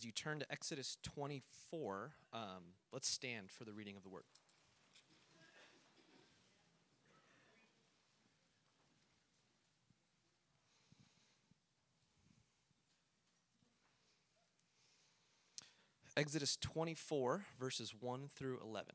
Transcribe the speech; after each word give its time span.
as 0.00 0.06
you 0.06 0.12
turn 0.12 0.38
to 0.38 0.50
Exodus 0.50 0.96
24, 1.02 2.12
um, 2.32 2.40
let's 2.90 3.06
stand 3.06 3.50
for 3.50 3.64
the 3.64 3.72
reading 3.74 3.98
of 3.98 4.02
the 4.02 4.08
word. 4.08 4.22
Exodus 16.16 16.56
24, 16.56 17.44
verses 17.58 17.92
1 18.00 18.28
through 18.34 18.58
11. 18.64 18.94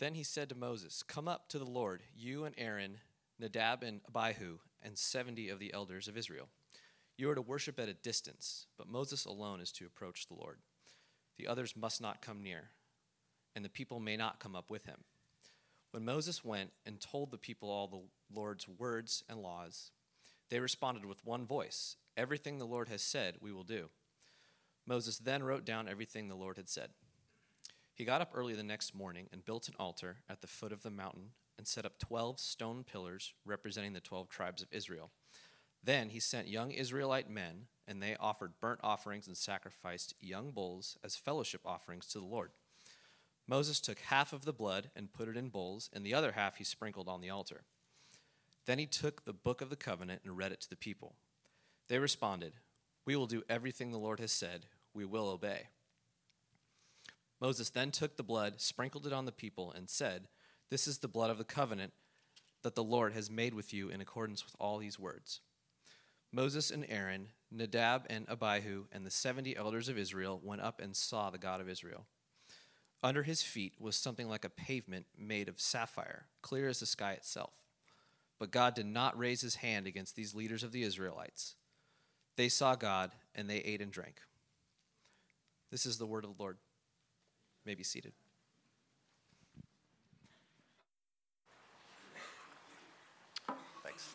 Then 0.00 0.14
he 0.14 0.24
said 0.24 0.48
to 0.48 0.56
Moses, 0.56 1.04
Come 1.04 1.28
up 1.28 1.48
to 1.50 1.60
the 1.60 1.64
Lord, 1.64 2.02
you 2.16 2.44
and 2.44 2.56
Aaron, 2.58 2.98
Nadab 3.38 3.84
and 3.84 4.00
Abihu, 4.08 4.58
and 4.82 4.98
70 4.98 5.48
of 5.48 5.60
the 5.60 5.72
elders 5.72 6.08
of 6.08 6.16
Israel. 6.16 6.48
You 7.22 7.30
are 7.30 7.36
to 7.36 7.40
worship 7.40 7.78
at 7.78 7.88
a 7.88 7.94
distance, 7.94 8.66
but 8.76 8.88
Moses 8.88 9.26
alone 9.26 9.60
is 9.60 9.70
to 9.74 9.86
approach 9.86 10.26
the 10.26 10.34
Lord. 10.34 10.58
The 11.38 11.46
others 11.46 11.76
must 11.76 12.00
not 12.00 12.20
come 12.20 12.42
near, 12.42 12.70
and 13.54 13.64
the 13.64 13.68
people 13.68 14.00
may 14.00 14.16
not 14.16 14.40
come 14.40 14.56
up 14.56 14.68
with 14.68 14.86
him. 14.86 15.04
When 15.92 16.04
Moses 16.04 16.44
went 16.44 16.72
and 16.84 17.00
told 17.00 17.30
the 17.30 17.38
people 17.38 17.70
all 17.70 17.86
the 17.86 18.02
Lord's 18.34 18.66
words 18.66 19.22
and 19.28 19.38
laws, 19.38 19.92
they 20.50 20.58
responded 20.58 21.04
with 21.04 21.24
one 21.24 21.46
voice 21.46 21.94
Everything 22.16 22.58
the 22.58 22.64
Lord 22.64 22.88
has 22.88 23.02
said, 23.02 23.36
we 23.40 23.52
will 23.52 23.62
do. 23.62 23.90
Moses 24.84 25.18
then 25.18 25.44
wrote 25.44 25.64
down 25.64 25.88
everything 25.88 26.26
the 26.26 26.34
Lord 26.34 26.56
had 26.56 26.68
said. 26.68 26.88
He 27.94 28.04
got 28.04 28.20
up 28.20 28.32
early 28.34 28.54
the 28.54 28.64
next 28.64 28.96
morning 28.96 29.28
and 29.32 29.44
built 29.44 29.68
an 29.68 29.74
altar 29.78 30.16
at 30.28 30.40
the 30.40 30.48
foot 30.48 30.72
of 30.72 30.82
the 30.82 30.90
mountain 30.90 31.34
and 31.56 31.68
set 31.68 31.86
up 31.86 32.00
12 32.00 32.40
stone 32.40 32.82
pillars 32.82 33.32
representing 33.44 33.92
the 33.92 34.00
12 34.00 34.28
tribes 34.28 34.60
of 34.60 34.72
Israel. 34.72 35.12
Then 35.82 36.10
he 36.10 36.20
sent 36.20 36.48
young 36.48 36.70
Israelite 36.70 37.28
men, 37.28 37.66
and 37.88 38.02
they 38.02 38.16
offered 38.18 38.60
burnt 38.60 38.80
offerings 38.82 39.26
and 39.26 39.36
sacrificed 39.36 40.14
young 40.20 40.50
bulls 40.50 40.96
as 41.02 41.16
fellowship 41.16 41.62
offerings 41.64 42.06
to 42.08 42.18
the 42.18 42.24
Lord. 42.24 42.50
Moses 43.48 43.80
took 43.80 43.98
half 43.98 44.32
of 44.32 44.44
the 44.44 44.52
blood 44.52 44.90
and 44.94 45.12
put 45.12 45.28
it 45.28 45.36
in 45.36 45.48
bowls, 45.48 45.90
and 45.92 46.06
the 46.06 46.14
other 46.14 46.32
half 46.32 46.56
he 46.56 46.64
sprinkled 46.64 47.08
on 47.08 47.20
the 47.20 47.30
altar. 47.30 47.62
Then 48.66 48.78
he 48.78 48.86
took 48.86 49.24
the 49.24 49.32
book 49.32 49.60
of 49.60 49.70
the 49.70 49.76
covenant 49.76 50.22
and 50.24 50.36
read 50.36 50.52
it 50.52 50.60
to 50.60 50.70
the 50.70 50.76
people. 50.76 51.16
They 51.88 51.98
responded, 51.98 52.52
We 53.04 53.16
will 53.16 53.26
do 53.26 53.42
everything 53.48 53.90
the 53.90 53.98
Lord 53.98 54.20
has 54.20 54.30
said, 54.32 54.66
we 54.94 55.04
will 55.04 55.28
obey. 55.28 55.68
Moses 57.40 57.70
then 57.70 57.90
took 57.90 58.16
the 58.16 58.22
blood, 58.22 58.60
sprinkled 58.60 59.06
it 59.06 59.12
on 59.12 59.24
the 59.24 59.32
people, 59.32 59.72
and 59.72 59.90
said, 59.90 60.28
This 60.70 60.86
is 60.86 60.98
the 60.98 61.08
blood 61.08 61.30
of 61.30 61.38
the 61.38 61.44
covenant 61.44 61.92
that 62.62 62.76
the 62.76 62.84
Lord 62.84 63.14
has 63.14 63.30
made 63.30 63.54
with 63.54 63.74
you 63.74 63.88
in 63.88 64.00
accordance 64.00 64.44
with 64.44 64.54
all 64.60 64.78
these 64.78 64.98
words. 64.98 65.40
Moses 66.34 66.70
and 66.70 66.86
Aaron, 66.88 67.28
Nadab 67.50 68.06
and 68.08 68.26
Abihu, 68.28 68.86
and 68.90 69.04
the 69.04 69.10
seventy 69.10 69.54
elders 69.54 69.88
of 69.90 69.98
Israel 69.98 70.40
went 70.42 70.62
up 70.62 70.80
and 70.80 70.96
saw 70.96 71.28
the 71.28 71.38
God 71.38 71.60
of 71.60 71.68
Israel. 71.68 72.06
Under 73.02 73.22
his 73.22 73.42
feet 73.42 73.74
was 73.78 73.96
something 73.96 74.28
like 74.28 74.44
a 74.44 74.48
pavement 74.48 75.06
made 75.18 75.48
of 75.48 75.60
sapphire, 75.60 76.26
clear 76.40 76.68
as 76.68 76.80
the 76.80 76.86
sky 76.86 77.12
itself. 77.12 77.52
But 78.38 78.50
God 78.50 78.74
did 78.74 78.86
not 78.86 79.18
raise 79.18 79.42
his 79.42 79.56
hand 79.56 79.86
against 79.86 80.16
these 80.16 80.34
leaders 80.34 80.62
of 80.62 80.72
the 80.72 80.82
Israelites. 80.82 81.54
They 82.36 82.48
saw 82.48 82.76
God, 82.76 83.12
and 83.34 83.50
they 83.50 83.58
ate 83.58 83.82
and 83.82 83.92
drank. 83.92 84.22
This 85.70 85.84
is 85.84 85.98
the 85.98 86.06
word 86.06 86.24
of 86.24 86.36
the 86.36 86.42
Lord 86.42 86.56
may 87.66 87.74
be 87.74 87.84
seated. 87.84 88.12
Thanks. 93.84 94.14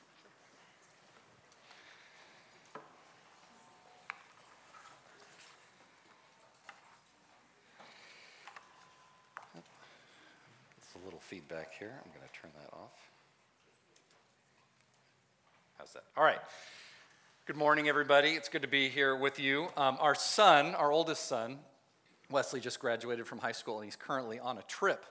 It's 10.77 10.95
a 10.95 11.05
little 11.05 11.19
feedback 11.47 11.73
here. 11.77 11.93
I'm 12.03 12.11
going 12.11 12.27
to 12.27 12.39
turn 12.39 12.51
that 12.61 12.75
off. 12.75 12.91
How's 15.77 15.93
that? 15.93 16.03
All 16.17 16.23
right. 16.23 16.39
Good 17.45 17.55
morning, 17.55 17.87
everybody. 17.87 18.29
It's 18.29 18.49
good 18.49 18.63
to 18.63 18.67
be 18.67 18.89
here 18.89 19.15
with 19.15 19.39
you. 19.39 19.67
Um, 19.77 19.97
our 20.01 20.15
son, 20.15 20.75
our 20.75 20.91
oldest 20.91 21.25
son, 21.27 21.59
Wesley 22.29 22.59
just 22.59 22.79
graduated 22.79 23.27
from 23.27 23.37
high 23.37 23.51
school 23.53 23.77
and 23.77 23.85
he's 23.85 23.95
currently 23.95 24.39
on 24.39 24.57
a 24.57 24.61
trip. 24.63 25.05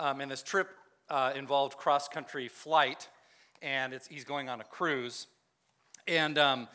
Um, 0.00 0.20
and 0.20 0.30
this 0.30 0.42
trip 0.42 0.68
uh, 1.10 1.32
involved 1.36 1.76
cross 1.76 2.08
country 2.08 2.48
flight, 2.48 3.08
and 3.60 3.98
he's 4.08 4.24
going 4.24 4.48
on 4.48 4.60
a 4.60 4.64
cruise. 4.64 5.26
And, 6.06 6.38
um, 6.38 6.68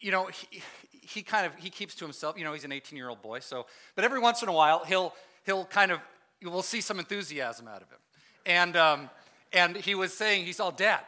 you 0.00 0.10
know, 0.10 0.26
he, 0.26 0.62
he 0.90 1.22
kind 1.22 1.46
of 1.46 1.54
he 1.56 1.70
keeps 1.70 1.94
to 1.96 2.04
himself. 2.04 2.36
You 2.36 2.44
know, 2.44 2.52
he's 2.52 2.64
an 2.64 2.72
18 2.72 2.98
year 2.98 3.08
old 3.08 3.22
boy. 3.22 3.38
So, 3.38 3.66
but 3.94 4.04
every 4.04 4.20
once 4.20 4.42
in 4.42 4.48
a 4.48 4.52
while, 4.52 4.84
he'll 4.84 5.14
he'll 5.46 5.64
kind 5.64 5.90
of 5.90 6.00
we'll 6.42 6.62
see 6.62 6.80
some 6.80 6.98
enthusiasm 6.98 7.66
out 7.66 7.80
of 7.80 7.88
him. 7.88 7.98
And 8.46 8.76
um, 8.76 9.10
and 9.52 9.76
he 9.76 9.94
was 9.94 10.12
saying, 10.12 10.44
he's 10.44 10.60
all, 10.60 10.72
Dad, 10.72 11.00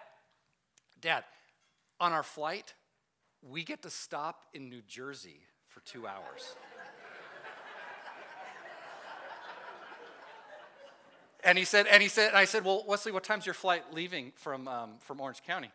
Dad, 1.00 1.24
on 2.00 2.12
our 2.12 2.22
flight, 2.22 2.74
we 3.42 3.64
get 3.64 3.82
to 3.82 3.90
stop 3.90 4.44
in 4.54 4.68
New 4.70 4.82
Jersey 4.86 5.40
for 5.66 5.80
two 5.80 6.06
hours. 6.06 6.54
And 11.44 11.56
he 11.56 11.64
said, 11.64 11.86
and 11.86 12.02
he 12.02 12.08
said, 12.08 12.28
and 12.28 12.36
I 12.36 12.44
said, 12.44 12.64
well, 12.64 12.84
Wesley, 12.88 13.12
what 13.12 13.22
time's 13.22 13.46
your 13.46 13.54
flight 13.54 13.84
leaving 13.92 14.32
from, 14.34 14.66
um, 14.66 14.94
from 14.98 15.20
Orange 15.20 15.42
County? 15.46 15.70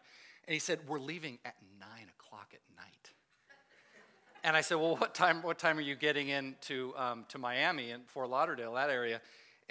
And 0.45 0.53
he 0.53 0.59
said, 0.59 0.79
we're 0.85 1.00
leaving 1.00 1.39
at 1.45 1.55
nine 1.79 2.07
o'clock 2.19 2.53
at 2.53 2.59
night. 2.75 3.11
And 4.44 4.57
I 4.57 4.61
said, 4.61 4.77
well, 4.77 4.97
what 4.97 5.16
time, 5.16 5.41
what 5.41 5.59
time 5.59 5.77
are 5.77 5.81
you 5.81 5.95
getting 5.95 6.27
into 6.27 6.94
um, 6.97 7.25
to 7.29 7.38
Miami 7.38 7.91
and 7.91 8.03
Fort 8.07 8.29
Lauderdale, 8.29 8.73
that 8.73 8.89
area? 8.89 9.21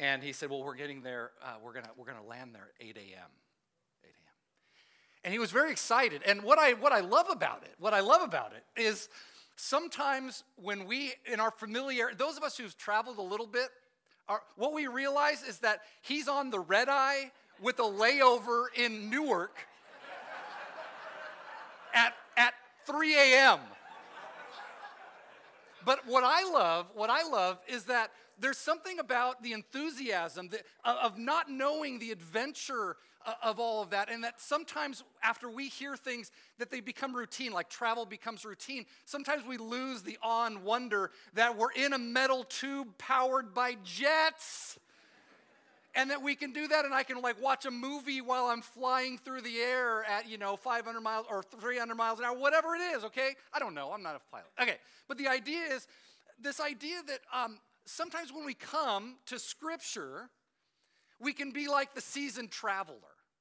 And 0.00 0.22
he 0.22 0.32
said, 0.32 0.48
well, 0.48 0.64
we're 0.64 0.76
getting 0.76 1.02
there, 1.02 1.30
uh, 1.44 1.56
we're 1.62 1.74
gonna, 1.74 1.90
we're 1.94 2.06
gonna 2.06 2.24
land 2.26 2.54
there 2.54 2.70
at 2.80 2.86
8 2.86 2.96
a.m. 2.96 3.28
8 4.02 4.06
a.m. 4.06 4.12
And 5.24 5.32
he 5.32 5.38
was 5.38 5.50
very 5.50 5.70
excited. 5.70 6.22
And 6.24 6.42
what 6.42 6.58
I, 6.58 6.72
what 6.72 6.90
I 6.90 7.00
love 7.00 7.26
about 7.30 7.64
it, 7.64 7.74
what 7.78 7.92
I 7.92 8.00
love 8.00 8.22
about 8.22 8.52
it 8.54 8.80
is 8.80 9.10
sometimes 9.56 10.42
when 10.56 10.86
we, 10.86 11.12
in 11.30 11.38
our 11.38 11.50
familiar, 11.50 12.12
those 12.16 12.38
of 12.38 12.42
us 12.42 12.56
who've 12.56 12.76
traveled 12.78 13.18
a 13.18 13.22
little 13.22 13.46
bit, 13.46 13.68
our, 14.26 14.40
what 14.56 14.72
we 14.72 14.86
realize 14.86 15.42
is 15.42 15.58
that 15.58 15.82
he's 16.00 16.28
on 16.28 16.48
the 16.48 16.60
red 16.60 16.88
eye 16.88 17.30
with 17.60 17.78
a 17.78 17.82
layover 17.82 18.64
in 18.74 19.10
Newark 19.10 19.54
at, 21.94 22.14
at 22.38 22.54
3 22.86 23.16
a.m. 23.16 23.58
But 25.84 26.06
what 26.06 26.24
I 26.24 26.50
love, 26.50 26.86
what 26.94 27.10
I 27.10 27.22
love 27.28 27.58
is 27.68 27.84
that 27.84 28.12
there's 28.40 28.58
something 28.58 28.98
about 28.98 29.42
the 29.42 29.52
enthusiasm 29.52 30.48
that, 30.48 30.62
of 30.84 31.18
not 31.18 31.50
knowing 31.50 31.98
the 31.98 32.10
adventure 32.10 32.96
uh, 33.26 33.34
of 33.42 33.60
all 33.60 33.82
of 33.82 33.90
that. 33.90 34.10
And 34.10 34.24
that 34.24 34.40
sometimes 34.40 35.04
after 35.22 35.48
we 35.48 35.68
hear 35.68 35.96
things 35.96 36.30
that 36.58 36.70
they 36.70 36.80
become 36.80 37.14
routine, 37.14 37.52
like 37.52 37.68
travel 37.68 38.06
becomes 38.06 38.44
routine, 38.44 38.86
sometimes 39.04 39.44
we 39.46 39.58
lose 39.58 40.02
the 40.02 40.18
awe 40.22 40.46
and 40.46 40.64
wonder 40.64 41.10
that 41.34 41.56
we're 41.56 41.72
in 41.72 41.92
a 41.92 41.98
metal 41.98 42.44
tube 42.44 42.88
powered 42.98 43.54
by 43.54 43.76
jets. 43.84 44.78
And 45.92 46.10
that 46.10 46.22
we 46.22 46.36
can 46.36 46.52
do 46.52 46.68
that, 46.68 46.84
and 46.84 46.94
I 46.94 47.02
can 47.02 47.20
like 47.20 47.42
watch 47.42 47.66
a 47.66 47.70
movie 47.70 48.20
while 48.20 48.46
I'm 48.46 48.62
flying 48.62 49.18
through 49.18 49.40
the 49.40 49.58
air 49.58 50.04
at 50.04 50.28
you 50.30 50.38
know 50.38 50.54
500 50.54 51.00
miles 51.00 51.26
or 51.28 51.42
300 51.42 51.96
miles 51.96 52.20
an 52.20 52.26
hour, 52.26 52.38
whatever 52.38 52.76
it 52.76 52.80
is. 52.94 53.02
Okay, 53.02 53.34
I 53.52 53.58
don't 53.58 53.74
know. 53.74 53.90
I'm 53.92 54.00
not 54.00 54.14
a 54.14 54.20
pilot. 54.30 54.46
Okay, 54.62 54.76
but 55.08 55.18
the 55.18 55.26
idea 55.26 55.62
is 55.62 55.88
this 56.40 56.60
idea 56.60 57.02
that 57.08 57.18
um, 57.34 57.58
sometimes 57.84 58.32
when 58.32 58.44
we 58.44 58.54
come 58.54 59.16
to 59.26 59.38
Scripture, 59.38 60.30
we 61.20 61.32
can 61.32 61.50
be 61.50 61.68
like 61.68 61.94
the 61.94 62.00
seasoned 62.00 62.50
traveler, 62.50 62.96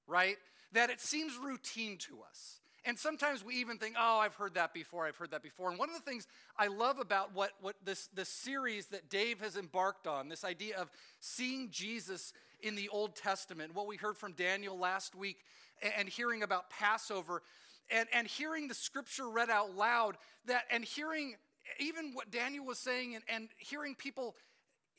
right? 0.08 0.38
That 0.74 0.90
it 0.90 1.00
seems 1.00 1.38
routine 1.38 1.98
to 2.00 2.20
us. 2.30 2.60
And 2.86 2.98
sometimes 2.98 3.44
we 3.44 3.56
even 3.56 3.78
think, 3.78 3.96
oh, 4.00 4.20
I've 4.20 4.36
heard 4.36 4.56
that 4.56 4.74
before, 4.74 5.06
I've 5.06 5.18
heard 5.18 5.32
that 5.32 5.44
before. 5.44 5.70
And 5.70 5.78
one 5.78 5.90
of 5.90 5.96
the 5.96 6.10
things 6.10 6.28
I 6.58 6.68
love 6.68 7.00
about 7.00 7.36
what, 7.36 7.52
what 7.62 7.76
this, 7.84 8.08
this 8.14 8.30
series 8.30 8.88
that 8.88 9.10
Dave 9.10 9.42
has 9.42 9.58
embarked 9.58 10.08
on, 10.08 10.30
this 10.30 10.46
idea 10.46 10.78
of 10.78 10.90
seeing 11.20 11.70
Jesus 11.72 12.34
in 12.62 12.76
the 12.76 12.90
Old 12.90 13.16
Testament, 13.16 13.76
what 13.76 13.88
we 13.88 13.98
heard 13.98 14.18
from 14.18 14.34
Daniel 14.34 14.78
last 14.78 15.14
week, 15.14 15.38
and 15.98 16.08
hearing 16.08 16.44
about 16.44 16.70
Passover, 16.70 17.42
and, 17.92 18.08
and 18.14 18.28
hearing 18.28 18.68
the 18.68 18.74
scripture 18.74 19.30
read 19.30 19.50
out 19.50 19.76
loud, 19.76 20.18
that 20.46 20.64
and 20.72 20.84
hearing 20.84 21.36
even 21.80 22.14
what 22.14 22.32
Daniel 22.32 22.66
was 22.66 22.80
saying, 22.80 23.16
and, 23.16 23.24
and 23.28 23.50
hearing 23.58 23.96
people 23.96 24.36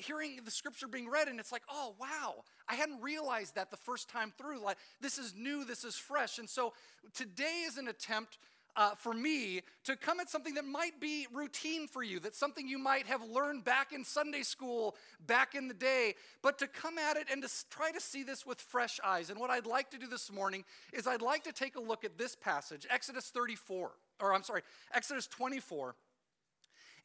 hearing 0.00 0.40
the 0.44 0.50
scripture 0.50 0.88
being 0.88 1.08
read 1.08 1.28
and 1.28 1.38
it's 1.38 1.52
like 1.52 1.62
oh 1.68 1.94
wow. 2.00 2.44
I 2.68 2.74
hadn't 2.74 3.02
realized 3.02 3.54
that 3.56 3.70
the 3.70 3.76
first 3.76 4.08
time 4.08 4.32
through 4.36 4.62
like 4.62 4.78
this 5.00 5.18
is 5.18 5.34
new 5.36 5.64
this 5.64 5.84
is 5.84 5.96
fresh. 5.96 6.38
And 6.38 6.48
so 6.48 6.72
today 7.14 7.64
is 7.66 7.76
an 7.76 7.88
attempt 7.88 8.38
uh, 8.76 8.94
for 8.94 9.12
me 9.12 9.60
to 9.82 9.96
come 9.96 10.20
at 10.20 10.30
something 10.30 10.54
that 10.54 10.64
might 10.64 11.00
be 11.00 11.26
routine 11.32 11.88
for 11.88 12.04
you 12.04 12.20
that's 12.20 12.38
something 12.38 12.68
you 12.68 12.78
might 12.78 13.04
have 13.04 13.20
learned 13.28 13.64
back 13.64 13.92
in 13.92 14.04
sunday 14.04 14.42
school 14.42 14.94
back 15.26 15.54
in 15.54 15.68
the 15.68 15.74
day. 15.74 16.14
But 16.40 16.58
to 16.58 16.68
come 16.68 16.96
at 16.96 17.16
it 17.16 17.26
and 17.30 17.42
to 17.42 17.48
try 17.68 17.90
to 17.90 18.00
see 18.00 18.22
this 18.22 18.46
with 18.46 18.60
fresh 18.60 19.00
eyes. 19.04 19.28
And 19.28 19.38
what 19.38 19.50
i'd 19.50 19.66
like 19.66 19.90
to 19.90 19.98
do 19.98 20.06
this 20.06 20.32
morning 20.32 20.64
is 20.92 21.06
i'd 21.06 21.22
like 21.22 21.44
to 21.44 21.52
take 21.52 21.76
a 21.76 21.80
look 21.80 22.04
at 22.04 22.16
this 22.16 22.36
passage 22.36 22.86
exodus 22.90 23.30
34 23.34 23.90
or 24.20 24.34
i'm 24.34 24.42
sorry 24.42 24.62
exodus 24.94 25.26
24 25.26 25.94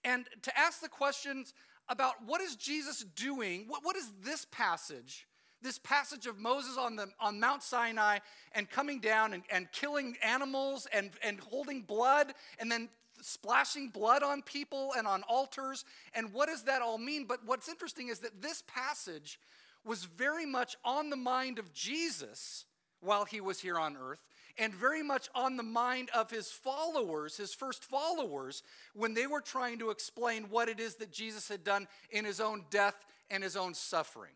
and 0.06 0.25
to 0.44 0.57
ask 0.57 0.80
the 0.80 0.88
questions 0.88 1.54
about 1.90 2.13
what 2.25 2.40
is 2.40 2.56
Jesus 2.56 3.04
doing? 3.16 3.66
What, 3.68 3.84
what 3.84 3.96
is 3.96 4.10
this 4.24 4.46
passage? 4.52 5.28
This 5.62 5.80
passage 5.80 6.28
of 6.28 6.40
Moses 6.40 6.78
on, 6.78 6.96
the, 6.96 7.07
on 7.19 7.40
Mount 7.40 7.63
Sinai 7.63 8.19
and 8.54 8.69
coming 8.69 9.00
down 9.00 9.34
and, 9.34 9.44
and 9.52 9.72
killing 9.72 10.16
animals 10.24 10.88
and, 10.94 11.12
and 11.24 11.40
holding 11.40 11.81
blood 11.81 12.34
and 12.60 12.72
then 12.72 12.88
splashing 13.22 13.90
blood 13.90 14.22
on 14.22 14.42
people 14.44 14.94
and 14.98 15.07
on 15.07 15.24
altars. 15.24 15.86
And 16.13 16.31
what 16.31 16.48
does 16.50 16.63
that 16.63 16.81
all 16.81 17.00
mean? 17.00 17.25
But 17.25 17.40
what's 17.46 17.68
interesting 17.68 18.10
is 18.10 18.19
that 18.19 18.42
this 18.42 18.63
passage 18.68 19.40
was 19.84 20.06
very 20.06 20.46
much 20.46 20.75
on 20.86 21.10
the 21.10 21.16
mind 21.16 21.58
of 21.58 21.74
Jesus 21.74 22.66
while 23.01 23.25
he 23.25 23.42
was 23.42 23.60
here 23.60 23.80
on 23.80 23.98
earth 23.98 24.28
and 24.57 24.74
very 24.74 25.04
much 25.04 25.30
on 25.36 25.57
the 25.57 25.63
mind 25.63 26.10
of 26.13 26.30
his 26.31 26.52
followers, 26.52 27.38
his 27.38 27.54
first 27.54 27.84
followers, 27.84 28.63
when 28.94 29.13
they 29.13 29.28
were 29.28 29.42
trying 29.42 29.80
to 29.80 29.90
explain 29.90 30.46
what 30.50 30.69
it 30.69 30.80
is 30.80 30.96
that 30.96 31.12
Jesus 31.12 31.48
had 31.48 31.63
done 31.63 31.88
in 32.10 32.25
his 32.25 32.40
own 32.40 32.66
death 32.69 32.96
and 33.30 33.44
his 33.44 33.56
own 33.56 33.74
suffering. 33.74 34.34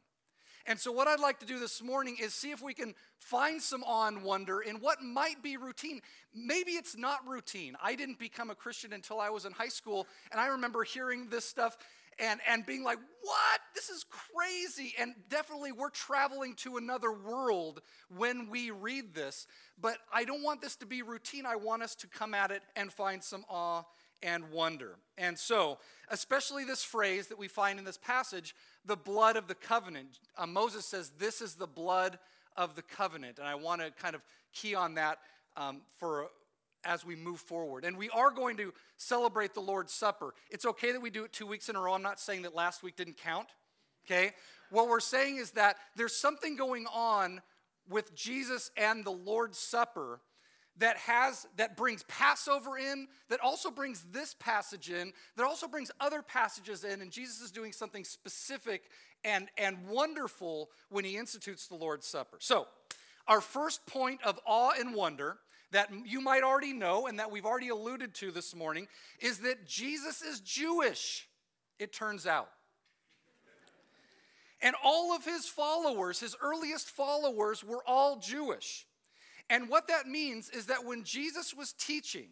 And 0.65 0.79
so, 0.79 0.91
what 0.91 1.07
I'd 1.07 1.19
like 1.19 1.39
to 1.39 1.45
do 1.45 1.57
this 1.57 1.81
morning 1.81 2.17
is 2.21 2.33
see 2.33 2.51
if 2.51 2.61
we 2.61 2.73
can 2.73 2.93
find 3.17 3.61
some 3.61 3.83
awe 3.83 4.07
and 4.07 4.23
wonder 4.23 4.61
in 4.61 4.75
what 4.75 5.01
might 5.01 5.41
be 5.41 5.57
routine. 5.57 6.01
Maybe 6.35 6.71
it's 6.73 6.95
not 6.95 7.27
routine. 7.27 7.75
I 7.81 7.95
didn't 7.95 8.19
become 8.19 8.49
a 8.49 8.55
Christian 8.55 8.93
until 8.93 9.19
I 9.19 9.29
was 9.29 9.45
in 9.45 9.51
high 9.51 9.69
school, 9.69 10.05
and 10.31 10.39
I 10.39 10.47
remember 10.47 10.83
hearing 10.83 11.27
this 11.29 11.45
stuff 11.45 11.77
and, 12.19 12.39
and 12.47 12.65
being 12.65 12.83
like, 12.83 12.99
what? 13.21 13.61
This 13.75 13.89
is 13.89 14.05
crazy. 14.09 14.93
And 14.99 15.13
definitely, 15.29 15.71
we're 15.71 15.89
traveling 15.89 16.55
to 16.55 16.77
another 16.77 17.11
world 17.11 17.81
when 18.15 18.49
we 18.49 18.71
read 18.71 19.13
this. 19.13 19.47
But 19.79 19.97
I 20.13 20.25
don't 20.25 20.43
want 20.43 20.61
this 20.61 20.75
to 20.77 20.85
be 20.85 21.01
routine. 21.01 21.45
I 21.45 21.55
want 21.55 21.83
us 21.83 21.95
to 21.95 22.07
come 22.07 22.33
at 22.33 22.51
it 22.51 22.61
and 22.75 22.91
find 22.91 23.23
some 23.23 23.45
awe 23.49 23.83
and 24.21 24.51
wonder. 24.51 24.97
And 25.17 25.37
so, 25.37 25.77
especially 26.09 26.65
this 26.65 26.83
phrase 26.83 27.27
that 27.27 27.37
we 27.37 27.47
find 27.47 27.79
in 27.79 27.85
this 27.85 27.97
passage, 27.97 28.55
the 28.85 28.97
blood 28.97 29.37
of 29.37 29.47
the 29.47 29.55
covenant. 29.55 30.19
Uh, 30.37 30.47
Moses 30.47 30.85
says, 30.85 31.11
This 31.17 31.41
is 31.41 31.55
the 31.55 31.67
blood 31.67 32.19
of 32.57 32.75
the 32.75 32.81
covenant. 32.81 33.39
And 33.39 33.47
I 33.47 33.55
want 33.55 33.81
to 33.81 33.91
kind 33.91 34.15
of 34.15 34.21
key 34.53 34.75
on 34.75 34.95
that 34.95 35.19
um, 35.55 35.81
for 35.97 36.27
as 36.83 37.05
we 37.05 37.15
move 37.15 37.39
forward. 37.39 37.85
And 37.85 37.97
we 37.97 38.09
are 38.09 38.31
going 38.31 38.57
to 38.57 38.73
celebrate 38.97 39.53
the 39.53 39.59
Lord's 39.61 39.93
Supper. 39.93 40.33
It's 40.49 40.65
okay 40.65 40.91
that 40.91 41.01
we 41.01 41.09
do 41.09 41.23
it 41.23 41.33
two 41.33 41.47
weeks 41.47 41.69
in 41.69 41.75
a 41.75 41.79
row. 41.81 41.93
I'm 41.93 42.01
not 42.01 42.19
saying 42.19 42.43
that 42.43 42.55
last 42.55 42.83
week 42.83 42.95
didn't 42.95 43.17
count, 43.17 43.47
okay? 44.05 44.31
What 44.69 44.87
we're 44.87 44.99
saying 44.99 45.37
is 45.37 45.51
that 45.51 45.77
there's 45.95 46.15
something 46.15 46.55
going 46.55 46.85
on 46.93 47.41
with 47.89 48.15
Jesus 48.15 48.71
and 48.77 49.03
the 49.03 49.11
Lord's 49.11 49.57
Supper 49.57 50.21
that 50.77 50.97
has 50.97 51.45
that 51.57 51.75
brings 51.75 52.03
Passover 52.03 52.77
in, 52.77 53.07
that 53.29 53.39
also 53.41 53.69
brings 53.69 54.05
this 54.11 54.33
passage 54.33 54.89
in, 54.89 55.11
that 55.35 55.45
also 55.45 55.67
brings 55.67 55.91
other 55.99 56.21
passages 56.21 56.83
in, 56.83 57.01
and 57.01 57.11
Jesus 57.11 57.41
is 57.41 57.51
doing 57.51 57.73
something 57.73 58.03
specific 58.03 58.83
and, 59.23 59.49
and 59.57 59.87
wonderful 59.87 60.69
when 60.89 61.03
he 61.03 61.17
institutes 61.17 61.67
the 61.67 61.75
Lord's 61.75 62.07
Supper. 62.07 62.37
So, 62.39 62.67
our 63.27 63.41
first 63.41 63.85
point 63.85 64.21
of 64.23 64.39
awe 64.45 64.71
and 64.79 64.95
wonder 64.95 65.37
that 65.71 65.89
you 66.05 66.21
might 66.21 66.43
already 66.43 66.73
know 66.73 67.07
and 67.07 67.19
that 67.19 67.31
we've 67.31 67.45
already 67.45 67.69
alluded 67.69 68.13
to 68.15 68.31
this 68.31 68.55
morning 68.55 68.87
is 69.19 69.39
that 69.39 69.67
Jesus 69.67 70.21
is 70.21 70.39
Jewish, 70.39 71.27
it 71.77 71.93
turns 71.93 72.25
out. 72.25 72.49
And 74.61 74.75
all 74.83 75.15
of 75.15 75.23
his 75.23 75.45
followers, 75.45 76.19
his 76.19 76.35
earliest 76.41 76.89
followers, 76.89 77.63
were 77.63 77.83
all 77.87 78.17
Jewish. 78.17 78.85
And 79.49 79.69
what 79.69 79.87
that 79.87 80.07
means 80.07 80.49
is 80.49 80.65
that 80.65 80.85
when 80.85 81.03
Jesus 81.03 81.53
was 81.53 81.73
teaching, 81.73 82.29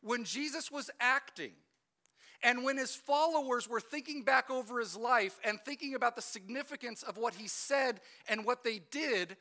when 0.00 0.24
Jesus 0.24 0.70
was 0.70 0.90
acting, 0.98 1.52
and 2.42 2.62
when 2.62 2.76
his 2.76 2.94
followers 2.94 3.68
were 3.68 3.80
thinking 3.80 4.22
back 4.22 4.48
over 4.48 4.78
his 4.78 4.96
life 4.96 5.38
and 5.44 5.58
thinking 5.60 5.94
about 5.94 6.14
the 6.14 6.22
significance 6.22 7.02
of 7.02 7.16
what 7.16 7.34
he 7.34 7.48
said 7.48 8.00
and 8.28 8.44
what 8.44 8.62
they 8.62 8.80
did, 8.90 9.36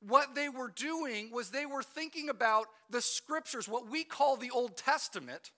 what 0.00 0.34
they 0.34 0.48
were 0.48 0.72
doing 0.74 1.30
was 1.32 1.50
they 1.50 1.66
were 1.66 1.82
thinking 1.82 2.28
about 2.28 2.66
the 2.90 3.02
scriptures, 3.02 3.68
what 3.68 3.90
we 3.90 4.04
call 4.04 4.36
the 4.36 4.50
Old 4.50 4.76
Testament. 4.76 5.50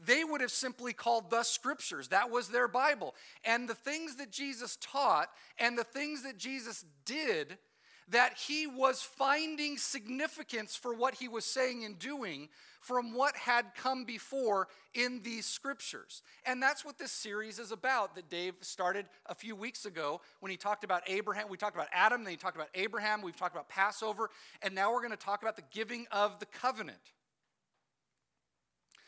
They 0.00 0.24
would 0.24 0.40
have 0.40 0.50
simply 0.50 0.92
called 0.92 1.30
the 1.30 1.42
scriptures. 1.42 2.08
That 2.08 2.30
was 2.30 2.48
their 2.48 2.68
Bible. 2.68 3.14
And 3.44 3.68
the 3.68 3.74
things 3.74 4.16
that 4.16 4.30
Jesus 4.30 4.76
taught 4.80 5.28
and 5.58 5.78
the 5.78 5.84
things 5.84 6.22
that 6.24 6.38
Jesus 6.38 6.84
did, 7.04 7.58
that 8.08 8.36
he 8.36 8.66
was 8.66 9.00
finding 9.00 9.78
significance 9.78 10.76
for 10.76 10.94
what 10.94 11.14
he 11.14 11.28
was 11.28 11.44
saying 11.44 11.84
and 11.84 11.98
doing 11.98 12.48
from 12.80 13.14
what 13.14 13.34
had 13.34 13.64
come 13.74 14.04
before 14.04 14.68
in 14.92 15.22
these 15.22 15.46
scriptures. 15.46 16.20
And 16.44 16.62
that's 16.62 16.84
what 16.84 16.98
this 16.98 17.12
series 17.12 17.58
is 17.58 17.72
about 17.72 18.14
that 18.14 18.28
Dave 18.28 18.54
started 18.60 19.06
a 19.26 19.34
few 19.34 19.56
weeks 19.56 19.86
ago 19.86 20.20
when 20.40 20.50
he 20.50 20.58
talked 20.58 20.84
about 20.84 21.02
Abraham. 21.06 21.48
We 21.48 21.56
talked 21.56 21.76
about 21.76 21.88
Adam, 21.92 22.24
then 22.24 22.30
he 22.32 22.36
talked 22.36 22.56
about 22.56 22.68
Abraham, 22.74 23.22
we've 23.22 23.36
talked 23.36 23.54
about 23.54 23.70
Passover, 23.70 24.28
and 24.60 24.74
now 24.74 24.92
we're 24.92 25.00
going 25.00 25.12
to 25.12 25.16
talk 25.16 25.40
about 25.40 25.56
the 25.56 25.64
giving 25.70 26.06
of 26.12 26.38
the 26.40 26.46
covenant. 26.46 26.98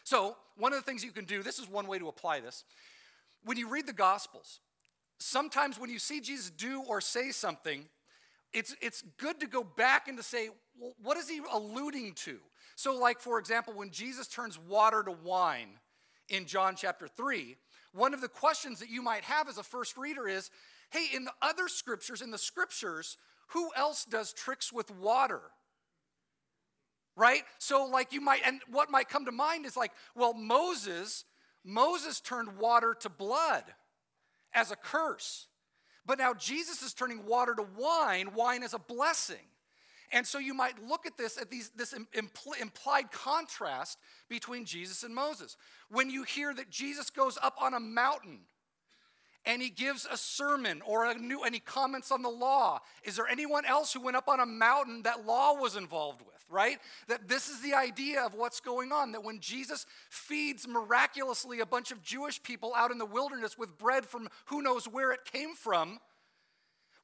So, 0.04 0.36
one 0.56 0.72
of 0.72 0.78
the 0.78 0.84
things 0.84 1.04
you 1.04 1.10
can 1.10 1.24
do, 1.24 1.42
this 1.42 1.58
is 1.58 1.68
one 1.68 1.86
way 1.86 1.98
to 1.98 2.08
apply 2.08 2.40
this. 2.40 2.64
When 3.44 3.58
you 3.58 3.68
read 3.68 3.86
the 3.86 3.92
Gospels, 3.92 4.60
sometimes 5.18 5.78
when 5.78 5.90
you 5.90 5.98
see 5.98 6.20
Jesus 6.20 6.48
do 6.48 6.82
or 6.82 7.00
say 7.00 7.30
something, 7.30 7.88
it's, 8.56 8.74
it's 8.80 9.02
good 9.18 9.38
to 9.40 9.46
go 9.46 9.62
back 9.62 10.08
and 10.08 10.16
to 10.16 10.24
say, 10.24 10.48
well, 10.80 10.94
what 11.02 11.18
is 11.18 11.28
he 11.28 11.42
alluding 11.52 12.14
to? 12.14 12.38
So, 12.74 12.96
like, 12.96 13.20
for 13.20 13.38
example, 13.38 13.74
when 13.74 13.90
Jesus 13.90 14.26
turns 14.26 14.58
water 14.58 15.02
to 15.02 15.12
wine 15.12 15.68
in 16.30 16.46
John 16.46 16.74
chapter 16.74 17.06
3, 17.06 17.56
one 17.92 18.14
of 18.14 18.22
the 18.22 18.28
questions 18.28 18.80
that 18.80 18.88
you 18.88 19.02
might 19.02 19.24
have 19.24 19.50
as 19.50 19.58
a 19.58 19.62
first 19.62 19.98
reader 19.98 20.26
is 20.26 20.50
hey, 20.90 21.06
in 21.14 21.24
the 21.24 21.32
other 21.42 21.68
scriptures, 21.68 22.22
in 22.22 22.30
the 22.30 22.38
scriptures, 22.38 23.18
who 23.48 23.70
else 23.76 24.06
does 24.06 24.32
tricks 24.32 24.72
with 24.72 24.90
water? 24.90 25.40
Right? 27.14 27.42
So, 27.58 27.84
like, 27.84 28.14
you 28.14 28.22
might, 28.22 28.40
and 28.46 28.60
what 28.70 28.90
might 28.90 29.10
come 29.10 29.26
to 29.26 29.32
mind 29.32 29.66
is 29.66 29.76
like, 29.76 29.92
well, 30.14 30.32
Moses, 30.32 31.24
Moses 31.62 32.20
turned 32.20 32.56
water 32.56 32.96
to 33.00 33.10
blood 33.10 33.64
as 34.54 34.70
a 34.70 34.76
curse. 34.76 35.48
But 36.06 36.18
now 36.18 36.34
Jesus 36.34 36.82
is 36.82 36.94
turning 36.94 37.26
water 37.26 37.54
to 37.54 37.66
wine, 37.76 38.34
wine 38.34 38.62
is 38.62 38.74
a 38.74 38.78
blessing. 38.78 39.36
And 40.12 40.24
so 40.24 40.38
you 40.38 40.54
might 40.54 40.80
look 40.86 41.04
at 41.04 41.18
this 41.18 41.36
at 41.36 41.50
these, 41.50 41.70
this 41.70 41.92
impl- 41.92 42.60
implied 42.60 43.10
contrast 43.10 43.98
between 44.28 44.64
Jesus 44.64 45.02
and 45.02 45.14
Moses. 45.14 45.56
When 45.90 46.10
you 46.10 46.22
hear 46.22 46.54
that 46.54 46.70
Jesus 46.70 47.10
goes 47.10 47.36
up 47.42 47.56
on 47.60 47.74
a 47.74 47.80
mountain 47.80 48.40
and 49.46 49.62
he 49.62 49.70
gives 49.70 50.06
a 50.10 50.16
sermon 50.16 50.82
or 50.84 51.06
a 51.06 51.14
new 51.14 51.40
comments 51.64 52.10
on 52.10 52.22
the 52.22 52.28
law, 52.28 52.80
is 53.04 53.16
there 53.16 53.28
anyone 53.28 53.64
else 53.64 53.92
who 53.92 54.00
went 54.00 54.16
up 54.16 54.28
on 54.28 54.40
a 54.40 54.46
mountain 54.46 55.02
that 55.02 55.24
law 55.24 55.54
was 55.54 55.76
involved 55.76 56.20
with? 56.20 56.34
Right? 56.50 56.78
That 57.08 57.28
this 57.28 57.48
is 57.48 57.60
the 57.60 57.74
idea 57.74 58.22
of 58.22 58.34
what's 58.34 58.60
going 58.60 58.92
on. 58.92 59.12
That 59.12 59.24
when 59.24 59.40
Jesus 59.40 59.86
feeds 60.10 60.68
miraculously 60.68 61.60
a 61.60 61.66
bunch 61.66 61.90
of 61.90 62.02
Jewish 62.02 62.42
people 62.42 62.72
out 62.76 62.90
in 62.90 62.98
the 62.98 63.06
wilderness 63.06 63.56
with 63.56 63.78
bread 63.78 64.04
from 64.06 64.28
who 64.46 64.62
knows 64.62 64.86
where 64.86 65.12
it 65.12 65.24
came 65.24 65.54
from, 65.54 65.98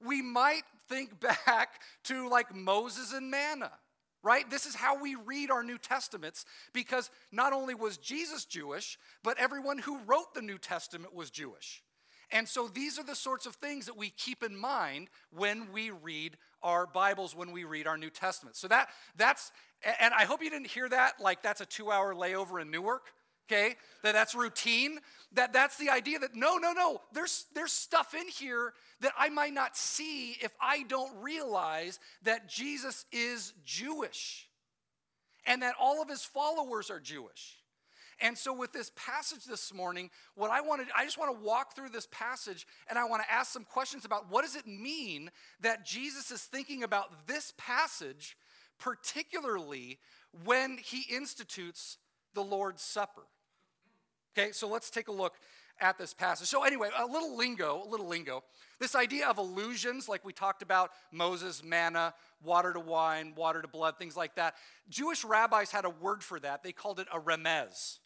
we 0.04 0.22
might 0.22 0.62
think 0.88 1.20
back 1.46 1.80
to 2.04 2.28
like 2.28 2.54
Moses 2.54 3.12
and 3.12 3.30
manna, 3.30 3.72
right? 4.22 4.49
This 4.49 4.66
is 4.66 4.75
how 4.75 5.00
we 5.00 5.14
read 5.14 5.50
our 5.50 5.64
New 5.64 5.78
Testaments 5.78 6.44
because 6.72 7.11
not 7.30 7.52
only 7.52 7.75
was 7.75 7.96
Jesus 7.96 8.44
Jewish, 8.44 8.99
but 9.25 9.38
everyone 9.38 9.78
who 9.78 9.99
wrote 10.06 10.34
the 10.34 10.42
New 10.42 10.58
Testament 10.58 11.14
was 11.14 11.30
Jewish. 11.30 11.82
And 12.32 12.48
so 12.48 12.66
these 12.66 12.98
are 12.98 13.04
the 13.04 13.14
sorts 13.14 13.46
of 13.46 13.54
things 13.56 13.86
that 13.86 13.96
we 13.96 14.10
keep 14.10 14.42
in 14.42 14.56
mind 14.56 15.08
when 15.30 15.70
we 15.72 15.90
read 15.90 16.36
our 16.62 16.86
Bibles, 16.86 17.36
when 17.36 17.52
we 17.52 17.64
read 17.64 17.86
our 17.86 17.98
New 17.98 18.10
Testament. 18.10 18.56
So 18.56 18.68
that 18.68 18.88
that's 19.16 19.52
and 20.00 20.14
I 20.14 20.24
hope 20.24 20.42
you 20.42 20.50
didn't 20.50 20.68
hear 20.68 20.88
that 20.88 21.20
like 21.20 21.42
that's 21.42 21.60
a 21.60 21.66
2-hour 21.66 22.14
layover 22.14 22.60
in 22.60 22.70
Newark 22.70 23.12
okay? 23.50 23.76
That 24.02 24.12
that's 24.12 24.34
routine. 24.34 24.98
That 25.32 25.52
that's 25.52 25.76
the 25.76 25.90
idea 25.90 26.18
that 26.20 26.34
no 26.34 26.56
no 26.56 26.72
no 26.72 27.00
there's 27.12 27.46
there's 27.54 27.72
stuff 27.72 28.14
in 28.14 28.28
here 28.28 28.74
that 29.00 29.12
i 29.18 29.28
might 29.28 29.54
not 29.54 29.76
see 29.76 30.32
if 30.42 30.52
i 30.60 30.82
don't 30.84 31.10
realize 31.22 31.98
that 32.22 32.48
jesus 32.48 33.06
is 33.12 33.54
jewish 33.64 34.46
and 35.46 35.62
that 35.62 35.74
all 35.80 36.02
of 36.02 36.08
his 36.08 36.22
followers 36.22 36.90
are 36.90 37.00
jewish 37.00 37.56
and 38.23 38.38
so 38.38 38.52
with 38.52 38.73
this 38.73 38.91
passage 38.97 39.45
this 39.45 39.75
morning 39.75 40.09
what 40.35 40.50
i 40.50 40.61
wanted 40.61 40.87
i 40.97 41.05
just 41.05 41.19
want 41.19 41.37
to 41.37 41.45
walk 41.45 41.76
through 41.76 41.88
this 41.88 42.09
passage 42.11 42.67
and 42.88 42.99
i 42.99 43.05
want 43.05 43.23
to 43.23 43.31
ask 43.31 43.52
some 43.52 43.64
questions 43.64 44.05
about 44.05 44.31
what 44.31 44.43
does 44.43 44.57
it 44.57 44.67
mean 44.67 45.31
that 45.61 45.85
jesus 45.85 46.31
is 46.31 46.43
thinking 46.43 46.83
about 46.83 47.26
this 47.26 47.52
passage 47.59 48.37
particularly 48.79 49.99
when 50.45 50.79
he 50.79 51.14
institutes 51.14 51.99
the 52.35 52.43
lord's 52.43 52.83
supper 52.83 53.23
Okay, 54.37 54.52
so 54.52 54.67
let's 54.67 54.88
take 54.88 55.09
a 55.09 55.12
look 55.12 55.35
at 55.81 55.99
this 55.99 56.14
passage. 56.14 56.49
So, 56.49 56.64
anyway, 56.64 56.88
a 56.99 57.05
little 57.05 57.37
lingo, 57.37 57.83
a 57.85 57.88
little 57.88 58.07
lingo. 58.07 58.45
This 58.79 58.95
idea 58.95 59.29
of 59.29 59.37
allusions, 59.37 60.09
like 60.09 60.25
we 60.25 60.33
talked 60.33 60.62
about 60.62 60.91
Moses, 61.11 61.62
manna, 61.62 62.14
water 62.43 62.73
to 62.73 62.81
wine, 62.81 63.35
water 63.37 63.61
to 63.61 63.69
blood, 63.69 63.99
things 63.99 64.17
like 64.17 64.37
that. 64.37 64.55
Jewish 64.88 65.25
rabbis 65.25 65.71
had 65.71 65.85
a 65.85 65.91
word 65.91 66.23
for 66.23 66.41
that. 66.41 66.62
They 66.62 66.73
called 66.73 66.99
it 66.99 67.09
a 67.12 67.21
remez. 67.21 67.99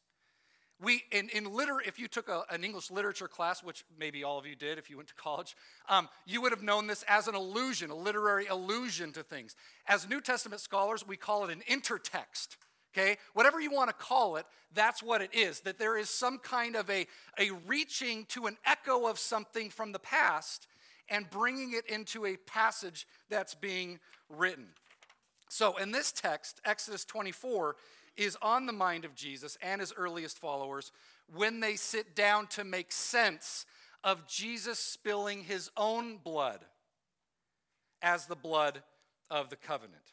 We, 0.83 1.05
in, 1.11 1.31
in 1.31 1.55
liter, 1.55 1.81
if 1.81 1.99
you 1.99 2.07
took 2.07 2.29
a, 2.29 2.43
an 2.51 2.63
English 2.63 2.91
literature 2.91 3.29
class, 3.29 3.63
which 3.63 3.85
maybe 3.99 4.23
all 4.25 4.39
of 4.39 4.47
you 4.47 4.55
did 4.55 4.79
if 4.79 4.91
you 4.91 4.97
went 4.99 5.09
to 5.09 5.15
college, 5.15 5.57
um, 5.89 6.09
you 6.27 6.43
would 6.43 6.53
have 6.53 6.63
known 6.63 6.87
this 6.87 7.03
as 7.09 7.29
an 7.29 7.35
allusion, 7.35 7.91
a 7.91 7.95
literary 7.95 8.47
allusion 8.47 9.13
to 9.13 9.23
things. 9.23 9.57
As 9.87 10.09
New 10.09 10.21
Testament 10.21 10.61
scholars, 10.61 11.07
we 11.07 11.17
call 11.17 11.45
it 11.45 11.51
an 11.51 11.63
intertext. 11.71 12.57
Okay? 12.97 13.17
Whatever 13.33 13.61
you 13.61 13.71
want 13.71 13.89
to 13.89 13.95
call 13.95 14.37
it, 14.37 14.45
that's 14.75 15.03
what 15.03 15.23
it 15.23 15.35
is. 15.35 15.61
That 15.61 15.79
there 15.79 15.97
is 15.97 16.11
some 16.11 16.39
kind 16.39 16.77
of 16.77 16.91
a, 16.91 17.07
a 17.39 17.51
reaching 17.67 18.27
to 18.27 18.47
an 18.47 18.59
echo 18.65 19.07
of 19.07 19.19
something 19.19 19.71
from 19.71 19.93
the 19.93 19.99
past 19.99 20.67
and 21.09 21.29
bringing 21.31 21.73
it 21.73 21.87
into 21.87 22.27
a 22.27 22.37
passage 22.37 23.07
that's 23.31 23.55
being 23.55 23.99
written. 24.29 24.67
So, 25.49 25.77
in 25.77 25.93
this 25.93 26.11
text, 26.11 26.61
Exodus 26.65 27.05
24 27.05 27.77
is 28.17 28.37
on 28.41 28.67
the 28.67 28.73
mind 28.73 29.05
of 29.05 29.15
Jesus 29.15 29.57
and 29.63 29.81
his 29.81 29.93
earliest 29.97 30.39
followers 30.39 30.93
when 31.35 31.61
they 31.61 31.77
sit 31.77 32.15
down 32.15 32.47
to 32.49 32.65
make 32.65 32.93
sense 32.93 33.67
of 34.05 34.27
Jesus 34.27 34.79
spilling 34.79 35.43
his 35.43 35.71
own 35.77 36.19
blood 36.19 36.61
as 38.03 38.27
the 38.27 38.37
blood 38.37 38.83
of 39.31 39.51
the 39.51 39.57
covenant. 39.57 40.13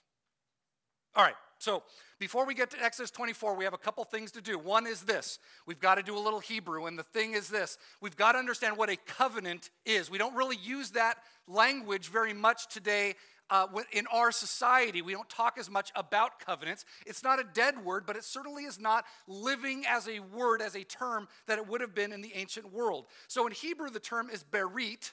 All 1.15 1.23
right, 1.23 1.35
so 1.59 1.83
before 2.19 2.45
we 2.45 2.55
get 2.55 2.71
to 2.71 2.83
Exodus 2.83 3.11
24, 3.11 3.55
we 3.55 3.63
have 3.63 3.73
a 3.73 3.77
couple 3.77 4.03
things 4.03 4.31
to 4.31 4.41
do. 4.41 4.57
One 4.57 4.87
is 4.87 5.03
this 5.03 5.37
we've 5.67 5.79
got 5.79 5.95
to 5.95 6.03
do 6.03 6.17
a 6.17 6.19
little 6.19 6.39
Hebrew, 6.39 6.87
and 6.87 6.97
the 6.97 7.03
thing 7.03 7.33
is 7.33 7.49
this 7.49 7.77
we've 8.01 8.15
got 8.15 8.31
to 8.31 8.39
understand 8.39 8.77
what 8.77 8.89
a 8.89 8.95
covenant 8.95 9.69
is. 9.85 10.09
We 10.09 10.17
don't 10.17 10.35
really 10.35 10.57
use 10.57 10.91
that 10.91 11.17
language 11.47 12.07
very 12.07 12.33
much 12.33 12.67
today 12.67 13.13
uh, 13.53 13.67
in 13.91 14.07
our 14.07 14.31
society, 14.31 15.03
we 15.03 15.13
don't 15.13 15.29
talk 15.29 15.59
as 15.59 15.69
much 15.69 15.91
about 15.95 16.39
covenants. 16.39 16.85
It's 17.05 17.23
not 17.23 17.39
a 17.39 17.43
dead 17.43 17.85
word, 17.85 18.07
but 18.07 18.15
it 18.15 18.23
certainly 18.23 18.63
is 18.63 18.79
not 18.79 19.05
living 19.27 19.83
as 19.87 20.07
a 20.07 20.21
word, 20.21 20.59
as 20.59 20.75
a 20.75 20.83
term 20.83 21.27
that 21.45 21.59
it 21.59 21.67
would 21.67 21.79
have 21.79 21.93
been 21.93 22.11
in 22.11 22.21
the 22.21 22.33
ancient 22.33 22.73
world. 22.73 23.05
So 23.27 23.45
in 23.45 23.53
Hebrew, 23.53 23.91
the 23.91 23.99
term 23.99 24.31
is 24.31 24.43
berit, 24.43 25.11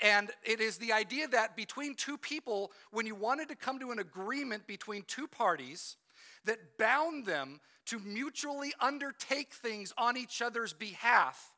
and 0.00 0.30
it 0.44 0.62
is 0.62 0.78
the 0.78 0.94
idea 0.94 1.28
that 1.28 1.56
between 1.56 1.94
two 1.94 2.16
people, 2.16 2.72
when 2.90 3.04
you 3.04 3.14
wanted 3.14 3.50
to 3.50 3.54
come 3.54 3.78
to 3.80 3.90
an 3.90 3.98
agreement 3.98 4.66
between 4.66 5.02
two 5.02 5.28
parties 5.28 5.98
that 6.46 6.78
bound 6.78 7.26
them 7.26 7.60
to 7.84 7.98
mutually 7.98 8.72
undertake 8.80 9.52
things 9.52 9.92
on 9.98 10.16
each 10.16 10.40
other's 10.40 10.72
behalf, 10.72 11.52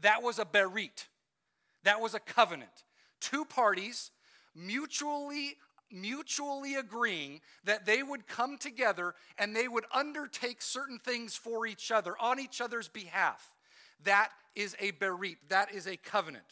that 0.00 0.22
was 0.22 0.38
a 0.38 0.46
berit. 0.46 1.08
That 1.82 2.00
was 2.00 2.14
a 2.14 2.20
covenant. 2.20 2.84
Two 3.20 3.44
parties 3.44 4.10
mutually 4.66 5.56
mutually 5.92 6.76
agreeing 6.76 7.40
that 7.64 7.84
they 7.84 8.02
would 8.02 8.26
come 8.26 8.56
together 8.56 9.14
and 9.38 9.54
they 9.54 9.66
would 9.66 9.84
undertake 9.92 10.62
certain 10.62 10.98
things 10.98 11.34
for 11.34 11.66
each 11.66 11.90
other 11.90 12.14
on 12.20 12.38
each 12.38 12.60
other's 12.60 12.88
behalf. 12.88 13.54
That 14.04 14.30
is 14.54 14.76
a 14.78 14.92
berit, 14.92 15.38
that 15.48 15.74
is 15.74 15.86
a 15.86 15.96
covenant. 15.96 16.44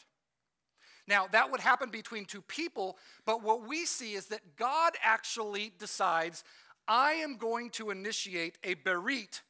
Now, 1.07 1.25
that 1.31 1.49
would 1.49 1.61
happen 1.61 1.89
between 1.89 2.25
two 2.25 2.41
people, 2.41 2.97
but 3.25 3.41
what 3.41 3.67
we 3.67 3.85
see 3.85 4.13
is 4.13 4.27
that 4.27 4.57
God 4.57 4.93
actually 5.01 5.71
decides, 5.79 6.43
I 6.87 7.13
am 7.13 7.37
going 7.37 7.69
to 7.71 7.89
initiate 7.89 8.57
a 8.63 8.75
berit 8.75 9.41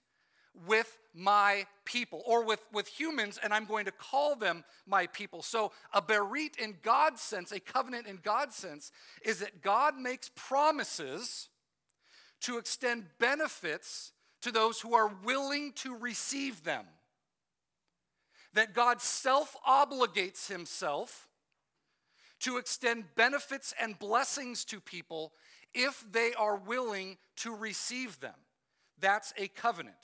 with 0.68 0.99
my 1.14 1.66
people, 1.86 2.22
or 2.26 2.46
with, 2.46 2.62
with 2.72 2.88
humans, 2.88 3.40
and 3.42 3.54
I'm 3.54 3.66
going 3.66 3.86
to 3.86 3.92
call 3.92 4.36
them 4.36 4.64
my 4.86 5.08
people. 5.08 5.42
So, 5.42 5.72
a 5.94 6.02
berit 6.02 6.58
in 6.60 6.76
God's 6.84 7.22
sense, 7.22 7.52
a 7.52 7.60
covenant 7.60 8.08
in 8.08 8.20
God's 8.24 8.56
sense, 8.56 8.92
is 9.24 9.40
that 9.40 9.62
God 9.62 9.98
makes 9.98 10.30
promises 10.36 11.50
to 12.42 12.58
extend 12.58 13.06
benefits 13.20 14.12
to 14.42 14.52
those 14.52 14.80
who 14.80 14.94
are 14.94 15.12
willing 15.24 15.74
to 15.74 15.96
receive 15.96 16.64
them. 16.64 16.86
That 18.54 18.74
God 18.74 19.02
self 19.02 19.56
obligates 19.68 20.48
himself 20.50 21.28
to 22.40 22.58
extend 22.58 23.04
benefits 23.16 23.74
and 23.80 24.00
blessings 24.00 24.64
to 24.66 24.80
people 24.80 25.34
if 25.74 26.06
they 26.12 26.34
are 26.34 26.56
willing 26.56 27.18
to 27.38 27.54
receive 27.54 28.20
them. 28.20 28.34
That's 29.00 29.34
a 29.38 29.48
covenant. 29.50 29.96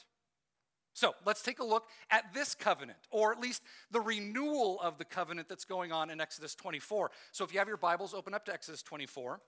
So 0.96 1.14
let's 1.26 1.42
take 1.42 1.60
a 1.60 1.64
look 1.64 1.90
at 2.10 2.34
this 2.34 2.56
covenant, 2.56 2.98
or 3.12 3.34
at 3.34 3.40
least 3.40 3.62
the 3.92 4.00
renewal 4.00 4.80
of 4.82 4.98
the 4.98 5.04
covenant 5.04 5.50
that's 5.50 5.66
going 5.66 5.92
on 5.92 6.10
in 6.10 6.22
Exodus 6.22 6.56
24. 6.56 7.12
So 7.34 7.44
if 7.44 7.52
you 7.52 7.60
have 7.60 7.68
your 7.68 7.76
Bibles, 7.76 8.14
open 8.14 8.34
up 8.34 8.46
to 8.46 8.54
Exodus 8.54 8.82
24. 8.82 9.42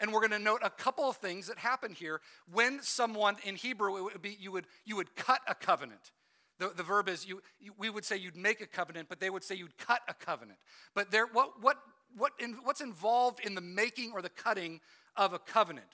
And 0.00 0.10
we're 0.10 0.20
going 0.20 0.30
to 0.30 0.38
note 0.38 0.60
a 0.64 0.70
couple 0.70 1.04
of 1.04 1.16
things 1.16 1.48
that 1.48 1.58
happen 1.58 1.92
here. 1.92 2.22
When 2.50 2.80
someone 2.80 3.36
in 3.44 3.56
Hebrew, 3.56 4.04
would 4.04 4.22
be 4.22 4.38
you 4.40 4.50
would, 4.52 4.66
you 4.86 4.96
would 4.96 5.14
cut 5.16 5.42
a 5.46 5.54
covenant. 5.54 6.12
The, 6.58 6.72
the 6.74 6.82
verb 6.82 7.10
is 7.10 7.26
you, 7.26 7.42
you, 7.60 7.72
we 7.76 7.90
would 7.90 8.06
say 8.06 8.16
you'd 8.16 8.34
make 8.34 8.62
a 8.62 8.66
covenant, 8.66 9.10
but 9.10 9.20
they 9.20 9.28
would 9.28 9.44
say 9.44 9.54
you'd 9.54 9.76
cut 9.76 10.00
a 10.08 10.14
covenant. 10.14 10.58
But 10.94 11.10
there, 11.10 11.26
what, 11.26 11.62
what, 11.62 11.76
what 12.16 12.32
in, 12.38 12.56
what's 12.64 12.80
involved 12.80 13.40
in 13.44 13.54
the 13.54 13.60
making 13.60 14.12
or 14.14 14.22
the 14.22 14.30
cutting 14.30 14.80
of 15.14 15.34
a 15.34 15.38
covenant? 15.38 15.88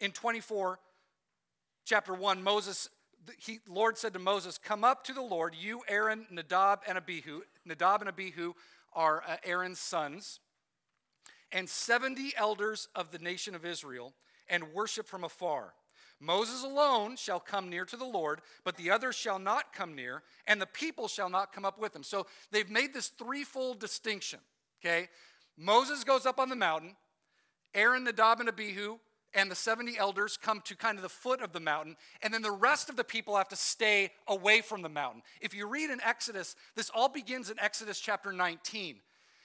In 0.00 0.10
24, 0.12 0.78
chapter 1.86 2.12
1, 2.12 2.42
Moses 2.42 2.90
he, 3.38 3.60
Lord 3.68 3.98
said 3.98 4.12
to 4.14 4.18
Moses, 4.18 4.58
Come 4.58 4.84
up 4.84 5.04
to 5.04 5.12
the 5.12 5.22
Lord, 5.22 5.54
you, 5.58 5.82
Aaron, 5.88 6.26
Nadab, 6.30 6.80
and 6.86 6.96
Abihu. 6.96 7.42
Nadab 7.64 8.00
and 8.00 8.08
Abihu 8.08 8.54
are 8.92 9.22
uh, 9.26 9.36
Aaron's 9.44 9.80
sons, 9.80 10.40
and 11.52 11.68
70 11.68 12.32
elders 12.36 12.88
of 12.94 13.10
the 13.10 13.18
nation 13.18 13.54
of 13.54 13.64
Israel, 13.64 14.14
and 14.48 14.72
worship 14.74 15.06
from 15.06 15.24
afar. 15.24 15.74
Moses 16.20 16.62
alone 16.62 17.16
shall 17.16 17.40
come 17.40 17.70
near 17.70 17.86
to 17.86 17.96
the 17.96 18.04
Lord, 18.04 18.42
but 18.62 18.76
the 18.76 18.90
others 18.90 19.16
shall 19.16 19.38
not 19.38 19.72
come 19.72 19.94
near, 19.94 20.22
and 20.46 20.60
the 20.60 20.66
people 20.66 21.08
shall 21.08 21.30
not 21.30 21.52
come 21.52 21.64
up 21.64 21.78
with 21.78 21.96
him. 21.96 22.02
So 22.02 22.26
they've 22.50 22.70
made 22.70 22.92
this 22.92 23.08
threefold 23.08 23.80
distinction, 23.80 24.40
okay? 24.80 25.08
Moses 25.56 26.04
goes 26.04 26.26
up 26.26 26.38
on 26.38 26.50
the 26.50 26.56
mountain, 26.56 26.96
Aaron, 27.74 28.04
Nadab, 28.04 28.40
and 28.40 28.48
Abihu 28.48 28.98
and 29.34 29.50
the 29.50 29.54
70 29.54 29.96
elders 29.98 30.36
come 30.36 30.60
to 30.62 30.76
kind 30.76 30.98
of 30.98 31.02
the 31.02 31.08
foot 31.08 31.42
of 31.42 31.52
the 31.52 31.60
mountain, 31.60 31.96
and 32.22 32.32
then 32.32 32.42
the 32.42 32.50
rest 32.50 32.88
of 32.88 32.96
the 32.96 33.04
people 33.04 33.36
have 33.36 33.48
to 33.48 33.56
stay 33.56 34.10
away 34.26 34.60
from 34.60 34.82
the 34.82 34.88
mountain. 34.88 35.22
If 35.40 35.54
you 35.54 35.66
read 35.66 35.90
in 35.90 36.00
Exodus, 36.00 36.56
this 36.74 36.90
all 36.90 37.08
begins 37.08 37.50
in 37.50 37.58
Exodus 37.58 38.00
chapter 38.00 38.32
19. 38.32 38.96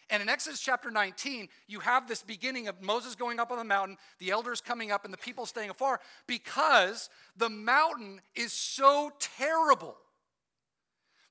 And 0.09 0.21
in 0.21 0.29
Exodus 0.29 0.59
chapter 0.59 0.91
19, 0.91 1.49
you 1.67 1.79
have 1.79 2.07
this 2.07 2.21
beginning 2.21 2.67
of 2.67 2.81
Moses 2.81 3.15
going 3.15 3.39
up 3.39 3.51
on 3.51 3.57
the 3.57 3.63
mountain, 3.63 3.97
the 4.19 4.31
elders 4.31 4.61
coming 4.61 4.91
up, 4.91 5.03
and 5.03 5.13
the 5.13 5.17
people 5.17 5.45
staying 5.47 5.71
afar 5.71 5.99
because 6.27 7.09
the 7.35 7.49
mountain 7.49 8.21
is 8.35 8.53
so 8.53 9.11
terrible 9.19 9.95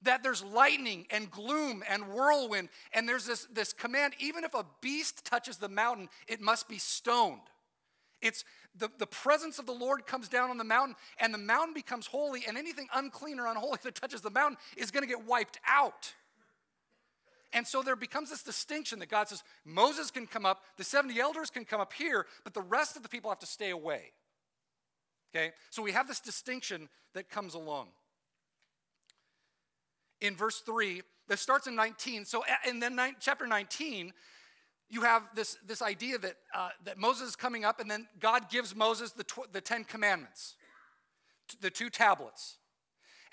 that 0.03 0.23
there's 0.23 0.43
lightning 0.43 1.07
and 1.11 1.31
gloom 1.31 1.83
and 1.89 2.09
whirlwind. 2.09 2.69
And 2.93 3.09
there's 3.09 3.27
this, 3.27 3.47
this 3.53 3.73
command 3.73 4.15
even 4.19 4.45
if 4.45 4.55
a 4.55 4.67
beast 4.81 5.25
touches 5.25 5.57
the 5.57 5.69
mountain, 5.69 6.09
it 6.27 6.41
must 6.41 6.69
be 6.69 6.79
stoned. 6.79 7.41
It's 8.25 8.43
the, 8.75 8.91
the 8.99 9.07
presence 9.07 9.59
of 9.59 9.67
the 9.67 9.73
Lord 9.73 10.07
comes 10.07 10.29
down 10.29 10.49
on 10.49 10.57
the 10.57 10.65
mountain, 10.65 10.97
and 11.21 11.33
the 11.33 11.39
mountain 11.39 11.75
becomes 11.75 12.07
holy, 12.07 12.43
and 12.49 12.57
anything 12.57 12.89
unclean 12.95 13.39
or 13.39 13.47
unholy 13.47 13.79
that 13.85 13.95
touches 13.95 14.23
the 14.23 14.31
mountain 14.31 14.57
is 14.77 14.91
going 14.91 15.03
to 15.03 15.09
get 15.09 15.27
wiped 15.27 15.61
out. 15.69 16.15
And 17.53 17.65
so 17.65 17.83
there 17.83 17.95
becomes 17.95 18.31
this 18.31 18.43
distinction 18.43 18.99
that 18.99 19.11
God 19.11 19.29
says 19.29 19.45
Moses 19.65 20.11
can 20.11 20.27
come 20.27 20.47
up, 20.47 20.63
the 20.77 20.83
70 20.83 21.21
elders 21.21 21.51
can 21.51 21.65
come 21.65 21.81
up 21.81 21.93
here, 21.93 22.27
but 22.43 22.55
the 22.55 22.63
rest 22.63 22.97
of 22.97 23.03
the 23.05 23.09
people 23.09 23.31
have 23.31 23.39
to 23.41 23.47
stay 23.47 23.71
away. 23.71 24.13
Okay? 25.35 25.53
So 25.71 25.83
we 25.83 25.93
have 25.93 26.09
this 26.09 26.21
distinction 26.21 26.89
that 27.13 27.29
comes 27.29 27.55
along. 27.55 27.89
In 30.21 30.35
verse 30.35 30.61
3, 30.61 31.03
this 31.29 31.41
starts 31.41 31.67
in 31.67 31.77
19. 31.77 32.25
So 32.25 32.43
in 32.67 32.81
then 32.81 32.99
chapter 33.21 33.47
19, 33.47 34.13
you 34.91 35.03
have 35.03 35.23
this, 35.35 35.57
this 35.67 35.83
idea 35.83 36.19
that, 36.19 36.37
uh, 36.55 36.69
that 36.85 36.99
Moses 36.99 37.31
is 37.31 37.37
coming 37.37 37.65
up, 37.65 37.81
and 37.81 37.91
then 37.91 38.07
God 38.21 38.51
gives 38.51 38.75
Moses 38.75 39.13
the, 39.13 39.25
tw- 39.25 39.53
the 39.53 39.61
Ten 39.61 39.85
Commandments, 39.85 40.57
the 41.61 41.71
two 41.71 41.91
tablets. 41.91 42.59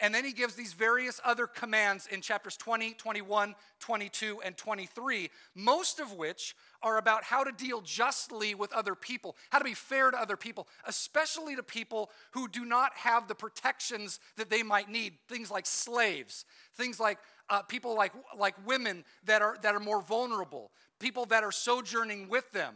And 0.02 0.16
then 0.16 0.26
he 0.26 0.34
gives 0.34 0.56
these 0.56 0.74
various 0.74 1.22
other 1.24 1.46
commands 1.46 2.08
in 2.08 2.22
chapters 2.22 2.58
20, 2.58 2.94
21, 2.96 3.54
22, 3.80 4.42
and 4.44 4.58
23, 4.58 5.30
most 5.54 6.00
of 6.00 6.14
which 6.14 6.56
are 6.82 6.98
about 6.98 7.24
how 7.24 7.44
to 7.44 7.52
deal 7.52 7.82
justly 7.82 8.56
with 8.56 8.74
other 8.74 8.96
people, 8.96 9.36
how 9.52 9.60
to 9.60 9.64
be 9.64 9.76
fair 9.76 10.10
to 10.10 10.20
other 10.20 10.36
people, 10.36 10.68
especially 10.88 11.56
to 11.56 11.62
people 11.62 12.10
who 12.32 12.48
do 12.48 12.66
not 12.66 12.92
have 12.96 13.28
the 13.28 13.36
protections 13.36 14.20
that 14.38 14.50
they 14.50 14.64
might 14.64 14.90
need, 14.90 15.14
things 15.30 15.52
like 15.52 15.68
slaves, 15.68 16.46
things 16.76 17.00
like 17.00 17.20
uh, 17.52 17.62
people 17.62 17.96
like, 17.96 18.14
like 18.36 18.56
women 18.66 19.06
that 19.26 19.44
are, 19.44 19.56
that 19.62 19.76
are 19.76 19.80
more 19.80 20.02
vulnerable, 20.02 20.72
people 21.02 21.26
that 21.28 21.44
are 21.44 21.52
sojourning 21.52 22.30
with 22.30 22.50
them, 22.52 22.76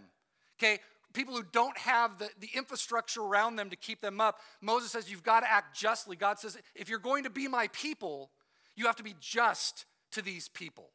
okay? 0.57 0.79
People 1.13 1.35
who 1.35 1.43
don't 1.51 1.77
have 1.77 2.17
the, 2.17 2.29
the 2.39 2.49
infrastructure 2.55 3.21
around 3.21 3.55
them 3.55 3.69
to 3.69 3.77
keep 3.77 4.01
them 4.01 4.19
up. 4.19 4.39
Moses 4.61 4.91
says, 4.91 5.09
You've 5.09 5.23
got 5.23 5.41
to 5.41 5.51
act 5.51 5.77
justly. 5.77 6.17
God 6.17 6.39
says, 6.39 6.57
If 6.73 6.89
you're 6.89 6.99
going 6.99 7.23
to 7.23 7.29
be 7.29 7.47
my 7.47 7.69
people, 7.71 8.31
you 8.75 8.85
have 8.87 8.97
to 8.97 9.03
be 9.03 9.15
just 9.21 9.85
to 10.11 10.21
these 10.21 10.49
people. 10.49 10.89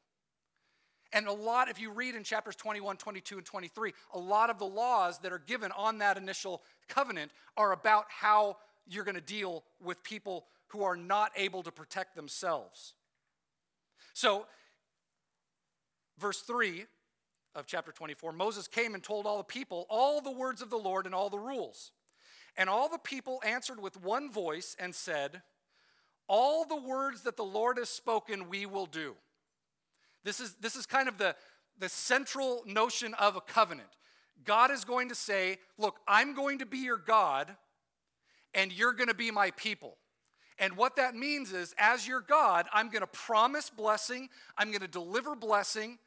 And 1.13 1.27
a 1.27 1.33
lot, 1.33 1.69
if 1.69 1.81
you 1.81 1.91
read 1.91 2.15
in 2.15 2.23
chapters 2.23 2.55
21, 2.55 2.97
22, 2.97 3.39
and 3.39 3.47
23, 3.47 3.93
a 4.15 4.19
lot 4.19 4.51
of 4.51 4.59
the 4.59 4.67
laws 4.67 5.19
that 5.21 5.33
are 5.33 5.41
given 5.41 5.73
on 5.73 5.99
that 5.99 6.17
initial 6.17 6.63
covenant 6.89 7.33
are 7.57 7.73
about 7.73 8.05
how 8.09 8.59
you're 8.87 9.05
going 9.05 9.17
to 9.17 9.21
deal 9.21 9.65
with 9.83 10.03
people 10.05 10.47
who 10.69 10.83
are 10.85 10.97
not 10.97 11.33
able 11.37 11.63
to 11.63 11.73
protect 11.73 12.15
themselves. 12.15 12.95
So, 14.13 14.47
verse 16.19 16.43
3 16.43 16.85
of 17.55 17.67
chapter 17.67 17.93
24 17.93 18.33
Moses 18.33 18.69
came 18.69 18.95
and 18.95 19.03
told 19.03 19.27
all 19.27 19.39
the 19.39 19.45
people 19.45 19.87
all 19.89 20.21
the 20.21 20.31
words 20.31 20.63
of 20.63 20.71
the 20.71 20.77
Lord 20.77 21.07
and 21.07 21.15
all 21.15 21.31
the 21.31 21.39
rules. 21.39 21.93
And 22.57 22.69
all 22.69 22.89
the 22.89 22.99
people 22.99 23.41
answered 23.45 23.81
with 23.81 24.03
one 24.03 24.31
voice 24.31 24.77
and 24.79 24.95
said, 24.95 25.43
All 26.29 26.65
the 26.65 26.77
words 26.77 27.23
that 27.23 27.37
the 27.37 27.45
Lord 27.45 27.79
has 27.79 27.89
spoken, 27.89 28.49
we 28.49 28.67
will 28.67 28.87
do. 28.87 29.15
This 30.25 30.41
is, 30.41 30.55
this 30.61 30.77
is 30.77 30.85
kind 30.85 31.09
of 31.09 31.17
the, 31.17 31.37
the 31.79 31.89
central 31.89 32.63
notion 32.67 33.15
of 33.15 33.37
a 33.37 33.41
covenant. 33.41 33.89
God 34.45 34.71
is 34.71 34.85
going 34.85 35.09
to 35.11 35.15
say, 35.15 35.59
Look, 35.79 36.01
I'm 36.09 36.35
going 36.35 36.59
to 36.59 36.67
be 36.67 36.79
your 36.79 36.99
God, 36.99 37.55
and 38.55 38.73
you're 38.73 38.93
going 38.93 39.09
to 39.09 39.15
be 39.15 39.31
my 39.31 39.53
people. 39.53 39.97
And 40.59 40.77
what 40.77 40.97
that 40.97 41.15
means 41.15 41.53
is, 41.53 41.75
as 41.79 42.07
your 42.07 42.21
God, 42.21 42.67
I'm 42.73 42.91
going 42.91 43.01
to 43.01 43.07
promise 43.07 43.71
blessing, 43.71 44.29
I'm 44.59 44.69
going 44.69 44.83
to 44.83 44.89
deliver 44.89 45.35
blessing, 45.35 45.99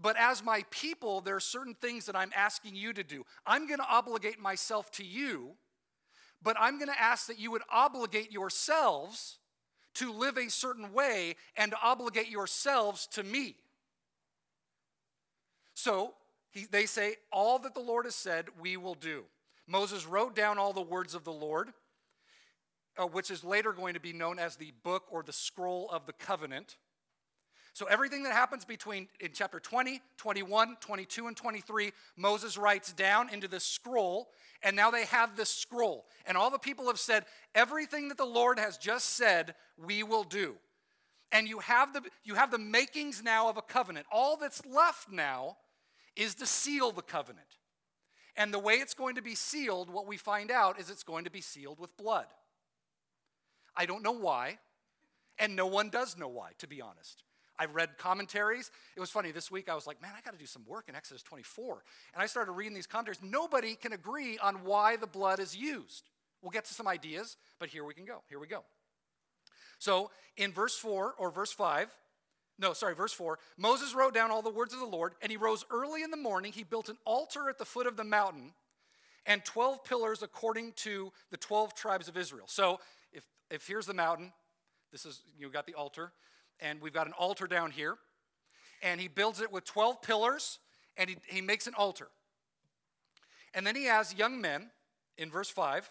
but 0.00 0.16
as 0.16 0.42
my 0.42 0.64
people, 0.70 1.20
there 1.20 1.36
are 1.36 1.40
certain 1.40 1.74
things 1.74 2.06
that 2.06 2.16
I'm 2.16 2.32
asking 2.34 2.74
you 2.74 2.92
to 2.92 3.04
do. 3.04 3.24
I'm 3.46 3.66
going 3.66 3.80
to 3.80 3.88
obligate 3.88 4.40
myself 4.40 4.90
to 4.92 5.04
you, 5.04 5.56
but 6.42 6.56
I'm 6.58 6.78
going 6.78 6.90
to 6.90 7.00
ask 7.00 7.26
that 7.26 7.38
you 7.38 7.50
would 7.50 7.62
obligate 7.70 8.32
yourselves 8.32 9.38
to 9.94 10.12
live 10.12 10.38
a 10.38 10.48
certain 10.48 10.92
way 10.92 11.36
and 11.56 11.74
obligate 11.82 12.28
yourselves 12.28 13.06
to 13.08 13.22
me. 13.22 13.56
So 15.74 16.14
he, 16.50 16.66
they 16.70 16.86
say, 16.86 17.16
All 17.32 17.58
that 17.60 17.74
the 17.74 17.80
Lord 17.80 18.06
has 18.06 18.14
said, 18.14 18.46
we 18.60 18.76
will 18.76 18.94
do. 18.94 19.24
Moses 19.66 20.06
wrote 20.06 20.34
down 20.34 20.58
all 20.58 20.72
the 20.72 20.80
words 20.80 21.14
of 21.14 21.24
the 21.24 21.32
Lord, 21.32 21.72
uh, 22.98 23.06
which 23.06 23.30
is 23.30 23.44
later 23.44 23.72
going 23.72 23.94
to 23.94 24.00
be 24.00 24.12
known 24.12 24.38
as 24.38 24.56
the 24.56 24.72
book 24.82 25.04
or 25.10 25.22
the 25.22 25.32
scroll 25.32 25.88
of 25.90 26.06
the 26.06 26.12
covenant. 26.12 26.76
So 27.80 27.86
everything 27.86 28.24
that 28.24 28.34
happens 28.34 28.66
between 28.66 29.08
in 29.20 29.30
chapter 29.32 29.58
20, 29.58 30.02
21, 30.18 30.76
22, 30.82 31.28
and 31.28 31.34
23, 31.34 31.92
Moses 32.14 32.58
writes 32.58 32.92
down 32.92 33.30
into 33.30 33.48
this 33.48 33.64
scroll, 33.64 34.28
and 34.62 34.76
now 34.76 34.90
they 34.90 35.06
have 35.06 35.34
this 35.34 35.48
scroll. 35.48 36.04
And 36.26 36.36
all 36.36 36.50
the 36.50 36.58
people 36.58 36.88
have 36.88 36.98
said, 36.98 37.24
everything 37.54 38.08
that 38.08 38.18
the 38.18 38.26
Lord 38.26 38.58
has 38.58 38.76
just 38.76 39.16
said, 39.16 39.54
we 39.82 40.02
will 40.02 40.24
do. 40.24 40.56
And 41.32 41.48
you 41.48 41.60
have 41.60 41.94
the 41.94 42.02
you 42.22 42.34
have 42.34 42.50
the 42.50 42.58
makings 42.58 43.22
now 43.22 43.48
of 43.48 43.56
a 43.56 43.62
covenant. 43.62 44.04
All 44.12 44.36
that's 44.36 44.60
left 44.66 45.10
now 45.10 45.56
is 46.14 46.34
to 46.34 46.44
seal 46.44 46.92
the 46.92 47.00
covenant. 47.00 47.56
And 48.36 48.52
the 48.52 48.58
way 48.58 48.74
it's 48.74 48.92
going 48.92 49.14
to 49.14 49.22
be 49.22 49.34
sealed, 49.34 49.88
what 49.88 50.06
we 50.06 50.18
find 50.18 50.50
out 50.50 50.78
is 50.78 50.90
it's 50.90 51.02
going 51.02 51.24
to 51.24 51.30
be 51.30 51.40
sealed 51.40 51.80
with 51.80 51.96
blood. 51.96 52.26
I 53.74 53.86
don't 53.86 54.02
know 54.02 54.12
why, 54.12 54.58
and 55.38 55.56
no 55.56 55.66
one 55.66 55.88
does 55.88 56.18
know 56.18 56.28
why, 56.28 56.50
to 56.58 56.66
be 56.66 56.82
honest. 56.82 57.24
I've 57.60 57.74
read 57.74 57.98
commentaries. 57.98 58.70
It 58.96 59.00
was 59.00 59.10
funny, 59.10 59.32
this 59.32 59.50
week 59.50 59.68
I 59.68 59.74
was 59.74 59.86
like, 59.86 60.00
man, 60.00 60.12
I 60.16 60.22
got 60.22 60.32
to 60.32 60.38
do 60.38 60.46
some 60.46 60.64
work 60.66 60.88
in 60.88 60.96
Exodus 60.96 61.22
24. 61.22 61.84
And 62.14 62.22
I 62.22 62.26
started 62.26 62.52
reading 62.52 62.72
these 62.72 62.86
commentaries. 62.86 63.20
Nobody 63.22 63.74
can 63.74 63.92
agree 63.92 64.38
on 64.38 64.64
why 64.64 64.96
the 64.96 65.06
blood 65.06 65.40
is 65.40 65.54
used. 65.54 66.08
We'll 66.40 66.52
get 66.52 66.64
to 66.64 66.74
some 66.74 66.88
ideas, 66.88 67.36
but 67.58 67.68
here 67.68 67.84
we 67.84 67.92
can 67.92 68.06
go. 68.06 68.22
Here 68.30 68.38
we 68.38 68.46
go. 68.46 68.64
So 69.78 70.10
in 70.38 70.52
verse 70.52 70.74
4 70.76 71.14
or 71.18 71.30
verse 71.30 71.52
5, 71.52 71.94
no, 72.58 72.72
sorry, 72.72 72.94
verse 72.94 73.12
4, 73.12 73.38
Moses 73.58 73.94
wrote 73.94 74.14
down 74.14 74.30
all 74.30 74.40
the 74.40 74.50
words 74.50 74.72
of 74.72 74.80
the 74.80 74.86
Lord, 74.86 75.12
and 75.20 75.30
he 75.30 75.36
rose 75.36 75.66
early 75.70 76.02
in 76.02 76.10
the 76.10 76.16
morning. 76.16 76.52
He 76.52 76.64
built 76.64 76.88
an 76.88 76.96
altar 77.04 77.50
at 77.50 77.58
the 77.58 77.66
foot 77.66 77.86
of 77.86 77.98
the 77.98 78.04
mountain 78.04 78.54
and 79.26 79.44
12 79.44 79.84
pillars 79.84 80.22
according 80.22 80.72
to 80.76 81.12
the 81.30 81.36
12 81.36 81.74
tribes 81.74 82.08
of 82.08 82.16
Israel. 82.16 82.46
So 82.48 82.80
if, 83.12 83.24
if 83.50 83.66
here's 83.66 83.86
the 83.86 83.94
mountain, 83.94 84.32
this 84.92 85.04
is, 85.04 85.20
you 85.38 85.50
got 85.50 85.66
the 85.66 85.74
altar 85.74 86.12
and 86.60 86.80
we've 86.80 86.92
got 86.92 87.06
an 87.06 87.12
altar 87.14 87.46
down 87.46 87.70
here. 87.70 87.96
And 88.82 89.00
he 89.00 89.08
builds 89.08 89.40
it 89.40 89.52
with 89.52 89.64
12 89.64 90.02
pillars, 90.02 90.58
and 90.96 91.10
he, 91.10 91.16
he 91.26 91.40
makes 91.40 91.66
an 91.66 91.74
altar. 91.74 92.08
And 93.54 93.66
then 93.66 93.76
he 93.76 93.84
has 93.84 94.14
young 94.14 94.40
men, 94.40 94.70
in 95.18 95.30
verse 95.30 95.50
5, 95.50 95.90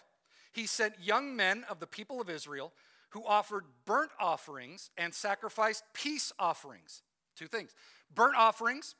he 0.52 0.66
sent 0.66 0.94
young 1.00 1.36
men 1.36 1.64
of 1.68 1.78
the 1.78 1.86
people 1.86 2.20
of 2.20 2.28
Israel 2.28 2.72
who 3.10 3.24
offered 3.24 3.64
burnt 3.84 4.10
offerings 4.18 4.90
and 4.96 5.14
sacrificed 5.14 5.84
peace 5.94 6.32
offerings. 6.38 7.02
Two 7.36 7.46
things. 7.46 7.74
Burnt 8.12 8.36
offerings 8.36 8.94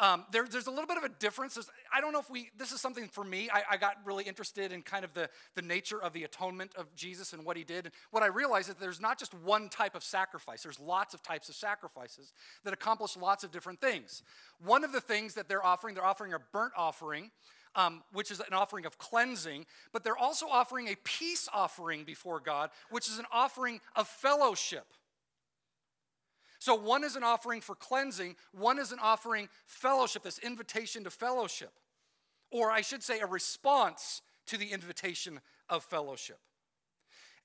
um, 0.00 0.24
there, 0.32 0.44
there's 0.50 0.66
a 0.66 0.70
little 0.70 0.88
bit 0.88 0.96
of 0.96 1.04
a 1.04 1.08
difference. 1.08 1.54
There's, 1.54 1.70
I 1.92 2.00
don't 2.00 2.12
know 2.12 2.18
if 2.18 2.28
we, 2.28 2.50
this 2.58 2.72
is 2.72 2.80
something 2.80 3.06
for 3.06 3.22
me. 3.22 3.48
I, 3.52 3.62
I, 3.72 3.76
got 3.76 3.94
really 4.04 4.24
interested 4.24 4.72
in 4.72 4.82
kind 4.82 5.04
of 5.04 5.14
the, 5.14 5.28
the 5.54 5.62
nature 5.62 6.02
of 6.02 6.12
the 6.12 6.24
atonement 6.24 6.72
of 6.76 6.92
Jesus 6.96 7.32
and 7.32 7.44
what 7.44 7.56
he 7.56 7.62
did. 7.62 7.86
And 7.86 7.94
what 8.10 8.24
I 8.24 8.26
realized 8.26 8.68
is 8.68 8.74
that 8.74 8.80
there's 8.80 9.00
not 9.00 9.20
just 9.20 9.32
one 9.34 9.68
type 9.68 9.94
of 9.94 10.02
sacrifice, 10.02 10.64
there's 10.64 10.80
lots 10.80 11.14
of 11.14 11.22
types 11.22 11.48
of 11.48 11.54
sacrifices 11.54 12.32
that 12.64 12.74
accomplish 12.74 13.16
lots 13.16 13.44
of 13.44 13.52
different 13.52 13.80
things. 13.80 14.24
One 14.64 14.82
of 14.82 14.90
the 14.90 15.00
things 15.00 15.34
that 15.34 15.48
they're 15.48 15.64
offering, 15.64 15.94
they're 15.94 16.04
offering 16.04 16.32
a 16.32 16.38
burnt 16.52 16.72
offering. 16.76 17.30
Um, 17.76 18.04
which 18.12 18.30
is 18.30 18.38
an 18.38 18.52
offering 18.52 18.86
of 18.86 18.98
cleansing, 18.98 19.66
but 19.92 20.04
they're 20.04 20.16
also 20.16 20.46
offering 20.46 20.86
a 20.86 20.94
peace 21.02 21.48
offering 21.52 22.04
before 22.04 22.38
God, 22.38 22.70
which 22.88 23.08
is 23.08 23.18
an 23.18 23.24
offering 23.32 23.80
of 23.96 24.06
fellowship. 24.06 24.84
So 26.58 26.74
one 26.74 27.04
is 27.04 27.16
an 27.16 27.22
offering 27.22 27.60
for 27.60 27.74
cleansing, 27.74 28.36
one 28.52 28.78
is 28.78 28.92
an 28.92 28.98
offering 29.02 29.48
fellowship, 29.66 30.22
this 30.22 30.38
invitation 30.38 31.04
to 31.04 31.10
fellowship. 31.10 31.72
Or 32.50 32.70
I 32.70 32.80
should 32.80 33.02
say, 33.02 33.20
a 33.20 33.26
response 33.26 34.22
to 34.46 34.56
the 34.56 34.72
invitation 34.72 35.40
of 35.68 35.84
fellowship. 35.84 36.38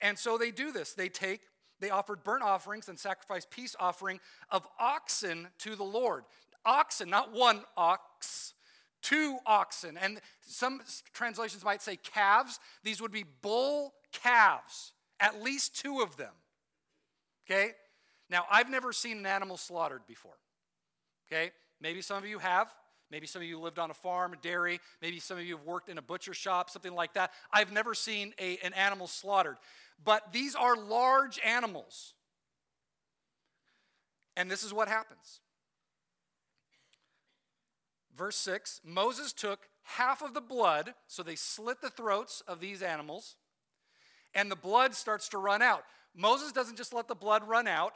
And 0.02 0.18
so 0.18 0.38
they 0.38 0.52
do 0.52 0.72
this. 0.72 0.94
They 0.94 1.10
take, 1.10 1.42
they 1.80 1.90
offered 1.90 2.24
burnt 2.24 2.44
offerings 2.44 2.88
and 2.90 2.98
sacrificed 2.98 3.50
peace 3.50 3.76
offering 3.80 4.20
of 4.50 4.68
oxen 4.80 5.48
to 5.60 5.76
the 5.76 5.84
Lord. 5.84 6.24
Oxen, 6.66 7.10
not 7.10 7.34
one 7.34 7.64
ox, 7.76 8.54
two 9.02 9.40
oxen. 9.46 9.98
And 9.98 10.20
some 10.42 10.82
translations 11.14 11.64
might 11.64 11.82
say 11.82 11.98
calves. 11.98 12.60
These 12.84 13.02
would 13.02 13.12
be 13.12 13.26
bull 13.42 13.94
calves, 14.12 14.94
at 15.20 15.42
least 15.42 15.76
two 15.76 16.02
of 16.02 16.18
them. 16.18 16.34
Okay? 17.50 17.72
Now, 18.30 18.46
I've 18.50 18.70
never 18.70 18.94
seen 18.94 19.18
an 19.18 19.26
animal 19.26 19.58
slaughtered 19.58 20.02
before. 20.08 20.38
Okay? 21.32 21.52
Maybe 21.82 22.02
some 22.02 22.18
of 22.18 22.26
you 22.30 22.40
have. 22.40 22.74
Maybe 23.12 23.26
some 23.26 23.42
of 23.42 23.48
you 23.48 23.60
lived 23.60 23.80
on 23.80 23.90
a 23.90 23.96
farm, 23.96 24.34
a 24.34 24.38
dairy. 24.38 24.80
Maybe 25.02 25.20
some 25.20 25.38
of 25.38 25.46
you 25.46 25.58
have 25.58 25.66
worked 25.66 25.90
in 25.90 25.98
a 25.98 26.02
butcher 26.02 26.34
shop, 26.34 26.70
something 26.70 26.94
like 26.94 27.14
that. 27.14 27.32
I've 27.52 27.72
never 27.72 27.96
seen 27.96 28.34
a, 28.40 28.58
an 28.64 28.74
animal 28.74 29.08
slaughtered. 29.08 29.58
But 30.04 30.32
these 30.32 30.56
are 30.56 30.76
large 30.76 31.40
animals. 31.44 32.14
And 34.38 34.50
this 34.50 34.64
is 34.64 34.74
what 34.74 34.88
happens. 34.88 35.42
Verse 38.16 38.36
6 38.38 38.82
Moses 38.84 39.34
took 39.34 39.70
half 39.84 40.22
of 40.22 40.34
the 40.34 40.42
blood, 40.42 40.94
so 41.08 41.24
they 41.24 41.36
slit 41.36 41.82
the 41.82 41.90
throats 41.90 42.44
of 42.48 42.60
these 42.60 42.82
animals, 42.82 43.36
and 44.36 44.52
the 44.52 44.56
blood 44.56 44.94
starts 44.94 45.30
to 45.30 45.38
run 45.38 45.62
out. 45.62 45.84
Moses 46.16 46.52
doesn't 46.52 46.78
just 46.78 46.94
let 46.94 47.08
the 47.08 47.16
blood 47.16 47.48
run 47.48 47.68
out, 47.68 47.94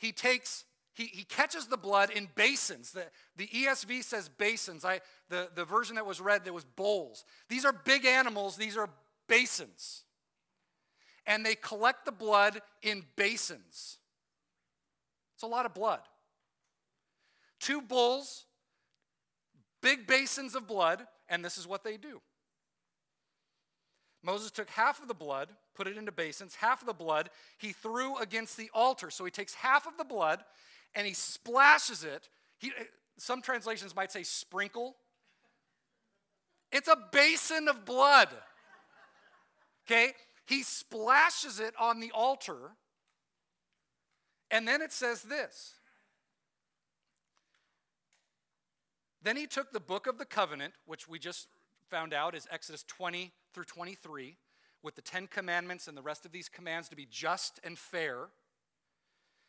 he 0.00 0.12
takes 0.12 0.64
he, 0.92 1.04
he 1.06 1.24
catches 1.24 1.66
the 1.66 1.76
blood 1.76 2.10
in 2.10 2.28
basins. 2.34 2.90
The, 2.90 3.04
the 3.36 3.46
ESV 3.46 4.02
says 4.02 4.28
basins. 4.28 4.84
I, 4.84 5.00
the, 5.28 5.48
the 5.54 5.64
version 5.64 5.94
that 5.96 6.04
was 6.04 6.20
read, 6.20 6.44
there 6.44 6.52
was 6.52 6.64
bowls. 6.64 7.24
These 7.48 7.64
are 7.64 7.72
big 7.72 8.04
animals, 8.04 8.56
these 8.56 8.76
are 8.76 8.90
basins. 9.28 10.02
And 11.26 11.46
they 11.46 11.54
collect 11.54 12.04
the 12.06 12.12
blood 12.12 12.60
in 12.82 13.04
basins. 13.14 13.98
It's 15.36 15.42
a 15.44 15.46
lot 15.46 15.64
of 15.64 15.74
blood. 15.74 16.00
Two 17.60 17.80
bulls, 17.80 18.46
big 19.80 20.06
basins 20.06 20.54
of 20.54 20.66
blood, 20.66 21.06
and 21.28 21.44
this 21.44 21.56
is 21.56 21.66
what 21.66 21.84
they 21.84 21.96
do. 21.96 22.20
Moses 24.22 24.50
took 24.50 24.68
half 24.70 25.00
of 25.00 25.08
the 25.08 25.14
blood, 25.14 25.48
put 25.74 25.86
it 25.86 25.96
into 25.96 26.12
basins, 26.12 26.56
half 26.56 26.82
of 26.82 26.86
the 26.86 26.92
blood 26.92 27.30
he 27.58 27.72
threw 27.72 28.18
against 28.18 28.56
the 28.56 28.70
altar. 28.74 29.10
So 29.10 29.24
he 29.24 29.30
takes 29.30 29.54
half 29.54 29.86
of 29.86 29.96
the 29.96 30.04
blood 30.04 30.40
and 30.94 31.06
he 31.06 31.14
splashes 31.14 32.04
it. 32.04 32.28
He, 32.58 32.72
some 33.16 33.40
translations 33.40 33.96
might 33.96 34.12
say 34.12 34.22
sprinkle. 34.22 34.96
It's 36.70 36.88
a 36.88 36.98
basin 37.12 37.68
of 37.68 37.84
blood. 37.84 38.28
Okay? 39.86 40.12
He 40.46 40.62
splashes 40.62 41.58
it 41.58 41.74
on 41.78 42.00
the 42.00 42.10
altar. 42.12 42.72
And 44.50 44.68
then 44.68 44.82
it 44.82 44.92
says 44.92 45.22
this. 45.22 45.74
Then 49.22 49.36
he 49.36 49.46
took 49.46 49.72
the 49.72 49.80
book 49.80 50.06
of 50.06 50.18
the 50.18 50.24
covenant, 50.24 50.74
which 50.86 51.08
we 51.08 51.18
just 51.18 51.48
found 51.90 52.14
out 52.14 52.34
is 52.34 52.46
Exodus 52.50 52.84
20 52.84 53.32
through 53.52 53.64
23, 53.64 54.36
with 54.82 54.94
the 54.94 55.02
Ten 55.02 55.26
Commandments 55.26 55.88
and 55.88 55.96
the 55.96 56.02
rest 56.02 56.24
of 56.24 56.32
these 56.32 56.48
commands 56.48 56.88
to 56.88 56.96
be 56.96 57.06
just 57.10 57.58
and 57.64 57.76
fair. 57.76 58.28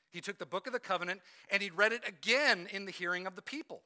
He 0.09 0.21
took 0.21 0.39
the 0.39 0.45
book 0.45 0.65
of 0.67 0.73
the 0.73 0.79
covenant 0.79 1.21
and 1.49 1.61
he 1.61 1.69
read 1.69 1.93
it 1.93 2.01
again 2.07 2.67
in 2.71 2.85
the 2.85 2.91
hearing 2.91 3.27
of 3.27 3.35
the 3.35 3.41
people. 3.41 3.83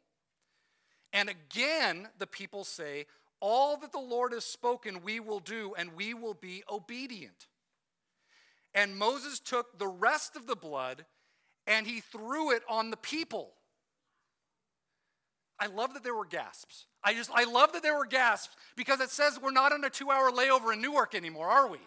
And 1.14 1.30
again, 1.30 2.08
the 2.18 2.28
people 2.28 2.64
say, 2.64 3.06
All 3.42 3.78
that 3.78 3.92
the 3.92 4.00
Lord 4.00 4.32
has 4.32 4.46
spoken, 4.46 5.04
we 5.04 5.20
will 5.20 5.40
do, 5.40 5.76
and 5.78 5.94
we 5.96 6.14
will 6.14 6.34
be 6.34 6.64
obedient. 6.72 7.48
And 8.74 8.98
Moses 8.98 9.40
took 9.40 9.78
the 9.78 9.88
rest 9.88 10.36
of 10.36 10.48
the 10.48 10.56
blood 10.56 11.06
and 11.68 11.88
he 11.88 12.00
threw 12.00 12.52
it 12.52 12.64
on 12.70 12.90
the 12.90 12.98
people. 12.98 13.54
I 15.60 15.68
love 15.68 15.94
that 15.94 16.04
there 16.04 16.16
were 16.16 16.26
gasps. 16.26 16.86
I 17.04 17.14
just, 17.14 17.30
I 17.34 17.46
love 17.46 17.72
that 17.74 17.84
there 17.84 17.98
were 17.98 18.06
gasps 18.06 18.56
because 18.76 19.00
it 19.00 19.10
says 19.10 19.40
we're 19.42 19.52
not 19.52 19.72
on 19.72 19.84
a 19.84 19.90
two 19.90 20.12
hour 20.12 20.32
layover 20.32 20.74
in 20.74 20.82
Newark 20.82 21.16
anymore, 21.16 21.48
are 21.48 21.70
we? 21.70 21.80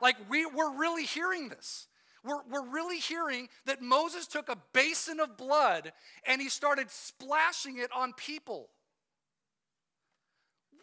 Like, 0.00 0.16
we, 0.30 0.46
we're 0.46 0.76
really 0.76 1.04
hearing 1.04 1.48
this. 1.48 1.88
We're, 2.24 2.42
we're 2.50 2.68
really 2.68 2.98
hearing 2.98 3.48
that 3.66 3.82
Moses 3.82 4.26
took 4.26 4.48
a 4.48 4.56
basin 4.72 5.20
of 5.20 5.36
blood 5.36 5.92
and 6.26 6.40
he 6.40 6.48
started 6.48 6.90
splashing 6.90 7.78
it 7.78 7.90
on 7.94 8.12
people. 8.14 8.68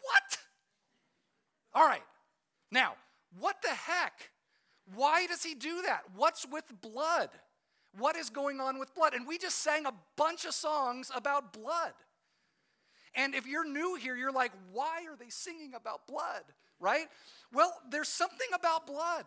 What? 0.02 0.38
All 1.74 1.86
right. 1.86 2.02
Now, 2.70 2.94
what 3.38 3.60
the 3.62 3.70
heck? 3.70 4.30
Why 4.94 5.26
does 5.26 5.42
he 5.42 5.54
do 5.54 5.82
that? 5.86 6.02
What's 6.16 6.46
with 6.46 6.64
blood? 6.80 7.30
What 7.98 8.16
is 8.16 8.30
going 8.30 8.60
on 8.60 8.78
with 8.78 8.94
blood? 8.94 9.14
And 9.14 9.26
we 9.26 9.38
just 9.38 9.58
sang 9.58 9.86
a 9.86 9.94
bunch 10.16 10.44
of 10.44 10.54
songs 10.54 11.10
about 11.14 11.52
blood. 11.52 11.92
And 13.14 13.34
if 13.34 13.46
you're 13.46 13.68
new 13.68 13.94
here, 13.94 14.16
you're 14.16 14.32
like, 14.32 14.52
why 14.72 15.04
are 15.08 15.16
they 15.16 15.30
singing 15.30 15.74
about 15.74 16.06
blood? 16.06 16.42
Right? 16.80 17.06
Well, 17.52 17.72
there's 17.90 18.08
something 18.08 18.48
about 18.54 18.86
blood. 18.86 19.26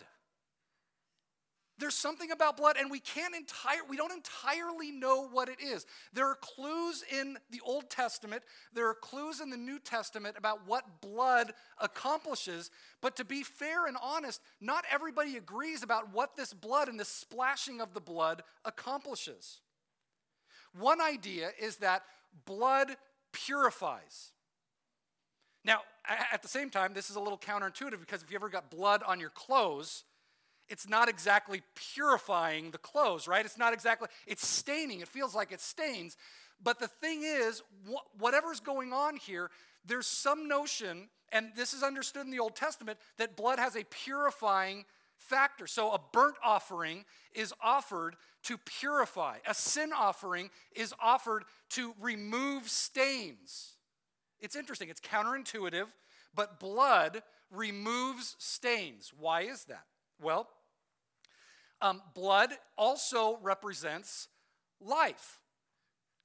There's 1.79 1.95
something 1.95 2.31
about 2.31 2.57
blood, 2.57 2.75
and 2.79 2.89
we 2.89 2.99
can't 2.99 3.35
entire 3.35 3.81
we 3.87 3.97
don't 3.97 4.11
entirely 4.11 4.91
know 4.91 5.27
what 5.27 5.47
it 5.47 5.61
is. 5.61 5.85
There 6.11 6.27
are 6.27 6.35
clues 6.35 7.03
in 7.11 7.37
the 7.51 7.61
Old 7.63 7.89
Testament, 7.89 8.41
there 8.73 8.89
are 8.89 8.95
clues 8.95 9.41
in 9.41 9.51
the 9.51 9.57
New 9.57 9.77
Testament 9.77 10.37
about 10.39 10.65
what 10.65 11.01
blood 11.01 11.53
accomplishes, 11.79 12.71
but 12.99 13.15
to 13.17 13.25
be 13.25 13.43
fair 13.43 13.85
and 13.85 13.95
honest, 14.01 14.41
not 14.59 14.85
everybody 14.91 15.37
agrees 15.37 15.83
about 15.83 16.11
what 16.11 16.35
this 16.35 16.51
blood 16.51 16.89
and 16.89 16.99
the 16.99 17.05
splashing 17.05 17.79
of 17.79 17.93
the 17.93 18.01
blood 18.01 18.41
accomplishes. 18.65 19.59
One 20.79 20.99
idea 20.99 21.51
is 21.59 21.77
that 21.77 22.03
blood 22.45 22.97
purifies. 23.31 24.31
Now, 25.63 25.81
at 26.31 26.41
the 26.41 26.47
same 26.47 26.69
time, 26.69 26.93
this 26.93 27.09
is 27.09 27.15
a 27.15 27.19
little 27.19 27.37
counterintuitive 27.37 27.99
because 27.99 28.23
if 28.23 28.31
you 28.31 28.37
ever 28.37 28.49
got 28.49 28.71
blood 28.71 29.03
on 29.05 29.19
your 29.19 29.29
clothes, 29.29 30.05
it's 30.69 30.87
not 30.87 31.09
exactly 31.09 31.61
purifying 31.75 32.71
the 32.71 32.77
clothes, 32.77 33.27
right? 33.27 33.45
It's 33.45 33.57
not 33.57 33.73
exactly, 33.73 34.07
it's 34.25 34.47
staining. 34.47 35.01
It 35.01 35.07
feels 35.07 35.35
like 35.35 35.51
it 35.51 35.61
stains. 35.61 36.15
But 36.61 36.79
the 36.79 36.87
thing 36.87 37.23
is, 37.23 37.61
whatever's 38.17 38.59
going 38.59 38.93
on 38.93 39.17
here, 39.17 39.49
there's 39.85 40.07
some 40.07 40.47
notion, 40.47 41.09
and 41.31 41.51
this 41.55 41.73
is 41.73 41.83
understood 41.83 42.25
in 42.25 42.31
the 42.31 42.39
Old 42.39 42.55
Testament, 42.55 42.97
that 43.17 43.35
blood 43.35 43.59
has 43.59 43.75
a 43.75 43.83
purifying 43.85 44.85
factor. 45.17 45.67
So 45.67 45.91
a 45.91 45.99
burnt 46.11 46.35
offering 46.43 47.05
is 47.33 47.53
offered 47.61 48.15
to 48.43 48.57
purify, 48.57 49.37
a 49.45 49.53
sin 49.53 49.91
offering 49.95 50.49
is 50.75 50.93
offered 51.01 51.43
to 51.71 51.93
remove 51.99 52.69
stains. 52.69 53.73
It's 54.39 54.55
interesting, 54.55 54.89
it's 54.89 55.01
counterintuitive, 55.01 55.87
but 56.33 56.59
blood 56.59 57.23
removes 57.51 58.35
stains. 58.37 59.11
Why 59.17 59.41
is 59.41 59.65
that? 59.65 59.85
Well, 60.21 60.47
um, 61.81 62.01
blood 62.13 62.51
also 62.77 63.37
represents 63.41 64.29
life. 64.79 65.39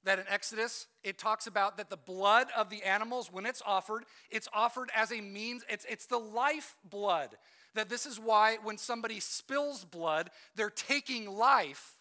That 0.03 0.19
in 0.19 0.25
Exodus, 0.29 0.87
it 1.03 1.17
talks 1.17 1.47
about 1.47 1.77
that 1.77 1.89
the 1.89 1.97
blood 1.97 2.47
of 2.57 2.69
the 2.69 2.83
animals, 2.83 3.31
when 3.31 3.45
it's 3.45 3.61
offered, 3.65 4.03
it's 4.29 4.49
offered 4.53 4.89
as 4.93 5.11
a 5.11 5.21
means, 5.21 5.63
it's, 5.69 5.85
it's 5.89 6.07
the 6.07 6.17
life 6.17 6.75
blood. 6.89 7.29
That 7.73 7.89
this 7.89 8.05
is 8.05 8.19
why 8.19 8.57
when 8.63 8.77
somebody 8.77 9.19
spills 9.19 9.85
blood, 9.85 10.29
they're 10.55 10.69
taking 10.69 11.29
life, 11.29 11.93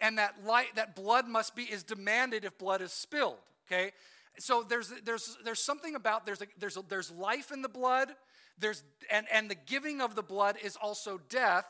and 0.00 0.18
that, 0.18 0.44
light, 0.44 0.76
that 0.76 0.94
blood 0.94 1.26
must 1.26 1.56
be, 1.56 1.64
is 1.64 1.82
demanded 1.82 2.44
if 2.44 2.56
blood 2.56 2.80
is 2.80 2.92
spilled, 2.92 3.38
okay? 3.66 3.92
So 4.38 4.62
there's, 4.62 4.92
there's, 5.04 5.36
there's 5.44 5.60
something 5.60 5.94
about, 5.94 6.26
there's, 6.26 6.42
a, 6.42 6.46
there's, 6.58 6.76
a, 6.76 6.84
there's 6.88 7.10
life 7.10 7.52
in 7.52 7.62
the 7.62 7.68
blood, 7.68 8.10
there's, 8.58 8.82
and, 9.10 9.26
and 9.32 9.50
the 9.50 9.56
giving 9.56 10.00
of 10.00 10.14
the 10.14 10.22
blood 10.22 10.56
is 10.62 10.76
also 10.76 11.20
death, 11.28 11.66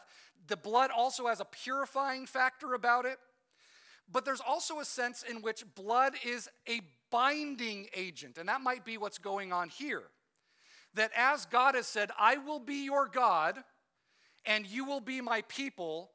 the 0.47 0.57
blood 0.57 0.91
also 0.95 1.27
has 1.27 1.41
a 1.41 1.47
purifying 1.47 2.27
factor 2.27 2.75
about 2.75 3.07
it. 3.07 3.19
But 4.11 4.25
there's 4.25 4.41
also 4.41 4.81
a 4.81 4.85
sense 4.85 5.25
in 5.29 5.43
which 5.43 5.65
blood 5.75 6.15
is 6.25 6.49
a 6.69 6.81
binding 7.11 7.89
agent, 7.95 8.39
and 8.39 8.49
that 8.49 8.61
might 8.61 8.85
be 8.85 8.99
what's 8.99 9.19
going 9.19 9.53
on 9.53 9.69
here. 9.69 10.03
That 10.95 11.11
as 11.17 11.47
God 11.47 11.75
has 11.75 11.87
said, 11.87 12.11
I 12.19 12.37
will 12.37 12.61
be 12.61 12.85
your 12.85 13.09
God, 13.09 13.59
and 14.45 14.67
you 14.67 14.85
will 14.85 15.01
be 15.01 15.21
my 15.21 15.43
people, 15.49 16.11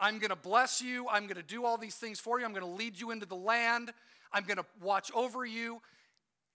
I'm 0.00 0.18
going 0.18 0.30
to 0.30 0.36
bless 0.36 0.80
you, 0.80 1.08
I'm 1.08 1.24
going 1.24 1.36
to 1.36 1.42
do 1.42 1.64
all 1.64 1.76
these 1.76 1.96
things 1.96 2.18
for 2.20 2.38
you, 2.38 2.44
I'm 2.44 2.52
going 2.52 2.64
to 2.64 2.70
lead 2.70 2.98
you 2.98 3.10
into 3.10 3.26
the 3.26 3.36
land, 3.36 3.92
I'm 4.32 4.44
going 4.44 4.58
to 4.58 4.66
watch 4.80 5.10
over 5.14 5.44
you. 5.44 5.80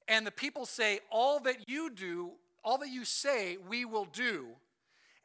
And 0.07 0.27
the 0.27 0.31
people 0.31 0.65
say, 0.65 0.99
All 1.11 1.39
that 1.41 1.69
you 1.69 1.89
do, 1.89 2.31
all 2.63 2.77
that 2.79 2.89
you 2.89 3.05
say, 3.05 3.57
we 3.69 3.85
will 3.85 4.05
do. 4.05 4.47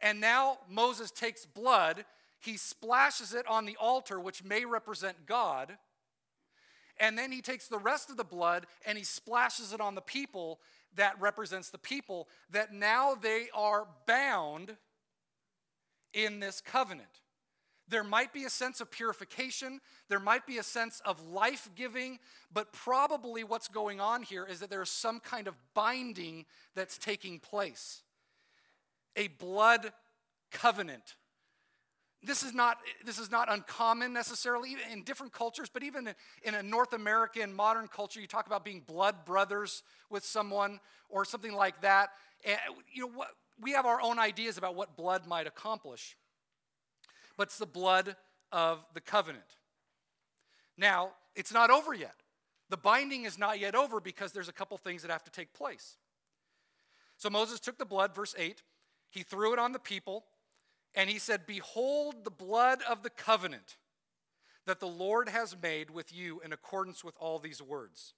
And 0.00 0.20
now 0.20 0.58
Moses 0.70 1.11
takes 1.11 1.44
blood, 1.44 2.04
he 2.40 2.57
splashes 2.57 3.35
it 3.35 3.46
on 3.46 3.66
the 3.66 3.77
altar, 3.81 4.20
which 4.20 4.44
may 4.44 4.64
represent 4.64 5.27
God. 5.27 5.77
And 7.01 7.16
then 7.16 7.31
he 7.31 7.42
takes 7.42 7.68
the 7.68 7.79
rest 7.79 8.11
of 8.11 8.16
the 8.16 8.24
blood 8.24 8.66
and 8.85 8.98
he 8.98 9.05
splashes 9.05 9.72
it 9.72 9.81
on 9.81 9.94
the 9.94 10.01
people 10.01 10.61
that 10.96 11.20
represents 11.20 11.70
the 11.70 11.79
people, 11.79 12.29
that 12.51 12.72
now 12.72 13.14
they 13.14 13.48
are 13.55 13.87
bound 14.07 14.77
in 16.12 16.40
this 16.40 16.61
covenant. 16.61 17.20
There 17.88 18.05
might 18.05 18.33
be 18.35 18.44
a 18.44 18.51
sense 18.51 18.81
of 18.81 18.90
purification, 18.90 19.81
there 20.09 20.20
might 20.20 20.46
be 20.46 20.59
a 20.59 20.62
sense 20.62 21.01
of 21.07 21.27
life 21.29 21.70
giving, 21.74 22.18
but 22.53 22.72
probably 22.72 23.44
what's 23.44 23.68
going 23.68 23.98
on 23.98 24.22
here 24.22 24.44
is 24.44 24.61
that 24.61 24.68
there's 24.68 24.90
some 24.90 25.20
kind 25.20 25.48
of 25.48 25.55
binding 25.74 26.44
that's 26.74 26.98
taking 26.98 27.38
place 27.38 28.03
a 29.16 29.29
blood 29.29 29.92
covenant. 30.53 31.16
This 32.22 32.42
is 32.42 32.52
not, 32.52 32.78
this 33.04 33.18
is 33.18 33.31
not 33.31 33.50
uncommon 33.50 34.12
necessarily 34.12 34.76
in 34.92 35.04
different 35.04 35.33
cultures, 35.33 35.70
but 35.72 35.85
even 35.85 36.12
in 36.42 36.54
a 36.54 36.62
North 36.62 36.92
American 36.92 37.54
modern 37.54 37.87
culture, 37.87 38.20
you 38.20 38.26
talk 38.26 38.46
about 38.46 38.64
being 38.64 38.81
blood 38.81 39.24
brothers 39.24 39.85
with 40.11 40.24
someone 40.24 40.81
or 41.09 41.24
something 41.24 41.52
like 41.52 41.81
that. 41.83 42.11
And, 42.44 42.59
you 42.92 43.02
know, 43.02 43.12
what, 43.14 43.28
we 43.61 43.72
have 43.72 43.87
our 43.87 44.00
own 44.00 44.18
ideas 44.18 44.59
about 44.59 44.74
what 44.74 44.96
blood 44.96 45.26
might 45.26 45.46
accomplish, 45.46 46.16
but 47.37 47.48
it's 47.48 47.59
the 47.59 47.66
blood 47.66 48.16
of 48.50 48.85
the 48.94 49.00
covenant. 49.00 49.57
Now, 50.76 51.12
it's 51.37 51.52
not 51.52 51.70
over 51.70 51.94
yet. 51.94 52.14
The 52.68 52.76
binding 52.76 53.24
is 53.24 53.38
not 53.38 53.61
yet 53.61 53.74
over 53.74 54.00
because 54.00 54.33
there's 54.33 54.48
a 54.48 54.52
couple 54.52 54.76
things 54.76 55.02
that 55.02 55.11
have 55.11 55.24
to 55.24 55.31
take 55.31 55.52
place. 55.54 55.96
So 57.16 57.31
Moses 57.31 57.61
took 57.61 57.78
the 57.78 57.85
blood, 57.85 58.14
verse 58.14 58.35
8, 58.37 58.62
he 59.11 59.22
threw 59.22 59.52
it 59.52 59.59
on 59.59 59.72
the 59.72 59.78
people, 59.78 60.24
and 60.94 61.09
he 61.09 61.18
said, 61.18 61.46
Behold 61.46 62.24
the 62.24 62.31
blood 62.31 62.81
of 62.88 63.03
the 63.03 63.11
covenant 63.11 63.77
that 64.66 64.81
the 64.81 64.87
Lord 64.87 65.29
has 65.29 65.57
made 65.61 65.90
with 65.90 66.14
you 66.14 66.40
in 66.44 66.53
accordance 66.53 67.03
with 67.03 67.14
all 67.18 67.38
these 67.38 67.62
words. 67.62 68.14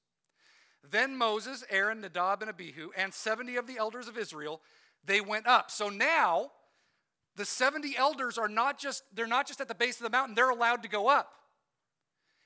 Then 0.89 1.17
Moses, 1.17 1.65
Aaron, 1.71 2.01
Nadab, 2.01 2.43
and 2.43 2.51
Abihu, 2.51 2.91
and 2.97 3.13
70 3.13 3.57
of 3.57 3.67
the 3.67 3.79
elders 3.79 4.09
of 4.09 4.17
Israel, 4.17 4.61
they 5.05 5.21
went 5.21 5.47
up. 5.47 5.71
So 5.71 5.89
now 5.89 6.51
the 7.37 7.45
70 7.45 7.97
elders 7.97 8.39
are 8.39 8.49
not 8.49 8.79
just, 8.79 9.03
they're 9.15 9.27
not 9.27 9.47
just 9.47 9.61
at 9.61 9.69
the 9.69 9.75
base 9.75 9.99
of 9.99 10.05
the 10.05 10.11
mountain, 10.11 10.35
they're 10.35 10.51
allowed 10.51 10.83
to 10.83 10.89
go 10.89 11.09
up. 11.09 11.33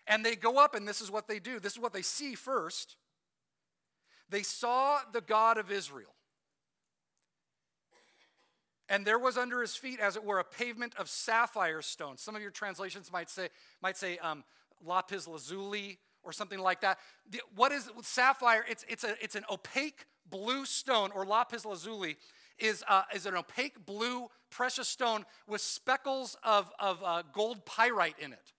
And 0.06 0.24
they 0.24 0.36
go 0.36 0.58
up, 0.58 0.74
and 0.74 0.86
this 0.86 1.00
is 1.00 1.10
what 1.10 1.28
they 1.28 1.38
do. 1.38 1.58
This 1.58 1.72
is 1.72 1.78
what 1.78 1.94
they 1.94 2.02
see 2.02 2.34
first. 2.34 2.96
They 4.28 4.42
saw 4.42 4.98
the 5.12 5.22
God 5.22 5.56
of 5.56 5.70
Israel. 5.70 6.12
And 8.88 9.06
there 9.06 9.18
was 9.18 9.38
under 9.38 9.60
his 9.60 9.76
feet, 9.76 9.98
as 9.98 10.16
it 10.16 10.24
were, 10.24 10.38
a 10.38 10.44
pavement 10.44 10.94
of 10.98 11.08
sapphire 11.08 11.80
stone. 11.82 12.18
Some 12.18 12.36
of 12.36 12.42
your 12.42 12.50
translations 12.50 13.10
might 13.10 13.30
say, 13.30 13.48
might 13.80 13.96
say 13.96 14.18
um, 14.18 14.44
lapis 14.84 15.26
lazuli 15.26 15.98
or 16.22 16.32
something 16.32 16.58
like 16.58 16.80
that. 16.82 16.98
The, 17.30 17.40
what 17.54 17.72
is 17.72 17.90
sapphire? 18.02 18.64
It's, 18.68 18.84
it's, 18.88 19.04
a, 19.04 19.14
it's 19.22 19.36
an 19.36 19.44
opaque 19.50 20.06
blue 20.28 20.64
stone, 20.64 21.10
or 21.14 21.24
lapis 21.24 21.64
lazuli 21.64 22.16
is, 22.58 22.84
uh, 22.88 23.02
is 23.14 23.26
an 23.26 23.34
opaque 23.34 23.84
blue 23.84 24.28
precious 24.50 24.88
stone 24.88 25.24
with 25.46 25.60
speckles 25.60 26.36
of, 26.42 26.70
of 26.78 27.02
uh, 27.04 27.22
gold 27.32 27.64
pyrite 27.66 28.18
in 28.18 28.32
it. 28.32 28.52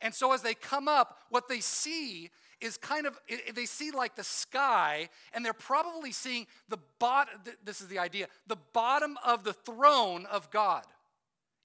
And 0.00 0.14
so 0.14 0.32
as 0.32 0.42
they 0.42 0.54
come 0.54 0.86
up, 0.86 1.18
what 1.30 1.48
they 1.48 1.60
see 1.60 2.30
is 2.60 2.76
kind 2.76 3.06
of, 3.06 3.18
they 3.54 3.66
see 3.66 3.90
like 3.90 4.16
the 4.16 4.24
sky, 4.24 5.08
and 5.32 5.44
they're 5.44 5.52
probably 5.52 6.12
seeing 6.12 6.46
the 6.68 6.78
bottom, 6.98 7.34
this 7.64 7.80
is 7.80 7.88
the 7.88 7.98
idea, 7.98 8.26
the 8.46 8.58
bottom 8.72 9.16
of 9.24 9.44
the 9.44 9.52
throne 9.52 10.26
of 10.26 10.50
God 10.50 10.84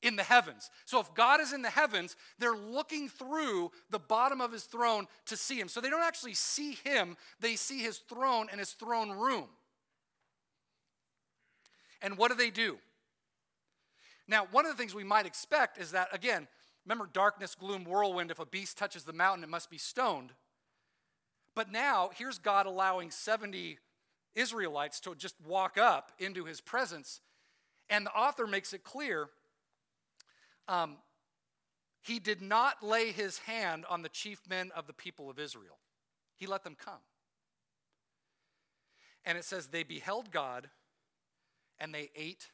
in 0.03 0.15
the 0.15 0.23
heavens. 0.23 0.69
So 0.85 0.99
if 0.99 1.13
God 1.15 1.39
is 1.39 1.53
in 1.53 1.61
the 1.61 1.69
heavens, 1.69 2.15
they're 2.37 2.55
looking 2.55 3.09
through 3.09 3.71
the 3.89 3.99
bottom 3.99 4.41
of 4.41 4.51
his 4.51 4.63
throne 4.63 5.07
to 5.27 5.37
see 5.37 5.59
him. 5.59 5.69
So 5.69 5.81
they 5.81 5.89
don't 5.89 6.03
actually 6.03 6.35
see 6.35 6.77
him, 6.83 7.17
they 7.39 7.55
see 7.55 7.79
his 7.79 7.97
throne 7.97 8.47
and 8.51 8.59
his 8.59 8.71
throne 8.71 9.11
room. 9.11 9.47
And 12.01 12.17
what 12.17 12.29
do 12.29 12.37
they 12.37 12.49
do? 12.49 12.77
Now, 14.27 14.47
one 14.51 14.65
of 14.65 14.71
the 14.71 14.77
things 14.77 14.93
we 14.93 15.03
might 15.03 15.25
expect 15.25 15.77
is 15.77 15.91
that, 15.91 16.09
again, 16.11 16.47
remember 16.85 17.09
darkness, 17.11 17.55
gloom, 17.55 17.85
whirlwind, 17.85 18.29
if 18.29 18.39
a 18.39 18.45
beast 18.45 18.77
touches 18.77 19.03
the 19.03 19.13
mountain, 19.13 19.43
it 19.43 19.49
must 19.49 19.69
be 19.69 19.77
stoned. 19.77 20.33
But 21.55 21.71
now, 21.71 22.09
here's 22.17 22.39
God 22.39 22.65
allowing 22.65 23.11
70 23.11 23.77
Israelites 24.35 24.99
to 25.01 25.15
just 25.15 25.35
walk 25.45 25.77
up 25.77 26.11
into 26.17 26.45
his 26.45 26.61
presence. 26.61 27.21
And 27.89 28.05
the 28.05 28.11
author 28.11 28.47
makes 28.47 28.73
it 28.73 28.83
clear 28.83 29.29
um, 30.67 30.97
he 32.01 32.19
did 32.19 32.41
not 32.41 32.81
lay 32.81 33.11
his 33.11 33.39
hand 33.39 33.85
on 33.89 34.01
the 34.01 34.09
chief 34.09 34.41
men 34.49 34.71
of 34.75 34.87
the 34.87 34.93
people 34.93 35.29
of 35.29 35.39
Israel, 35.39 35.77
he 36.35 36.47
let 36.47 36.63
them 36.63 36.75
come. 36.77 37.01
And 39.25 39.37
it 39.37 39.45
says, 39.45 39.67
they 39.67 39.83
beheld 39.83 40.31
God 40.31 40.69
and 41.79 41.93
they 41.93 42.09
ate 42.15 42.49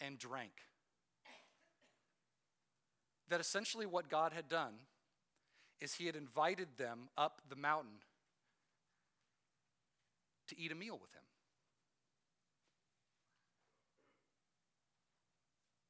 and 0.00 0.18
drank. 0.18 0.50
That 3.28 3.40
essentially 3.40 3.86
what 3.86 4.08
God 4.08 4.32
had 4.32 4.48
done 4.48 4.74
is 5.80 5.94
he 5.94 6.06
had 6.06 6.16
invited 6.16 6.68
them 6.76 7.08
up 7.16 7.42
the 7.48 7.56
mountain 7.56 8.00
to 10.48 10.58
eat 10.58 10.72
a 10.72 10.74
meal 10.74 10.98
with 11.00 11.12
him. 11.12 11.22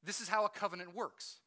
This 0.03 0.21
is 0.21 0.29
how 0.29 0.45
a 0.45 0.49
covenant 0.49 0.95
works. 0.95 1.39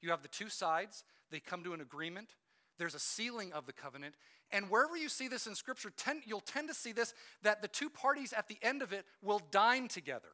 You 0.00 0.10
have 0.10 0.22
the 0.22 0.28
two 0.28 0.48
sides, 0.48 1.04
they 1.30 1.40
come 1.40 1.62
to 1.64 1.72
an 1.72 1.80
agreement. 1.80 2.30
There's 2.78 2.94
a 2.94 2.98
sealing 2.98 3.52
of 3.52 3.66
the 3.66 3.72
covenant. 3.72 4.14
And 4.50 4.70
wherever 4.70 4.96
you 4.96 5.08
see 5.08 5.28
this 5.28 5.46
in 5.46 5.54
Scripture, 5.54 5.92
tend, 5.96 6.22
you'll 6.26 6.40
tend 6.40 6.68
to 6.68 6.74
see 6.74 6.92
this 6.92 7.14
that 7.42 7.62
the 7.62 7.68
two 7.68 7.90
parties 7.90 8.32
at 8.32 8.48
the 8.48 8.56
end 8.62 8.82
of 8.82 8.92
it 8.92 9.04
will 9.22 9.40
dine 9.50 9.86
together. 9.86 10.28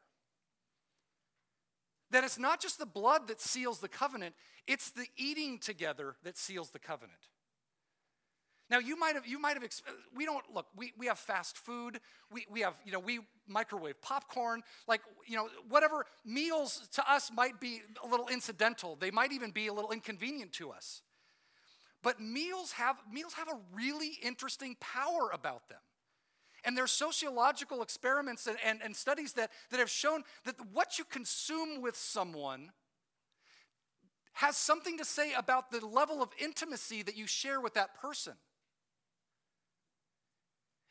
That 2.11 2.23
it's 2.23 2.39
not 2.39 2.61
just 2.61 2.79
the 2.79 2.85
blood 2.85 3.27
that 3.27 3.41
seals 3.41 3.79
the 3.79 3.89
covenant, 3.89 4.33
it's 4.65 4.91
the 4.91 5.07
eating 5.17 5.59
together 5.59 6.15
that 6.23 6.37
seals 6.37 6.69
the 6.69 6.79
covenant. 6.79 7.19
Now 8.69 8.79
you 8.79 8.97
might 8.99 9.15
have 9.15 9.25
you 9.25 9.39
might 9.39 9.53
have 9.53 9.63
we 10.15 10.25
don't 10.25 10.43
look 10.53 10.65
we, 10.75 10.93
we 10.97 11.07
have 11.07 11.17
fast 11.17 11.57
food. 11.57 11.99
We, 12.31 12.45
we 12.49 12.61
have 12.61 12.73
you 12.85 12.91
know 12.91 12.99
we 12.99 13.19
microwave 13.47 14.01
popcorn. 14.01 14.61
Like 14.87 15.01
you 15.25 15.37
know 15.37 15.47
whatever 15.69 16.05
meals 16.25 16.87
to 16.93 17.11
us 17.11 17.31
might 17.33 17.61
be 17.61 17.81
a 18.03 18.07
little 18.07 18.27
incidental. 18.27 18.97
They 18.99 19.11
might 19.11 19.31
even 19.31 19.51
be 19.51 19.67
a 19.67 19.73
little 19.73 19.91
inconvenient 19.91 20.51
to 20.53 20.71
us. 20.71 21.01
But 22.03 22.19
meals 22.19 22.73
have 22.73 22.97
meals 23.11 23.33
have 23.33 23.47
a 23.47 23.57
really 23.73 24.17
interesting 24.21 24.75
power 24.79 25.29
about 25.33 25.69
them. 25.69 25.79
And 26.65 26.77
there's 26.77 26.91
sociological 26.91 27.81
experiments 27.81 28.45
and, 28.47 28.57
and, 28.65 28.81
and 28.83 28.93
studies 28.93 29.33
that, 29.33 29.51
that 29.71 29.79
have 29.79 29.89
shown 29.89 30.23
that 30.43 30.55
what 30.73 30.99
you 30.99 31.05
consume 31.05 31.81
with 31.81 31.95
someone 31.95 32.71
has 34.33 34.57
something 34.57 34.97
to 34.97 35.05
say 35.05 35.33
about 35.33 35.71
the 35.71 35.85
level 35.85 36.21
of 36.21 36.29
intimacy 36.37 37.03
that 37.03 37.15
you 37.15 37.25
share 37.25 37.61
with 37.61 37.73
that 37.75 37.95
person 37.95 38.33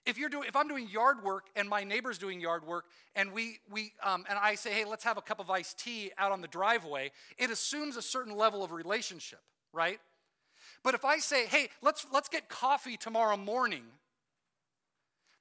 if 0.07 0.17
you're 0.17 0.29
doing 0.29 0.49
if 0.49 0.57
i'm 0.57 0.69
doing 0.69 0.89
yard 0.89 1.23
work 1.23 1.47
and 1.57 1.69
my 1.69 1.85
neighbor's 1.85 2.19
doing 2.19 2.41
yard 2.41 2.67
work 2.67 2.85
and 3.15 3.33
we 3.33 3.59
we 3.71 3.93
um, 4.03 4.25
and 4.29 4.39
i 4.39 4.55
say 4.55 4.73
hey 4.73 4.85
let's 4.85 5.05
have 5.05 5.19
a 5.19 5.23
cup 5.23 5.41
of 5.41 5.51
iced 5.51 5.79
tea 5.79 6.11
out 6.17 6.33
on 6.33 6.41
the 6.41 6.49
driveway 6.49 7.11
it 7.37 7.51
assumes 7.51 7.97
a 7.97 8.03
certain 8.03 8.37
level 8.37 8.63
of 8.63 8.73
relationship 8.73 9.41
right? 9.73 10.01
But 10.83 10.95
if 10.95 11.05
i 11.05 11.19
say 11.19 11.47
hey 11.47 11.69
let's 11.83 12.07
let's 12.13 12.29
get 12.29 12.49
coffee 12.49 12.97
tomorrow 12.97 13.37
morning 13.37 13.85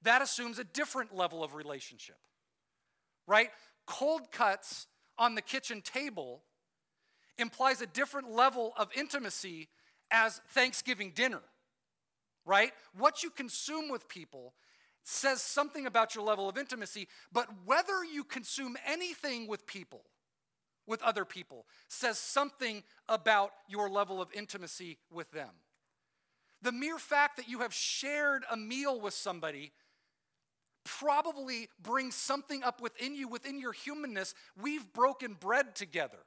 that 0.04 0.22
assumes 0.22 0.60
a 0.60 0.64
different 0.64 1.16
level 1.16 1.44
of 1.44 1.56
relationship 1.56 2.18
right? 3.28 3.50
Cold 3.88 4.32
cuts 4.32 4.88
on 5.18 5.36
the 5.36 5.42
kitchen 5.42 5.82
table 5.82 6.42
implies 7.38 7.82
a 7.82 7.88
different 7.88 8.32
level 8.32 8.74
of 8.78 8.90
intimacy 8.96 9.68
as 10.12 10.42
thanksgiving 10.50 11.12
dinner 11.16 11.42
right? 12.46 12.72
What 12.98 13.24
you 13.24 13.30
consume 13.30 13.90
with 13.90 14.08
people 14.08 14.54
says 15.04 15.42
something 15.42 15.86
about 15.86 16.16
your 16.16 16.24
level 16.24 16.50
of 16.50 16.58
intimacy, 16.58 17.08
but 17.32 17.48
whether 17.66 18.04
you 18.04 18.24
consume 18.24 18.76
anything 18.88 19.48
with 19.48 19.68
people, 19.68 20.04
with 20.88 21.02
other 21.02 21.26
people, 21.26 21.66
says 21.88 22.18
something 22.18 22.84
about 23.08 23.52
your 23.68 23.90
level 23.90 24.22
of 24.22 24.30
intimacy 24.34 24.98
with 25.12 25.32
them. 25.32 25.50
The 26.62 26.72
mere 26.72 26.98
fact 26.98 27.38
that 27.38 27.48
you 27.48 27.60
have 27.60 27.74
shared 27.74 28.44
a 28.50 28.58
meal 28.58 29.00
with 29.00 29.14
somebody 29.14 29.72
probably 30.84 31.70
brings 31.82 32.16
something 32.16 32.64
up 32.64 32.82
within 32.82 33.16
you, 33.16 33.28
within 33.28 33.60
your 33.60 33.74
humanness. 33.74 34.34
We've 34.60 34.92
broken 34.94 35.34
bread 35.34 35.76
together. 35.76 36.20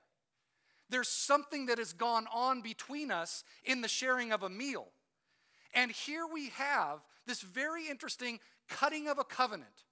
There's 0.90 1.08
something 1.08 1.66
that 1.66 1.78
has 1.78 1.92
gone 1.92 2.26
on 2.32 2.60
between 2.62 3.10
us 3.10 3.44
in 3.64 3.80
the 3.80 3.88
sharing 3.88 4.32
of 4.32 4.42
a 4.42 4.48
meal. 4.48 4.88
And 5.74 5.90
here 5.90 6.26
we 6.32 6.48
have 6.50 7.00
this 7.26 7.42
very 7.42 7.88
interesting 7.88 8.40
cutting 8.68 9.08
of 9.08 9.18
a 9.18 9.24
covenant, 9.24 9.84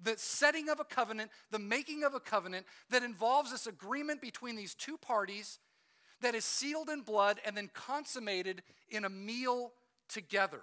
the 0.00 0.14
setting 0.16 0.68
of 0.68 0.80
a 0.80 0.84
covenant, 0.84 1.30
the 1.50 1.58
making 1.58 2.04
of 2.04 2.14
a 2.14 2.20
covenant 2.20 2.66
that 2.90 3.02
involves 3.02 3.50
this 3.50 3.66
agreement 3.66 4.20
between 4.20 4.56
these 4.56 4.74
two 4.74 4.96
parties 4.98 5.58
that 6.20 6.34
is 6.34 6.44
sealed 6.44 6.88
in 6.88 7.02
blood 7.02 7.40
and 7.44 7.56
then 7.56 7.70
consummated 7.74 8.62
in 8.88 9.04
a 9.04 9.08
meal 9.08 9.72
together. 10.08 10.60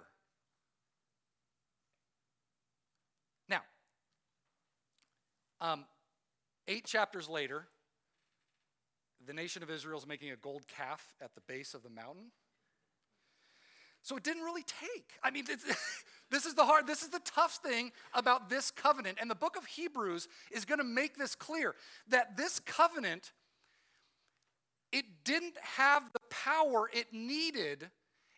Now, 3.48 3.62
um, 5.60 5.84
eight 6.66 6.86
chapters 6.86 7.28
later, 7.28 7.66
the 9.24 9.32
nation 9.32 9.62
of 9.62 9.70
Israel 9.70 9.98
is 9.98 10.06
making 10.06 10.30
a 10.30 10.36
gold 10.36 10.66
calf 10.66 11.14
at 11.20 11.34
the 11.34 11.40
base 11.42 11.74
of 11.74 11.82
the 11.82 11.90
mountain. 11.90 12.32
So 14.02 14.16
it 14.16 14.24
didn't 14.24 14.42
really 14.42 14.64
take. 14.64 15.12
I 15.22 15.30
mean, 15.30 15.44
this 16.30 16.46
is 16.46 16.54
the 16.54 16.64
hard, 16.64 16.86
this 16.86 17.02
is 17.02 17.10
the 17.10 17.20
tough 17.24 17.60
thing 17.64 17.92
about 18.14 18.50
this 18.50 18.70
covenant. 18.70 19.18
And 19.20 19.30
the 19.30 19.34
book 19.34 19.56
of 19.56 19.64
Hebrews 19.64 20.28
is 20.50 20.64
going 20.64 20.78
to 20.78 20.84
make 20.84 21.16
this 21.16 21.34
clear 21.34 21.74
that 22.08 22.36
this 22.36 22.58
covenant, 22.58 23.32
it 24.90 25.04
didn't 25.24 25.56
have 25.62 26.12
the 26.12 26.20
power 26.30 26.90
it 26.92 27.06
needed 27.12 27.90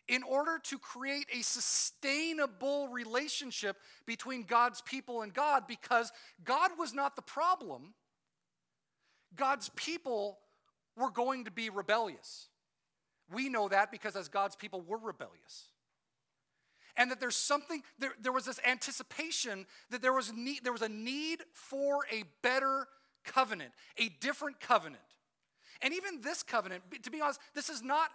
in 0.07 0.21
order 0.21 0.59
to 0.63 0.77
create 0.77 1.25
a 1.33 1.41
sustainable 1.41 2.87
relationship 2.89 3.77
between 4.05 4.43
God's 4.43 4.81
people 4.81 5.23
and 5.23 5.33
God 5.33 5.63
because 5.67 6.11
God 6.43 6.71
was 6.77 6.93
not 6.93 7.15
the 7.15 7.23
problem. 7.23 7.95
God's 9.35 9.69
people 9.75 10.37
were 10.95 11.09
going 11.09 11.45
to 11.45 11.51
be 11.51 11.71
rebellious. 11.71 12.49
We 13.31 13.49
know 13.49 13.67
that 13.69 13.91
because 13.91 14.15
as 14.15 14.27
God's 14.27 14.55
people, 14.55 14.81
we're 14.81 14.97
rebellious. 14.97 15.69
And 16.97 17.11
that 17.11 17.19
there's 17.19 17.35
something, 17.35 17.81
there, 17.99 18.13
there 18.21 18.31
was 18.31 18.45
this 18.45 18.59
anticipation 18.65 19.65
that 19.89 20.01
there 20.01 20.13
was, 20.13 20.31
need, 20.33 20.63
there 20.63 20.71
was 20.71 20.81
a 20.81 20.89
need 20.89 21.41
for 21.53 22.05
a 22.11 22.23
better 22.41 22.87
covenant, 23.25 23.71
a 23.97 24.09
different 24.21 24.59
covenant. 24.59 25.03
And 25.81 25.93
even 25.93 26.21
this 26.21 26.41
covenant, 26.41 26.83
to 27.03 27.11
be 27.11 27.19
honest, 27.19 27.39
this 27.53 27.69
is 27.69 27.81
not, 27.81 28.09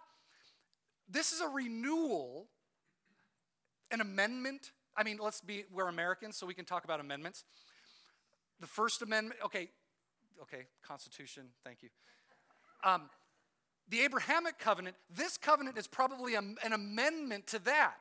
this 1.09 1.33
is 1.33 1.41
a 1.41 1.49
renewal, 1.49 2.47
an 3.91 4.01
amendment. 4.01 4.73
I 4.97 5.03
mean, 5.03 5.19
let's 5.21 5.41
be, 5.41 5.65
we're 5.73 5.89
Americans, 5.89 6.37
so 6.37 6.47
we 6.47 6.55
can 6.55 6.65
talk 6.65 6.85
about 6.85 7.01
amendments. 7.01 7.45
The 8.61 8.67
First 8.67 9.03
Amendment, 9.03 9.41
okay, 9.45 9.69
okay, 10.43 10.67
Constitution, 10.83 11.49
thank 11.65 11.83
you. 11.83 11.89
Um, 12.83 13.11
the 13.91 14.01
Abrahamic 14.01 14.59
covenant, 14.59 14.97
this 15.15 15.37
covenant 15.37 15.77
is 15.77 15.87
probably 15.87 16.35
an 16.37 16.57
amendment 16.73 17.49
to 17.49 17.59
that. 17.61 17.99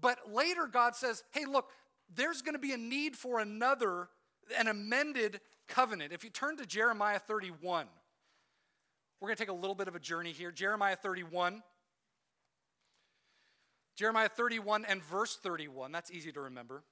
But 0.00 0.32
later, 0.32 0.66
God 0.66 0.96
says, 0.96 1.22
hey, 1.30 1.44
look, 1.44 1.70
there's 2.14 2.42
going 2.42 2.54
to 2.54 2.58
be 2.58 2.72
a 2.72 2.78
need 2.78 3.16
for 3.16 3.38
another, 3.38 4.08
an 4.58 4.66
amended 4.66 5.40
covenant. 5.68 6.12
If 6.12 6.24
you 6.24 6.30
turn 6.30 6.56
to 6.56 6.66
Jeremiah 6.66 7.18
31, 7.18 7.86
we're 9.20 9.28
going 9.28 9.36
to 9.36 9.42
take 9.42 9.50
a 9.50 9.54
little 9.54 9.76
bit 9.76 9.88
of 9.88 9.94
a 9.94 10.00
journey 10.00 10.32
here. 10.32 10.50
Jeremiah 10.50 10.96
31. 10.96 11.62
Jeremiah 13.94 14.28
31 14.28 14.86
and 14.86 15.02
verse 15.04 15.36
31, 15.36 15.92
that's 15.92 16.10
easy 16.10 16.32
to 16.32 16.40
remember. 16.40 16.82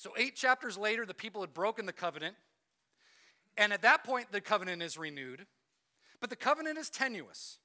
So, 0.00 0.14
eight 0.16 0.34
chapters 0.34 0.78
later, 0.78 1.04
the 1.04 1.12
people 1.12 1.42
had 1.42 1.52
broken 1.52 1.84
the 1.84 1.92
covenant. 1.92 2.34
And 3.58 3.70
at 3.70 3.82
that 3.82 4.02
point, 4.02 4.32
the 4.32 4.40
covenant 4.40 4.82
is 4.82 4.96
renewed. 4.96 5.44
But 6.22 6.30
the 6.30 6.36
covenant 6.36 6.78
is 6.78 6.88
tenuous. 6.88 7.58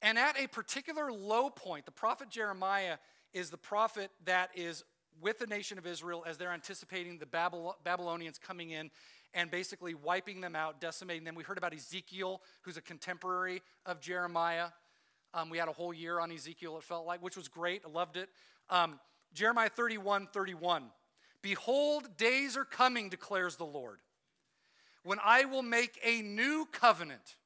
And 0.00 0.18
at 0.18 0.42
a 0.42 0.46
particular 0.46 1.12
low 1.12 1.50
point, 1.50 1.84
the 1.84 1.92
prophet 1.92 2.30
Jeremiah 2.30 2.96
is 3.34 3.50
the 3.50 3.58
prophet 3.58 4.10
that 4.24 4.52
is 4.54 4.84
with 5.20 5.38
the 5.38 5.46
nation 5.46 5.76
of 5.76 5.86
Israel 5.86 6.24
as 6.26 6.38
they're 6.38 6.54
anticipating 6.54 7.18
the 7.18 7.26
Babylonians 7.84 8.38
coming 8.38 8.70
in 8.70 8.90
and 9.34 9.50
basically 9.50 9.92
wiping 9.92 10.40
them 10.40 10.56
out, 10.56 10.80
decimating 10.80 11.24
them. 11.24 11.34
We 11.34 11.44
heard 11.44 11.58
about 11.58 11.74
Ezekiel, 11.74 12.40
who's 12.62 12.78
a 12.78 12.82
contemporary 12.82 13.60
of 13.84 14.00
Jeremiah. 14.00 14.68
Um, 15.34 15.50
we 15.50 15.58
had 15.58 15.68
a 15.68 15.72
whole 15.72 15.92
year 15.92 16.20
on 16.20 16.32
Ezekiel, 16.32 16.78
it 16.78 16.84
felt 16.84 17.04
like, 17.04 17.22
which 17.22 17.36
was 17.36 17.48
great. 17.48 17.82
I 17.86 17.90
loved 17.90 18.16
it. 18.16 18.30
Um, 18.70 18.98
Jeremiah 19.32 19.68
31 19.68 20.28
31. 20.32 20.84
Behold, 21.42 22.16
days 22.16 22.56
are 22.56 22.64
coming, 22.64 23.08
declares 23.08 23.56
the 23.56 23.64
Lord, 23.64 24.00
when 25.02 25.18
I 25.24 25.46
will 25.46 25.62
make 25.62 25.98
a 26.04 26.22
new 26.22 26.66
covenant. 26.70 27.36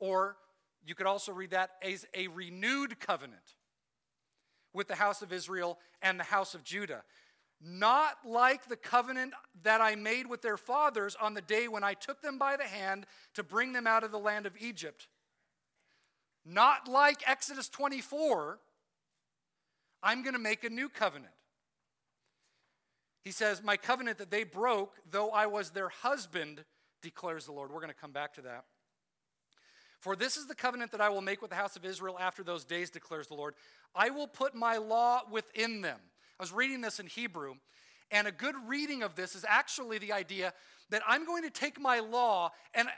Or 0.00 0.36
you 0.84 0.94
could 0.94 1.06
also 1.06 1.32
read 1.32 1.50
that 1.50 1.70
as 1.82 2.06
a 2.14 2.28
renewed 2.28 3.00
covenant 3.00 3.56
with 4.72 4.88
the 4.88 4.94
house 4.94 5.22
of 5.22 5.32
Israel 5.32 5.78
and 6.02 6.18
the 6.18 6.24
house 6.24 6.54
of 6.54 6.64
Judah. 6.64 7.02
Not 7.60 8.18
like 8.24 8.68
the 8.68 8.76
covenant 8.76 9.34
that 9.62 9.80
I 9.80 9.96
made 9.96 10.28
with 10.28 10.42
their 10.42 10.56
fathers 10.56 11.16
on 11.20 11.34
the 11.34 11.42
day 11.42 11.66
when 11.66 11.82
I 11.82 11.94
took 11.94 12.22
them 12.22 12.38
by 12.38 12.56
the 12.56 12.64
hand 12.64 13.04
to 13.34 13.42
bring 13.42 13.72
them 13.72 13.86
out 13.86 14.04
of 14.04 14.12
the 14.12 14.18
land 14.18 14.46
of 14.46 14.56
Egypt. 14.60 15.08
Not 16.44 16.86
like 16.86 17.28
Exodus 17.28 17.68
24, 17.68 18.60
I'm 20.02 20.22
going 20.22 20.34
to 20.34 20.40
make 20.40 20.64
a 20.64 20.70
new 20.70 20.88
covenant. 20.88 21.32
He 23.24 23.32
says, 23.32 23.62
My 23.62 23.76
covenant 23.76 24.18
that 24.18 24.30
they 24.30 24.44
broke, 24.44 24.94
though 25.10 25.30
I 25.30 25.46
was 25.46 25.70
their 25.70 25.88
husband, 25.88 26.64
declares 27.02 27.46
the 27.46 27.52
Lord. 27.52 27.70
We're 27.70 27.80
going 27.80 27.92
to 27.92 28.00
come 28.00 28.12
back 28.12 28.34
to 28.34 28.42
that. 28.42 28.64
For 30.00 30.14
this 30.14 30.36
is 30.36 30.46
the 30.46 30.54
covenant 30.54 30.92
that 30.92 31.00
I 31.00 31.08
will 31.08 31.20
make 31.20 31.42
with 31.42 31.50
the 31.50 31.56
house 31.56 31.76
of 31.76 31.84
Israel 31.84 32.16
after 32.18 32.44
those 32.44 32.64
days, 32.64 32.88
declares 32.88 33.26
the 33.26 33.34
Lord. 33.34 33.54
I 33.94 34.10
will 34.10 34.28
put 34.28 34.54
my 34.54 34.76
law 34.76 35.22
within 35.30 35.80
them. 35.80 35.98
I 36.38 36.42
was 36.42 36.52
reading 36.52 36.80
this 36.80 37.00
in 37.00 37.06
Hebrew, 37.06 37.54
and 38.10 38.26
a 38.26 38.32
good 38.32 38.54
reading 38.66 39.02
of 39.02 39.14
this 39.14 39.34
is 39.34 39.44
actually 39.46 39.98
the 39.98 40.12
idea 40.12 40.52
that 40.90 41.02
I'm 41.06 41.26
going 41.26 41.42
to 41.42 41.50
take 41.50 41.78
my 41.78 42.00
law 42.00 42.50
and 42.74 42.88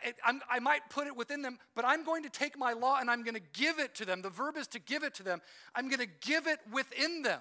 i 0.49 0.61
might 0.61 0.83
put 0.91 1.07
it 1.07 1.17
within 1.17 1.43
them, 1.43 1.59
but 1.75 1.85
I'm 1.85 2.05
going 2.05 2.23
to 2.23 2.31
take 2.31 2.57
my 2.57 2.73
law 2.73 2.99
and 3.01 3.11
I'm 3.11 3.25
going 3.25 3.35
to 3.35 3.43
give 3.53 3.79
it 3.79 3.95
to 3.97 4.05
them. 4.05 4.23
The 4.23 4.31
verb 4.31 4.57
is 4.57 4.69
to 4.69 4.79
give 4.79 5.03
it 5.03 5.15
to 5.15 5.23
them. 5.23 5.41
I'm 5.75 5.89
going 5.89 6.01
to 6.01 6.09
give 6.21 6.47
it 6.47 6.61
within 6.73 7.23
them. 7.23 7.41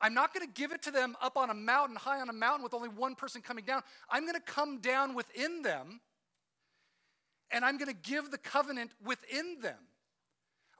I'm 0.00 0.14
not 0.14 0.32
going 0.32 0.46
to 0.46 0.52
give 0.52 0.72
it 0.72 0.82
to 0.82 0.90
them 0.90 1.14
up 1.20 1.36
on 1.36 1.50
a 1.50 1.54
mountain, 1.54 1.96
high 1.96 2.20
on 2.20 2.28
a 2.28 2.32
mountain 2.32 2.62
with 2.62 2.74
only 2.74 2.88
one 2.88 3.14
person 3.14 3.42
coming 3.42 3.64
down. 3.64 3.82
I'm 4.08 4.22
going 4.22 4.34
to 4.34 4.40
come 4.40 4.80
down 4.80 5.14
within 5.14 5.62
them 5.62 6.00
and 7.50 7.64
I'm 7.64 7.76
going 7.76 7.92
to 7.92 8.10
give 8.10 8.30
the 8.30 8.38
covenant 8.38 8.92
within 9.04 9.58
them. 9.60 9.76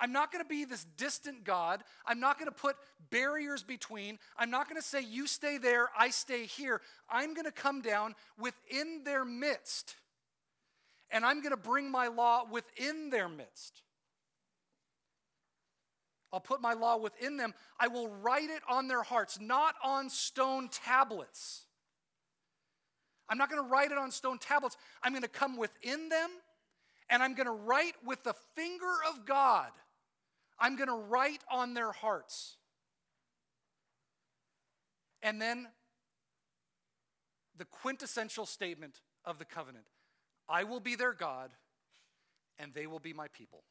I'm 0.01 0.13
not 0.13 0.33
going 0.33 0.43
to 0.43 0.49
be 0.49 0.65
this 0.65 0.87
distant 0.97 1.45
God. 1.45 1.85
I'm 2.07 2.21
not 2.21 2.39
going 2.39 2.51
to 2.51 2.57
put 2.57 2.77
barriers 3.11 3.63
between. 3.63 4.19
I'm 4.39 4.51
not 4.51 4.69
going 4.69 4.81
to 4.81 4.87
say, 4.87 5.03
you 5.03 5.27
stay 5.27 5.59
there, 5.59 5.89
I 5.97 6.11
stay 6.11 6.47
here. 6.47 6.81
I'm 7.09 7.35
going 7.35 7.45
to 7.45 7.53
come 7.53 7.83
down 7.83 8.15
within 8.39 9.03
their 9.05 9.25
midst. 9.25 9.97
And 11.11 11.25
I'm 11.25 11.41
going 11.41 11.51
to 11.51 11.57
bring 11.57 11.91
my 11.91 12.07
law 12.07 12.45
within 12.51 13.11
their 13.11 13.29
midst. 13.29 13.83
I'll 16.33 16.41
put 16.41 16.61
my 16.63 16.75
law 16.75 16.97
within 16.97 17.37
them. 17.37 17.53
I 17.79 17.89
will 17.89 18.09
write 18.09 18.51
it 18.51 18.63
on 18.69 18.89
their 18.89 19.03
hearts, 19.03 19.39
not 19.41 19.75
on 19.85 20.09
stone 20.09 20.69
tablets. 20.69 21.65
I'm 23.29 23.37
not 23.37 23.51
going 23.51 23.63
to 23.63 23.69
write 23.69 23.93
it 23.93 23.99
on 23.99 24.11
stone 24.11 24.39
tablets. 24.39 24.77
I'm 25.03 25.13
going 25.13 25.23
to 25.23 25.29
come 25.29 25.57
within 25.57 26.09
them 26.09 26.31
and 27.11 27.23
I'm 27.23 27.35
going 27.35 27.47
to 27.47 27.53
write 27.53 27.95
with 28.05 28.23
the 28.23 28.35
finger 28.55 28.95
of 29.09 29.27
God, 29.27 29.71
I'm 30.61 30.77
going 30.77 30.88
to 30.88 30.94
write 30.94 31.42
on 31.51 31.75
their 31.75 31.92
hearts. 31.92 32.57
And 35.23 35.40
then 35.40 35.68
the 37.57 37.64
quintessential 37.64 38.46
statement 38.46 39.01
of 39.25 39.38
the 39.38 39.44
covenant 39.44 39.87
I 40.49 40.64
will 40.64 40.81
be 40.81 40.96
their 40.96 41.12
God, 41.12 41.51
and 42.59 42.75
they 42.75 42.87
will 42.87 42.99
be 42.99 43.12
my 43.12 43.29
people. 43.29 43.62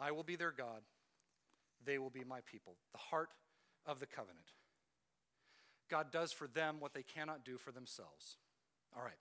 I 0.00 0.10
will 0.10 0.22
be 0.22 0.36
their 0.36 0.52
God, 0.52 0.82
they 1.84 1.98
will 1.98 2.10
be 2.10 2.24
my 2.24 2.40
people. 2.50 2.76
The 2.92 2.98
heart 2.98 3.30
of 3.86 4.00
the 4.00 4.06
covenant. 4.06 4.52
God 5.88 6.10
does 6.12 6.32
for 6.32 6.46
them 6.46 6.76
what 6.80 6.92
they 6.94 7.02
cannot 7.02 7.44
do 7.44 7.56
for 7.56 7.72
themselves. 7.72 8.36
All 8.96 9.02
right. 9.02 9.14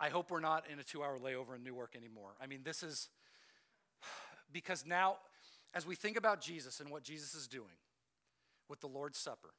I 0.00 0.08
hope 0.08 0.30
we're 0.30 0.40
not 0.40 0.64
in 0.72 0.78
a 0.78 0.82
two 0.82 1.02
hour 1.02 1.18
layover 1.18 1.54
in 1.54 1.62
Newark 1.62 1.94
anymore. 1.94 2.30
I 2.40 2.46
mean, 2.46 2.60
this 2.64 2.82
is 2.82 3.08
because 4.50 4.86
now, 4.86 5.16
as 5.74 5.86
we 5.86 5.94
think 5.94 6.16
about 6.16 6.40
Jesus 6.40 6.80
and 6.80 6.90
what 6.90 7.02
Jesus 7.02 7.34
is 7.34 7.46
doing 7.46 7.76
with 8.68 8.80
the 8.80 8.86
Lord's 8.86 9.18
Supper, 9.18 9.50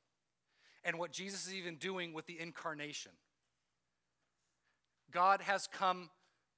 and 0.83 0.97
what 0.97 1.11
Jesus 1.11 1.45
is 1.45 1.53
even 1.53 1.75
doing 1.75 2.11
with 2.11 2.25
the 2.25 2.39
incarnation, 2.39 3.11
God 5.11 5.41
has 5.41 5.67
come 5.67 6.09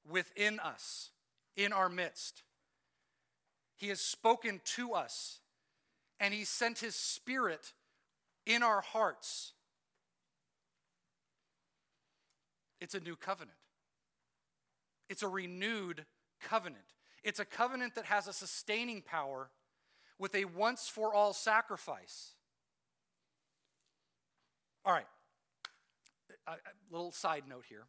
within 0.10 0.62
us, 0.62 1.10
in 1.58 1.74
our 1.74 1.90
midst. 1.90 2.44
He 3.76 3.90
has 3.90 4.00
spoken 4.00 4.62
to 4.76 4.94
us, 4.94 5.42
and 6.20 6.34
He 6.34 6.46
sent 6.46 6.80
His 6.80 6.96
Spirit 6.96 7.74
in 8.46 8.64
our 8.64 8.82
hearts. 8.82 9.54
It's 12.80 12.96
a 12.96 13.00
new 13.00 13.16
covenant. 13.16 13.58
It's 15.14 15.22
a 15.22 15.28
renewed 15.28 16.08
covenant. 16.42 16.86
It's 17.24 17.40
a 17.40 17.46
covenant 17.46 17.94
that 17.94 18.06
has 18.06 18.28
a 18.28 18.34
sustaining 18.34 19.04
power 19.04 19.52
with 20.18 20.34
a 20.34 20.46
once 20.46 20.90
for 20.90 21.14
all 21.14 21.34
sacrifice. 21.34 22.32
All 24.84 24.92
right, 24.92 25.06
a, 26.48 26.54
little 26.90 27.12
side 27.12 27.44
note 27.48 27.66
here. 27.70 27.84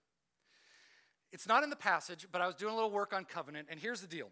It's 1.33 1.49
not 1.49 1.63
in 1.63 1.71
the 1.71 1.77
passage, 1.77 2.27
but 2.31 2.43
I 2.43 2.47
was 2.47 2.57
doing 2.57 2.73
a 2.73 2.75
little 2.75 2.91
work 2.91 3.15
on 3.15 3.25
covenant, 3.25 3.69
and 3.71 3.81
here's 3.81 4.03
the 4.03 4.07
deal. 4.07 4.29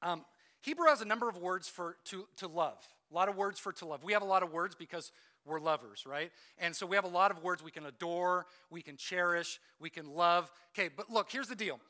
Um, 0.00 0.24
Hebrew 0.62 0.86
has 0.86 1.02
a 1.02 1.04
number 1.04 1.28
of 1.28 1.36
words 1.36 1.68
for 1.68 1.98
to, 2.06 2.26
to 2.38 2.48
love. 2.48 2.78
A 3.10 3.14
lot 3.14 3.28
of 3.28 3.36
words 3.36 3.60
for 3.60 3.74
to 3.74 3.84
love. 3.84 4.02
We 4.02 4.14
have 4.14 4.22
a 4.22 4.24
lot 4.24 4.42
of 4.42 4.50
words 4.50 4.74
because 4.74 5.12
we're 5.46 5.60
lovers, 5.60 6.04
right? 6.06 6.30
And 6.58 6.74
so 6.74 6.86
we 6.86 6.96
have 6.96 7.04
a 7.04 7.08
lot 7.08 7.30
of 7.30 7.42
words 7.42 7.62
we 7.62 7.70
can 7.70 7.86
adore, 7.86 8.46
we 8.70 8.82
can 8.82 8.96
cherish, 8.96 9.60
we 9.78 9.90
can 9.90 10.06
love. 10.14 10.50
Okay, 10.74 10.90
but 10.94 11.10
look, 11.10 11.30
here's 11.30 11.48
the 11.48 11.56
deal. 11.56 11.80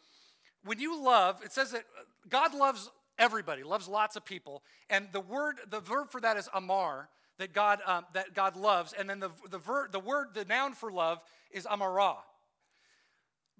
When 0.64 0.78
you 0.78 1.02
love, 1.02 1.42
it 1.44 1.52
says 1.52 1.72
that 1.72 1.84
God 2.28 2.54
loves 2.54 2.90
everybody, 3.18 3.62
loves 3.62 3.88
lots 3.88 4.16
of 4.16 4.24
people, 4.24 4.62
and 4.88 5.08
the 5.12 5.20
word, 5.20 5.56
the 5.68 5.80
verb 5.80 6.10
for 6.10 6.20
that 6.20 6.36
is 6.36 6.48
amar, 6.54 7.08
that 7.38 7.52
God 7.52 7.80
um, 7.86 8.04
that 8.12 8.34
God 8.34 8.56
loves, 8.56 8.92
and 8.92 9.08
then 9.08 9.20
the 9.20 9.30
the 9.50 9.58
verb, 9.58 9.92
the 9.92 10.00
word, 10.00 10.28
the 10.34 10.44
noun 10.44 10.74
for 10.74 10.92
love 10.92 11.22
is 11.50 11.66
amara. 11.66 12.16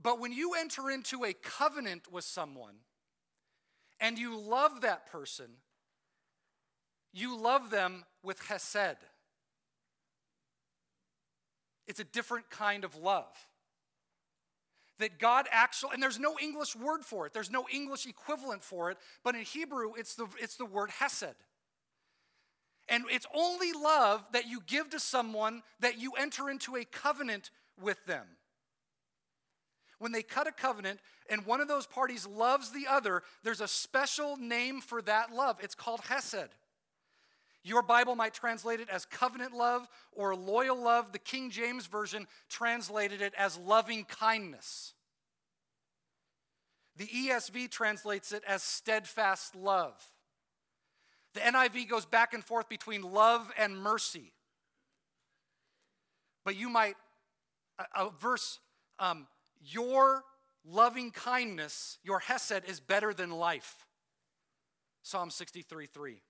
But 0.02 0.20
when 0.20 0.32
you 0.32 0.54
enter 0.54 0.90
into 0.90 1.24
a 1.24 1.32
covenant 1.32 2.10
with 2.10 2.24
someone, 2.24 2.76
and 4.00 4.18
you 4.18 4.38
love 4.38 4.80
that 4.80 5.10
person, 5.10 5.46
you 7.12 7.38
love 7.38 7.70
them 7.70 8.04
with 8.22 8.40
hesed. 8.46 8.96
It's 11.90 11.98
a 11.98 12.04
different 12.04 12.48
kind 12.50 12.84
of 12.84 12.94
love. 12.94 13.26
That 15.00 15.18
God 15.18 15.48
actually, 15.50 15.94
and 15.94 16.02
there's 16.02 16.20
no 16.20 16.36
English 16.40 16.76
word 16.76 17.04
for 17.04 17.26
it, 17.26 17.32
there's 17.32 17.50
no 17.50 17.66
English 17.72 18.06
equivalent 18.06 18.62
for 18.62 18.92
it, 18.92 18.98
but 19.24 19.34
in 19.34 19.42
Hebrew, 19.42 19.94
it's 19.96 20.14
the, 20.14 20.28
it's 20.40 20.54
the 20.54 20.64
word 20.64 20.90
hesed. 20.90 21.34
And 22.88 23.04
it's 23.10 23.26
only 23.34 23.72
love 23.72 24.24
that 24.32 24.46
you 24.46 24.60
give 24.66 24.90
to 24.90 25.00
someone 25.00 25.62
that 25.80 25.98
you 25.98 26.12
enter 26.12 26.48
into 26.48 26.76
a 26.76 26.84
covenant 26.84 27.50
with 27.82 28.04
them. 28.06 28.26
When 29.98 30.12
they 30.12 30.22
cut 30.22 30.46
a 30.46 30.52
covenant 30.52 31.00
and 31.28 31.44
one 31.44 31.60
of 31.60 31.66
those 31.66 31.88
parties 31.88 32.24
loves 32.24 32.70
the 32.70 32.86
other, 32.88 33.24
there's 33.42 33.60
a 33.60 33.68
special 33.68 34.36
name 34.36 34.80
for 34.80 35.02
that 35.02 35.32
love. 35.32 35.56
It's 35.60 35.74
called 35.74 36.02
hesed. 36.08 36.50
Your 37.62 37.82
Bible 37.82 38.16
might 38.16 38.32
translate 38.32 38.80
it 38.80 38.88
as 38.88 39.04
covenant 39.04 39.52
love 39.52 39.88
or 40.12 40.34
loyal 40.34 40.82
love. 40.82 41.12
The 41.12 41.18
King 41.18 41.50
James 41.50 41.86
Version 41.86 42.26
translated 42.48 43.20
it 43.20 43.34
as 43.36 43.58
loving 43.58 44.04
kindness. 44.04 44.94
The 46.96 47.06
ESV 47.06 47.70
translates 47.70 48.32
it 48.32 48.42
as 48.46 48.62
steadfast 48.62 49.54
love. 49.54 49.94
The 51.34 51.40
NIV 51.40 51.88
goes 51.88 52.06
back 52.06 52.34
and 52.34 52.42
forth 52.42 52.68
between 52.68 53.02
love 53.02 53.50
and 53.56 53.76
mercy. 53.76 54.32
But 56.44 56.56
you 56.56 56.68
might, 56.68 56.96
a, 57.78 58.06
a 58.06 58.10
verse, 58.10 58.58
um, 58.98 59.26
your 59.60 60.24
loving 60.64 61.10
kindness, 61.10 61.98
your 62.02 62.20
Hesed, 62.20 62.62
is 62.66 62.80
better 62.80 63.14
than 63.14 63.30
life. 63.30 63.86
Psalm 65.02 65.30
63 65.30 65.86
3. 65.86 66.22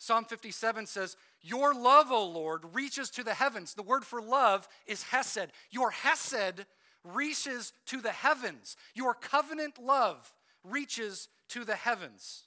Psalm 0.00 0.24
57 0.24 0.86
says, 0.86 1.14
Your 1.42 1.74
love, 1.74 2.10
O 2.10 2.24
Lord, 2.24 2.62
reaches 2.72 3.10
to 3.10 3.22
the 3.22 3.34
heavens. 3.34 3.74
The 3.74 3.82
word 3.82 4.02
for 4.02 4.22
love 4.22 4.66
is 4.86 5.02
hesed. 5.02 5.52
Your 5.70 5.90
hesed 5.90 6.64
reaches 7.04 7.74
to 7.84 8.00
the 8.00 8.10
heavens. 8.10 8.78
Your 8.94 9.12
covenant 9.12 9.78
love 9.78 10.34
reaches 10.64 11.28
to 11.50 11.66
the 11.66 11.76
heavens. 11.76 12.44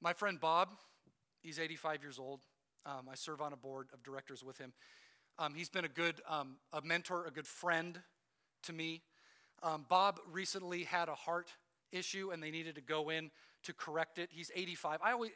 My 0.00 0.12
friend 0.12 0.38
Bob, 0.38 0.68
he's 1.40 1.58
85 1.58 2.02
years 2.02 2.20
old. 2.20 2.38
Um, 2.86 3.08
I 3.10 3.16
serve 3.16 3.40
on 3.40 3.52
a 3.52 3.56
board 3.56 3.88
of 3.92 4.04
directors 4.04 4.44
with 4.44 4.58
him. 4.58 4.72
Um, 5.40 5.54
he's 5.56 5.68
been 5.68 5.84
a 5.84 5.88
good 5.88 6.20
um, 6.28 6.58
a 6.72 6.82
mentor, 6.82 7.26
a 7.26 7.32
good 7.32 7.48
friend 7.48 7.98
to 8.62 8.72
me. 8.72 9.02
Um, 9.60 9.86
Bob 9.88 10.20
recently 10.30 10.84
had 10.84 11.08
a 11.08 11.16
heart 11.16 11.50
issue, 11.90 12.30
and 12.30 12.40
they 12.40 12.52
needed 12.52 12.76
to 12.76 12.80
go 12.80 13.10
in 13.10 13.32
to 13.64 13.72
correct 13.72 14.18
it. 14.18 14.30
He's 14.32 14.50
85. 14.54 15.00
I 15.02 15.12
always 15.12 15.30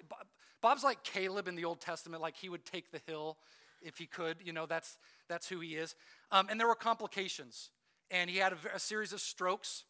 Bob's 0.61 0.85
like 0.85 1.03
Caleb 1.03 1.49
in 1.49 1.55
the 1.55 1.65
Old 1.65 1.81
Testament, 1.81 2.23
like 2.23 2.37
he 2.37 2.49
would 2.49 2.65
take 2.65 2.91
the 2.91 3.01
hill 3.07 3.39
if 3.83 3.99
he 3.99 4.07
could. 4.07 4.39
You 4.43 4.53
know, 4.53 4.67
that's 4.67 4.99
that's 5.29 5.49
who 5.49 5.61
he 5.61 5.75
is. 5.75 5.95
Um, 6.31 6.49
and 6.51 6.59
there 6.59 6.67
were 6.67 6.75
complications, 6.75 7.71
and 8.11 8.29
he 8.31 8.39
had 8.39 8.53
a, 8.53 8.57
a 8.75 8.79
series 8.79 9.13
of 9.13 9.21
strokes 9.21 9.85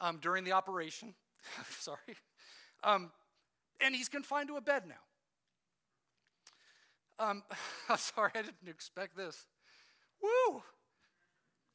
um, 0.00 0.18
during 0.20 0.44
the 0.44 0.52
operation. 0.52 1.14
Sorry, 1.78 2.16
um, 2.84 3.10
and 3.80 3.94
he's 3.94 4.08
confined 4.08 4.48
to 4.48 4.56
a 4.56 4.60
bed 4.60 4.84
now. 4.86 4.94
Um, 7.18 7.42
sorry, 7.96 8.30
I 8.34 8.42
didn't 8.42 8.68
expect 8.68 9.16
this. 9.16 9.46
Woo! 10.22 10.62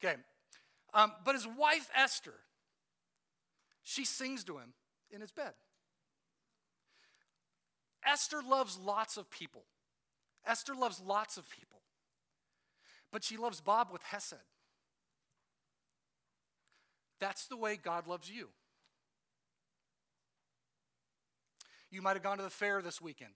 Okay. 0.02 0.16
Um, 0.92 1.12
but 1.24 1.34
his 1.34 1.46
wife, 1.46 1.90
Esther, 1.94 2.34
she 3.82 4.04
sings 4.04 4.44
to 4.44 4.58
him 4.58 4.72
in 5.10 5.20
his 5.20 5.32
bed. 5.32 5.52
Esther 8.06 8.40
loves 8.48 8.78
lots 8.78 9.16
of 9.16 9.30
people. 9.30 9.64
Esther 10.46 10.74
loves 10.74 11.00
lots 11.00 11.36
of 11.36 11.48
people. 11.48 11.80
But 13.10 13.24
she 13.24 13.36
loves 13.36 13.60
Bob 13.60 13.88
with 13.92 14.02
Hesed. 14.02 14.34
That's 17.20 17.46
the 17.46 17.56
way 17.56 17.76
God 17.76 18.06
loves 18.06 18.30
you. 18.30 18.48
You 21.90 22.02
might 22.02 22.14
have 22.14 22.22
gone 22.22 22.38
to 22.38 22.42
the 22.42 22.50
fair 22.50 22.82
this 22.82 23.00
weekend. 23.00 23.30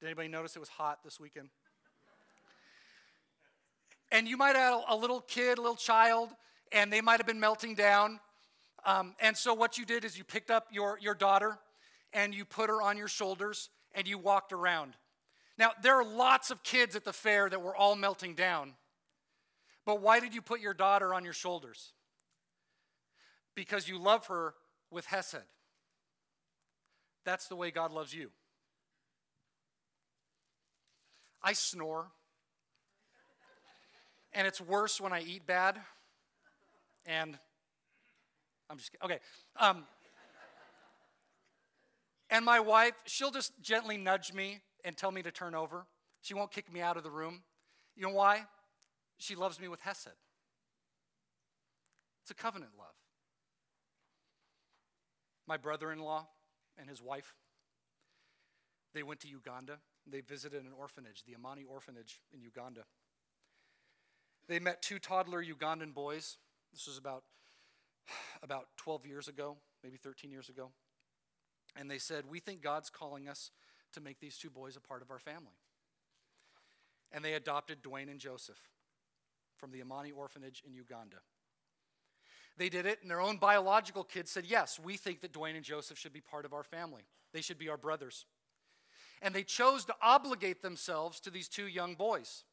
Did 0.00 0.06
anybody 0.06 0.28
notice 0.28 0.54
it 0.54 0.60
was 0.60 0.68
hot 0.68 1.00
this 1.04 1.18
weekend? 1.18 1.48
And 4.10 4.28
you 4.28 4.36
might 4.36 4.56
have 4.56 4.82
a 4.88 4.96
little 4.96 5.20
kid, 5.20 5.58
a 5.58 5.60
little 5.60 5.76
child, 5.76 6.30
and 6.72 6.92
they 6.92 7.00
might 7.00 7.18
have 7.18 7.26
been 7.26 7.40
melting 7.40 7.74
down. 7.74 8.20
Um, 8.86 9.14
and 9.20 9.36
so 9.36 9.52
what 9.52 9.76
you 9.76 9.84
did 9.84 10.04
is 10.04 10.16
you 10.16 10.24
picked 10.24 10.50
up 10.50 10.68
your, 10.70 10.98
your 11.02 11.14
daughter 11.14 11.58
and 12.12 12.34
you 12.34 12.44
put 12.44 12.70
her 12.70 12.80
on 12.80 12.96
your 12.96 13.08
shoulders 13.08 13.68
and 13.98 14.06
you 14.06 14.16
walked 14.16 14.52
around. 14.52 14.94
Now, 15.58 15.72
there 15.82 15.96
are 15.96 16.04
lots 16.04 16.52
of 16.52 16.62
kids 16.62 16.94
at 16.94 17.04
the 17.04 17.12
fair 17.12 17.50
that 17.50 17.60
were 17.60 17.74
all 17.74 17.96
melting 17.96 18.36
down. 18.36 18.74
But 19.84 20.00
why 20.00 20.20
did 20.20 20.34
you 20.34 20.40
put 20.40 20.60
your 20.60 20.72
daughter 20.72 21.12
on 21.12 21.24
your 21.24 21.32
shoulders? 21.32 21.90
Because 23.56 23.88
you 23.88 23.98
love 23.98 24.28
her 24.28 24.54
with 24.92 25.04
Hesed. 25.06 25.42
That's 27.24 27.48
the 27.48 27.56
way 27.56 27.72
God 27.72 27.90
loves 27.90 28.14
you. 28.14 28.30
I 31.42 31.54
snore. 31.54 32.06
And 34.32 34.46
it's 34.46 34.60
worse 34.60 35.00
when 35.00 35.12
I 35.12 35.22
eat 35.22 35.44
bad. 35.44 35.76
And 37.04 37.36
I'm 38.70 38.78
just 38.78 38.96
okay. 39.04 39.18
Um, 39.56 39.82
and 42.30 42.44
my 42.44 42.60
wife, 42.60 42.94
she'll 43.06 43.30
just 43.30 43.52
gently 43.62 43.96
nudge 43.96 44.32
me 44.32 44.60
and 44.84 44.96
tell 44.96 45.10
me 45.10 45.22
to 45.22 45.30
turn 45.30 45.54
over. 45.54 45.86
She 46.20 46.34
won't 46.34 46.50
kick 46.50 46.72
me 46.72 46.80
out 46.80 46.96
of 46.96 47.02
the 47.02 47.10
room. 47.10 47.42
You 47.96 48.02
know 48.02 48.14
why? 48.14 48.42
She 49.18 49.34
loves 49.34 49.60
me 49.60 49.68
with 49.68 49.80
Hesed. 49.80 50.08
It's 52.22 52.30
a 52.30 52.34
covenant 52.34 52.72
love. 52.78 52.94
My 55.46 55.56
brother 55.56 55.90
in 55.90 55.98
law 55.98 56.26
and 56.78 56.88
his 56.88 57.00
wife, 57.00 57.34
they 58.92 59.02
went 59.02 59.20
to 59.20 59.28
Uganda. 59.28 59.78
They 60.06 60.20
visited 60.20 60.62
an 60.62 60.72
orphanage, 60.78 61.24
the 61.26 61.34
Amani 61.34 61.64
Orphanage 61.64 62.20
in 62.32 62.42
Uganda. 62.42 62.82
They 64.48 64.58
met 64.58 64.82
two 64.82 64.98
toddler 64.98 65.42
Ugandan 65.42 65.94
boys. 65.94 66.36
This 66.72 66.86
was 66.86 66.98
about, 66.98 67.24
about 68.42 68.68
12 68.76 69.06
years 69.06 69.28
ago, 69.28 69.56
maybe 69.82 69.96
13 69.96 70.30
years 70.30 70.48
ago. 70.48 70.70
And 71.78 71.90
they 71.90 71.98
said, 71.98 72.24
We 72.28 72.40
think 72.40 72.60
God's 72.60 72.90
calling 72.90 73.28
us 73.28 73.50
to 73.92 74.00
make 74.00 74.20
these 74.20 74.36
two 74.36 74.50
boys 74.50 74.76
a 74.76 74.80
part 74.80 75.00
of 75.00 75.10
our 75.10 75.18
family. 75.18 75.56
And 77.12 77.24
they 77.24 77.34
adopted 77.34 77.82
Dwayne 77.82 78.10
and 78.10 78.20
Joseph 78.20 78.60
from 79.56 79.70
the 79.70 79.80
Amani 79.80 80.10
orphanage 80.10 80.62
in 80.66 80.74
Uganda. 80.74 81.18
They 82.58 82.68
did 82.68 82.86
it, 82.86 82.98
and 83.00 83.10
their 83.10 83.20
own 83.20 83.36
biological 83.36 84.02
kids 84.02 84.30
said, 84.30 84.44
Yes, 84.44 84.80
we 84.82 84.96
think 84.96 85.20
that 85.20 85.32
Dwayne 85.32 85.54
and 85.54 85.64
Joseph 85.64 85.96
should 85.96 86.12
be 86.12 86.20
part 86.20 86.44
of 86.44 86.52
our 86.52 86.64
family. 86.64 87.02
They 87.32 87.40
should 87.40 87.58
be 87.58 87.68
our 87.68 87.76
brothers. 87.76 88.26
And 89.22 89.34
they 89.34 89.44
chose 89.44 89.84
to 89.86 89.94
obligate 90.02 90.62
themselves 90.62 91.20
to 91.20 91.30
these 91.30 91.48
two 91.48 91.66
young 91.66 91.94
boys. 91.94 92.44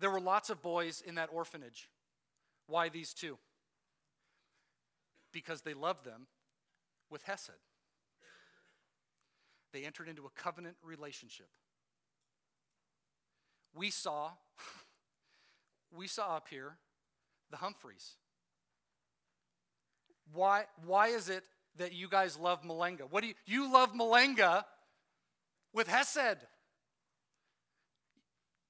There 0.00 0.10
were 0.10 0.20
lots 0.20 0.50
of 0.50 0.62
boys 0.62 1.02
in 1.04 1.14
that 1.14 1.30
orphanage. 1.32 1.88
Why 2.66 2.88
these 2.88 3.14
two? 3.14 3.38
Because 5.32 5.62
they 5.62 5.74
loved 5.74 6.04
them 6.04 6.26
with 7.10 7.22
Hesed. 7.24 7.50
They 9.74 9.84
entered 9.84 10.08
into 10.08 10.24
a 10.24 10.30
covenant 10.40 10.76
relationship. 10.84 11.48
We 13.74 13.90
saw, 13.90 14.30
we 15.96 16.06
saw 16.06 16.36
up 16.36 16.46
here 16.48 16.76
the 17.50 17.56
Humphreys. 17.56 18.12
Why, 20.32 20.66
why 20.86 21.08
is 21.08 21.28
it 21.28 21.42
that 21.76 21.92
you 21.92 22.08
guys 22.08 22.38
love 22.38 22.62
Malenga? 22.62 23.10
What 23.10 23.22
do 23.22 23.26
you, 23.26 23.34
you 23.46 23.72
love 23.72 23.92
Malenga 23.94 24.64
with 25.72 25.88
Hesed? 25.88 26.38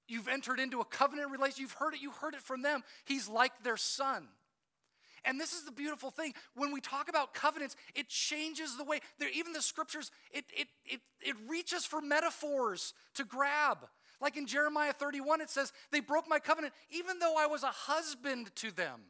You've 0.08 0.28
entered 0.28 0.58
into 0.58 0.80
a 0.80 0.86
covenant 0.86 1.30
relationship. 1.30 1.60
You've 1.60 1.72
heard 1.72 1.94
it, 1.94 2.00
you 2.00 2.12
heard 2.12 2.32
it 2.32 2.40
from 2.40 2.62
them. 2.62 2.82
He's 3.04 3.28
like 3.28 3.52
their 3.62 3.76
son. 3.76 4.26
And 5.24 5.40
this 5.40 5.52
is 5.52 5.64
the 5.64 5.72
beautiful 5.72 6.10
thing. 6.10 6.34
When 6.54 6.72
we 6.72 6.80
talk 6.80 7.08
about 7.08 7.34
covenants, 7.34 7.76
it 7.94 8.08
changes 8.08 8.76
the 8.76 8.84
way, 8.84 9.00
there, 9.18 9.30
even 9.34 9.52
the 9.52 9.62
scriptures, 9.62 10.10
it, 10.30 10.44
it, 10.56 10.68
it, 10.84 11.00
it 11.20 11.36
reaches 11.48 11.84
for 11.84 12.00
metaphors 12.00 12.92
to 13.14 13.24
grab. 13.24 13.78
Like 14.20 14.36
in 14.36 14.46
Jeremiah 14.46 14.92
31, 14.92 15.40
it 15.40 15.50
says, 15.50 15.72
They 15.90 16.00
broke 16.00 16.28
my 16.28 16.38
covenant 16.38 16.74
even 16.90 17.18
though 17.18 17.36
I 17.38 17.46
was 17.46 17.62
a 17.62 17.68
husband 17.68 18.54
to 18.56 18.70
them. 18.70 19.00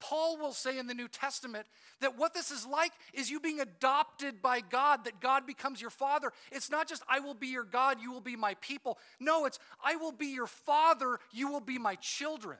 Paul 0.00 0.38
will 0.38 0.52
say 0.52 0.78
in 0.78 0.86
the 0.86 0.94
New 0.94 1.08
Testament 1.08 1.66
that 2.00 2.16
what 2.18 2.32
this 2.32 2.50
is 2.50 2.66
like 2.66 2.92
is 3.12 3.30
you 3.30 3.38
being 3.38 3.60
adopted 3.60 4.40
by 4.40 4.60
God, 4.60 5.04
that 5.04 5.20
God 5.20 5.46
becomes 5.46 5.80
your 5.80 5.90
father. 5.90 6.32
It's 6.50 6.70
not 6.70 6.88
just, 6.88 7.02
I 7.08 7.20
will 7.20 7.34
be 7.34 7.48
your 7.48 7.64
God, 7.64 7.98
you 8.00 8.10
will 8.10 8.22
be 8.22 8.34
my 8.34 8.54
people. 8.62 8.98
No, 9.20 9.44
it's, 9.44 9.58
I 9.84 9.96
will 9.96 10.12
be 10.12 10.28
your 10.28 10.46
father, 10.46 11.18
you 11.32 11.48
will 11.48 11.60
be 11.60 11.78
my 11.78 11.96
children. 11.96 12.58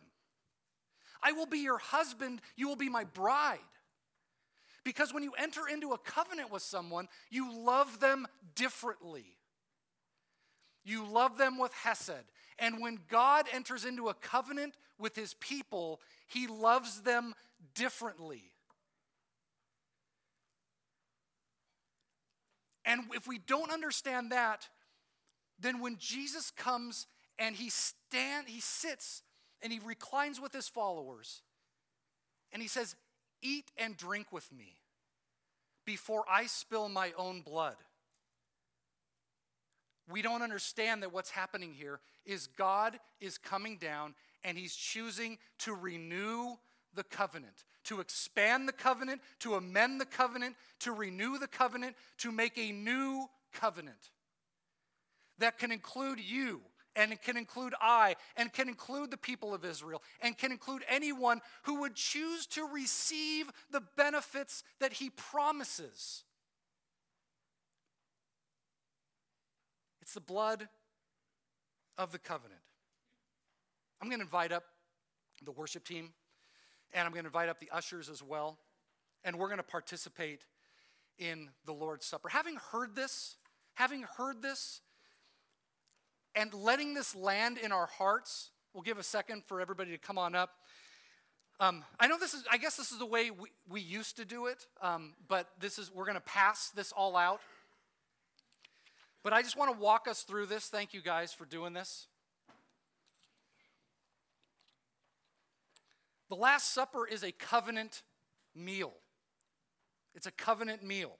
I 1.23 1.33
will 1.33 1.47
be 1.47 1.59
your 1.59 1.79
husband, 1.79 2.41
you 2.57 2.68
will 2.68 2.77
be 2.77 2.89
my 2.89 3.05
bride. 3.05 3.59
Because 4.85 5.12
when 5.12 5.23
you 5.23 5.33
enter 5.39 5.68
into 5.68 5.93
a 5.93 5.99
covenant 5.99 6.51
with 6.51 6.62
someone, 6.62 7.09
you 7.31 7.55
love 7.64 8.01
them 8.01 8.27
differently. 8.55 9.37
You 10.85 11.07
love 11.07 11.37
them 11.37 11.59
with 11.59 11.73
Hesed. 11.75 12.25
And 12.59 12.81
when 12.81 12.99
God 13.09 13.47
enters 13.53 13.85
into 13.85 14.09
a 14.09 14.14
covenant 14.14 14.75
with 14.99 15.14
his 15.14 15.35
people, 15.35 16.01
he 16.27 16.47
loves 16.47 17.03
them 17.03 17.35
differently. 17.75 18.45
And 22.85 23.03
if 23.14 23.27
we 23.27 23.39
don't 23.39 23.71
understand 23.71 24.33
that, 24.33 24.68
then 25.59 25.81
when 25.81 25.97
Jesus 25.99 26.51
comes 26.51 27.07
and 27.39 27.55
he 27.55 27.71
stand 27.71 28.49
he 28.49 28.61
sits 28.61 29.23
and 29.62 29.72
he 29.72 29.80
reclines 29.84 30.40
with 30.40 30.52
his 30.52 30.68
followers 30.68 31.42
and 32.52 32.62
he 32.62 32.68
says, 32.68 32.96
Eat 33.42 33.70
and 33.78 33.96
drink 33.96 34.32
with 34.32 34.50
me 34.52 34.76
before 35.86 36.24
I 36.30 36.46
spill 36.46 36.88
my 36.88 37.12
own 37.16 37.40
blood. 37.40 37.76
We 40.11 40.22
don't 40.22 40.42
understand 40.42 41.02
that 41.02 41.12
what's 41.12 41.30
happening 41.30 41.72
here 41.72 42.00
is 42.26 42.48
God 42.48 42.98
is 43.20 43.38
coming 43.38 43.76
down 43.78 44.14
and 44.44 44.58
he's 44.58 44.74
choosing 44.74 45.38
to 45.58 45.74
renew 45.74 46.56
the 46.94 47.04
covenant, 47.04 47.64
to 47.84 48.00
expand 48.00 48.66
the 48.66 48.72
covenant, 48.72 49.20
to 49.40 49.54
amend 49.54 50.00
the 50.00 50.06
covenant, 50.06 50.56
to 50.80 50.92
renew 50.92 51.38
the 51.38 51.46
covenant, 51.46 51.94
to 52.18 52.32
make 52.32 52.58
a 52.58 52.72
new 52.72 53.26
covenant 53.52 54.11
that 55.38 55.58
can 55.58 55.72
include 55.72 56.20
you 56.20 56.61
and 57.01 57.12
it 57.12 57.22
can 57.22 57.36
include 57.36 57.74
I, 57.80 58.16
and 58.36 58.53
can 58.53 58.68
include 58.68 59.11
the 59.11 59.16
people 59.16 59.55
of 59.55 59.64
Israel, 59.64 60.03
and 60.20 60.36
can 60.36 60.53
include 60.53 60.84
anyone 60.86 61.40
who 61.62 61.80
would 61.80 61.94
choose 61.94 62.46
to 62.48 62.64
receive 62.66 63.51
the 63.70 63.82
benefits 63.96 64.62
that 64.80 64.92
he 64.92 65.09
promises. 65.11 66.24
It's 70.03 70.12
the 70.12 70.20
blood 70.20 70.68
of 71.96 72.12
the 72.12 72.18
covenant. 72.18 72.61
I'm 74.03 74.09
going 74.09 74.20
to 74.20 74.24
invite 74.24 74.53
up 74.53 74.64
the 75.42 75.53
worship 75.53 75.84
team, 75.84 76.12
and 76.92 77.07
I'm 77.07 77.12
going 77.12 77.24
to 77.24 77.28
invite 77.28 77.48
up 77.48 77.61
the 77.61 77.70
ushers 77.72 78.11
as 78.11 78.22
well, 78.22 78.59
and 79.24 79.38
we're 79.38 79.48
going 79.48 79.59
to 79.59 79.62
participate 79.62 80.44
in 81.18 81.48
the 81.64 81.72
Lord's 81.72 82.05
Supper. 82.05 82.28
Having 82.28 82.57
heard 82.72 82.94
this, 82.94 83.36
having 83.74 84.03
heard 84.03 84.42
this 84.42 84.82
and 86.35 86.53
letting 86.55 86.95
this 86.95 87.14
land 87.14 87.59
in 87.59 87.72
our 87.72 87.87
hearts, 87.87 88.51
we'll 88.72 88.83
give 88.83 88.99
a 88.99 89.03
second 89.03 89.45
for 89.47 89.61
everybody 89.61 89.91
to 89.91 89.99
come 89.99 90.18
on 90.18 90.35
up. 90.35 90.51
Um, 91.59 91.85
I 91.99 92.07
know 92.07 92.18
this 92.18 92.33
is, 92.33 92.45
I 92.51 92.57
guess 92.57 92.76
this 92.76 92.91
is 92.91 92.99
the 92.99 93.07
way 93.07 93.31
we, 93.31 93.49
we 93.68 93.81
used 93.81 94.16
to 94.16 94.24
do 94.24 94.47
it, 94.47 94.66
um, 94.81 95.14
but 95.28 95.49
this 95.61 95.78
is, 95.78 95.91
we're 95.93 96.07
going 96.07 96.14
to 96.14 96.20
pass 96.22 96.70
this 96.70 96.93
all 96.93 97.16
out. 97.16 97.41
But 99.22 99.35
I 99.35 99.43
just 99.43 99.59
want 99.59 99.70
to 99.74 99.78
walk 99.78 100.09
us 100.09 100.22
through 100.22 100.47
this. 100.47 100.66
Thank 100.66 100.95
you 100.95 101.03
guys 101.03 101.33
for 101.35 101.45
doing 101.45 101.74
this. 101.74 102.07
The 106.31 106.37
Last 106.37 106.72
Supper 106.72 107.07
is 107.07 107.22
a 107.22 107.33
covenant 107.33 108.03
meal. 108.55 108.93
It's 110.14 110.26
a 110.26 110.31
covenant 110.31 110.83
meal 110.83 111.18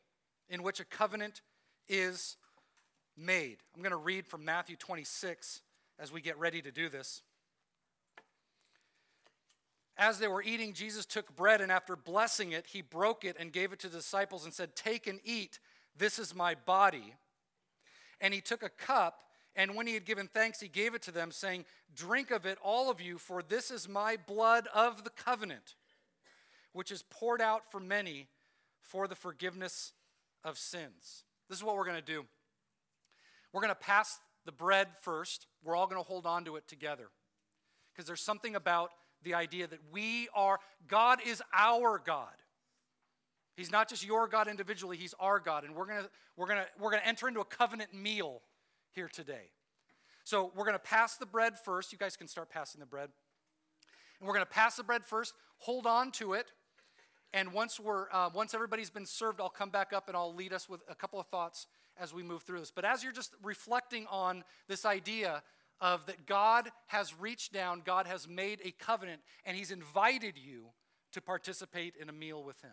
in 0.49 0.63
which 0.63 0.81
a 0.81 0.85
covenant 0.85 1.43
is 1.89 2.37
made. 3.21 3.59
I'm 3.75 3.83
going 3.83 3.91
to 3.91 3.97
read 3.97 4.27
from 4.27 4.45
Matthew 4.45 4.77
26 4.77 5.61
as 5.99 6.13
we 6.13 6.21
get 6.21 6.39
ready 6.39 6.63
to 6.63 6.73
do 6.73 6.89
this. 6.89 7.23
As 9.97 10.19
they 10.19 10.29
were 10.29 10.43
eating, 10.43 10.73
Jesus 10.73 11.05
took 11.05 11.37
bread 11.37 11.61
and 11.61 11.71
after 11.71 11.95
blessing 11.95 12.53
it, 12.53 12.67
he 12.69 12.81
broke 12.81 13.25
it 13.25 13.37
and 13.39 13.53
gave 13.53 13.73
it 13.73 13.79
to 13.81 13.89
the 13.89 13.99
disciples 13.99 14.45
and 14.45 14.55
said, 14.55 14.75
Take 14.75 15.07
and 15.07 15.21
eat. 15.25 15.59
This 15.97 16.19
is 16.19 16.35
my 16.35 16.55
body. 16.55 17.15
And 18.19 18.33
he 18.33 18.41
took 18.41 18.63
a 18.63 18.71
cup, 18.71 19.23
and 19.55 19.75
when 19.75 19.87
he 19.87 19.95
had 19.95 20.07
given 20.07 20.27
thanks, 20.27 20.61
he 20.61 20.69
gave 20.69 20.95
it 20.95 21.03
to 21.03 21.11
them, 21.11 21.31
saying, 21.31 21.67
Drink 21.95 22.31
of 22.31 22.47
it, 22.47 22.57
all 22.63 22.91
of 22.91 23.01
you, 23.01 23.19
for 23.19 23.43
this 23.43 23.71
is 23.71 23.89
my 23.89 24.17
blood 24.27 24.69
of 24.75 25.05
the 25.05 25.11
covenant, 25.11 25.75
which 26.73 26.91
is 26.91 27.03
poured 27.11 27.43
out 27.43 27.71
for 27.71 27.81
many 27.81 28.29
for 28.81 29.07
the 29.07 29.15
forgiveness 29.15 29.93
of 30.45 30.57
sins. 30.57 31.25
This 31.49 31.59
is 31.59 31.65
what 31.65 31.77
we're 31.77 31.85
going 31.85 31.97
to 31.97 32.03
do. 32.03 32.25
We're 33.53 33.61
going 33.61 33.75
to 33.75 33.75
pass 33.75 34.19
the 34.45 34.53
bread 34.53 34.89
first. 35.03 35.47
We're 35.63 35.77
all 35.77 35.87
going 35.87 36.01
to 36.01 36.07
hold 36.07 36.27
on 36.27 36.45
to 36.45 36.57
it 36.57 36.69
together. 36.69 37.09
Because 37.93 38.07
there's 38.07 38.23
something 38.23 38.55
about 38.55 38.91
the 39.23 39.35
idea 39.35 39.67
that 39.67 39.81
we 39.93 40.29
are, 40.35 40.59
God 40.89 41.21
is 41.27 41.43
our 41.53 41.99
God. 41.99 42.33
He's 43.57 43.71
not 43.71 43.89
just 43.89 44.05
your 44.05 44.27
God 44.27 44.49
individually, 44.49 44.97
He's 44.97 45.15
our 45.21 45.39
God. 45.39 45.65
And 45.65 45.75
we're 45.75 45.87
going 45.87 46.05
to 46.05 46.11
we're 46.37 46.47
gonna, 46.47 46.67
we're 46.79 46.91
gonna 46.91 47.03
enter 47.05 47.29
into 47.29 47.41
a 47.41 47.45
covenant 47.45 47.93
meal 47.93 48.41
here 48.93 49.09
today. 49.09 49.51
So 50.25 50.53
we're 50.55 50.65
going 50.65 50.77
to 50.77 50.79
pass 50.79 51.17
the 51.17 51.27
bread 51.27 51.59
first. 51.59 51.93
You 51.93 51.99
guys 51.99 52.17
can 52.17 52.29
start 52.29 52.51
passing 52.51 52.81
the 52.81 52.87
bread. 52.87 53.11
And 54.19 54.27
we're 54.27 54.35
going 54.35 54.47
to 54.47 54.51
pass 54.51 54.77
the 54.77 54.85
bread 54.85 55.05
first, 55.05 55.35
hold 55.59 55.87
on 55.87 56.13
to 56.13 56.35
it. 56.35 56.53
And 57.33 57.53
once, 57.53 57.79
we're, 57.79 58.07
uh, 58.13 58.31
once 58.35 58.55
everybody's 58.55 58.91
been 58.91 59.07
served, 59.07 59.41
I'll 59.41 59.49
come 59.49 59.71
back 59.71 59.93
up 59.93 60.09
and 60.09 60.17
I'll 60.17 60.35
lead 60.35 60.53
us 60.53 60.69
with 60.69 60.81
a 60.89 60.95
couple 60.95 61.21
of 61.21 61.27
thoughts 61.27 61.67
as 62.01 62.15
we 62.15 62.23
move 62.23 62.43
through 62.43 62.61
this. 62.61 62.73
But 62.75 62.85
as 62.85 63.05
you're 63.05 63.13
just 63.13 63.35
reflecting 63.43 64.07
on 64.11 64.45
this 64.69 64.85
idea 64.85 65.43
of 65.81 66.07
that 66.07 66.27
God 66.27 66.71
has 66.87 67.15
reached 67.19 67.53
down, 67.53 67.83
God 67.85 68.07
has 68.07 68.29
made 68.29 68.61
a 68.65 68.73
covenant, 68.73 69.21
and 69.45 69.57
He's 69.57 69.71
invited 69.71 70.37
you 70.37 70.67
to 71.13 71.21
participate 71.21 71.95
in 72.01 72.09
a 72.09 72.13
meal 72.13 72.43
with 72.43 72.61
Him. 72.63 72.73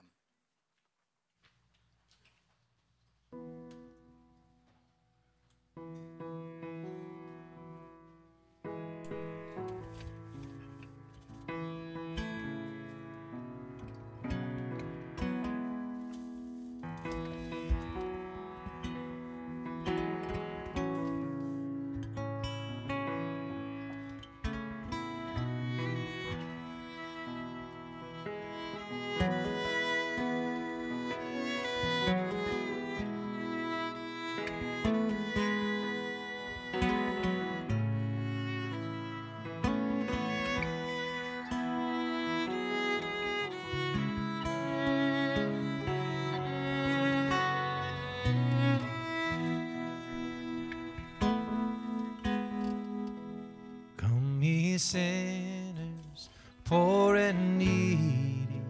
Sinners, 54.77 56.29
poor 56.63 57.15
and 57.15 57.57
needy, 57.57 58.61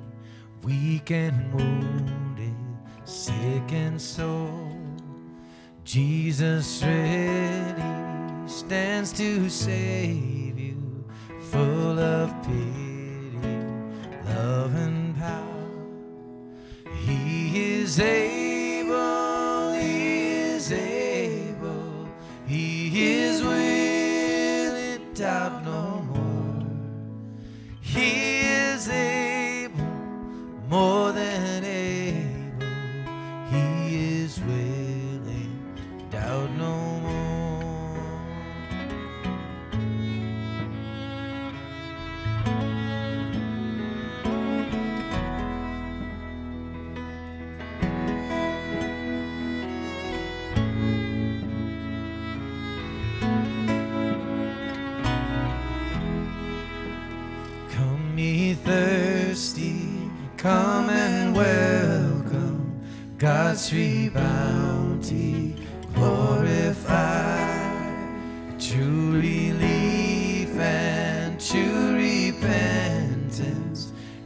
weak 0.64 1.12
and 1.12 1.54
wounded, 1.54 2.56
sick 3.06 3.72
and 3.72 4.02
sore. 4.02 4.64
Jesus 5.84 6.84
ready 6.84 8.48
stands 8.48 9.12
to 9.14 9.50
save 9.50 10.27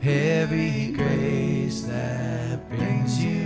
every 0.03 0.87
grace 0.87 1.81
that 1.83 2.67
brings 2.69 3.23
you 3.23 3.40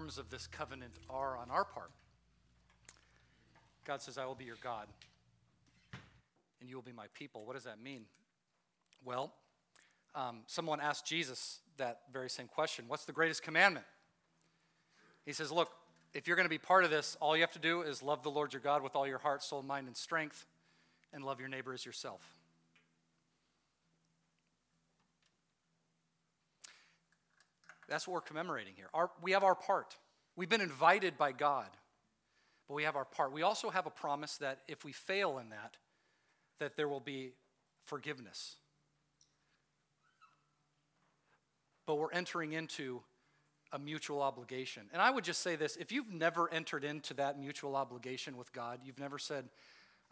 terms 0.00 0.16
of 0.16 0.30
this 0.30 0.46
covenant 0.46 0.94
are 1.10 1.36
on 1.36 1.50
our 1.50 1.64
part. 1.64 1.90
God 3.84 4.00
says, 4.00 4.16
I 4.16 4.24
will 4.24 4.34
be 4.34 4.46
your 4.46 4.56
God, 4.62 4.86
and 6.58 6.70
you 6.70 6.74
will 6.74 6.82
be 6.82 6.92
my 6.92 7.04
people. 7.12 7.44
What 7.44 7.54
does 7.54 7.64
that 7.64 7.82
mean? 7.82 8.04
Well, 9.04 9.34
um, 10.14 10.38
someone 10.46 10.80
asked 10.80 11.04
Jesus 11.04 11.58
that 11.76 12.00
very 12.10 12.30
same 12.30 12.46
question 12.46 12.86
What's 12.88 13.04
the 13.04 13.12
greatest 13.12 13.42
commandment? 13.42 13.84
He 15.26 15.34
says, 15.34 15.52
Look, 15.52 15.70
if 16.14 16.26
you're 16.26 16.36
going 16.36 16.46
to 16.46 16.50
be 16.50 16.58
part 16.58 16.84
of 16.84 16.90
this, 16.90 17.18
all 17.20 17.36
you 17.36 17.42
have 17.42 17.52
to 17.52 17.58
do 17.58 17.82
is 17.82 18.02
love 18.02 18.22
the 18.22 18.30
Lord 18.30 18.54
your 18.54 18.62
God 18.62 18.82
with 18.82 18.96
all 18.96 19.06
your 19.06 19.18
heart, 19.18 19.42
soul, 19.42 19.62
mind, 19.62 19.86
and 19.86 19.96
strength, 19.96 20.46
and 21.12 21.24
love 21.24 21.40
your 21.40 21.50
neighbor 21.50 21.74
as 21.74 21.84
yourself. 21.84 22.22
That's 27.90 28.06
what 28.06 28.14
we're 28.14 28.20
commemorating 28.20 28.74
here. 28.76 28.88
Our, 28.94 29.10
we 29.20 29.32
have 29.32 29.42
our 29.42 29.56
part. 29.56 29.96
We've 30.36 30.48
been 30.48 30.60
invited 30.60 31.18
by 31.18 31.32
God, 31.32 31.68
but 32.68 32.74
we 32.74 32.84
have 32.84 32.96
our 32.96 33.04
part. 33.04 33.32
We 33.32 33.42
also 33.42 33.68
have 33.68 33.86
a 33.86 33.90
promise 33.90 34.36
that 34.38 34.60
if 34.68 34.84
we 34.84 34.92
fail 34.92 35.38
in 35.38 35.50
that, 35.50 35.76
that 36.60 36.76
there 36.76 36.88
will 36.88 37.00
be 37.00 37.32
forgiveness. 37.84 38.56
But 41.84 41.96
we're 41.96 42.12
entering 42.12 42.52
into 42.52 43.02
a 43.72 43.78
mutual 43.78 44.22
obligation. 44.22 44.84
And 44.92 45.02
I 45.02 45.10
would 45.10 45.24
just 45.24 45.42
say 45.42 45.56
this 45.56 45.76
if 45.76 45.90
you've 45.90 46.12
never 46.12 46.52
entered 46.52 46.84
into 46.84 47.12
that 47.14 47.38
mutual 47.40 47.74
obligation 47.74 48.36
with 48.36 48.52
God, 48.52 48.80
you've 48.84 49.00
never 49.00 49.18
said, 49.18 49.48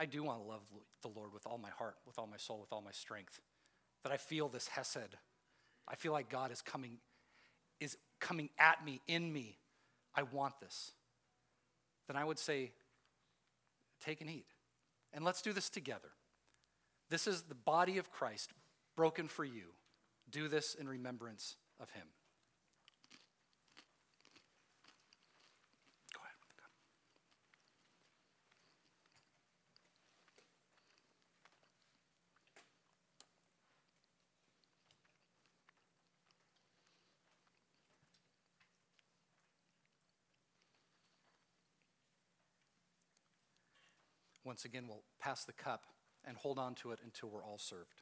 I 0.01 0.07
do 0.07 0.25
want 0.25 0.41
to 0.41 0.49
love 0.49 0.63
the 1.03 1.09
Lord 1.09 1.33
with 1.33 1.47
all 1.47 1.59
my 1.59 1.71
heart, 1.71 1.97
with 2.07 2.19
all 2.19 2.27
my 2.27 2.37
soul, 2.37 2.61
with 2.61 2.73
all 2.73 2.83
my 2.83 2.93
strength, 2.93 3.41
that 4.03 4.13
I 4.13 4.17
feel 4.17 4.49
this 4.49 4.69
Hesed. 4.69 5.17
I 5.87 5.95
feel 5.95 6.13
like 6.13 6.29
God 6.29 6.51
is 6.51 6.61
coming 6.61 6.99
is 7.81 7.97
coming 8.21 8.51
at 8.59 8.85
me, 8.85 9.01
in 9.07 9.33
me. 9.33 9.59
I 10.15 10.23
want 10.23 10.61
this. 10.61 10.93
Then 12.07 12.17
I 12.17 12.25
would 12.25 12.39
say, 12.39 12.73
take 14.05 14.21
and 14.21 14.31
eat. 14.31 14.47
And 15.13 15.25
let's 15.25 15.43
do 15.43 15.53
this 15.53 15.71
together. 15.71 16.09
This 17.11 17.27
is 17.27 17.43
the 17.43 17.55
body 17.55 17.99
of 17.99 18.11
Christ 18.11 18.51
broken 18.97 19.29
for 19.29 19.45
you. 19.45 19.75
Do 20.31 20.49
this 20.49 20.75
in 20.75 20.89
remembrance 20.89 21.57
of 21.81 21.91
him. 21.91 22.07
Once 44.49 44.65
again, 44.65 44.87
we'll 44.89 45.03
pass 45.21 45.45
the 45.45 45.53
cup 45.53 45.85
and 46.25 46.35
hold 46.39 46.59
on 46.59 46.75
to 46.75 46.91
it 46.91 46.99
until 47.05 47.29
we're 47.29 47.45
all 47.45 47.59
served. 47.59 48.01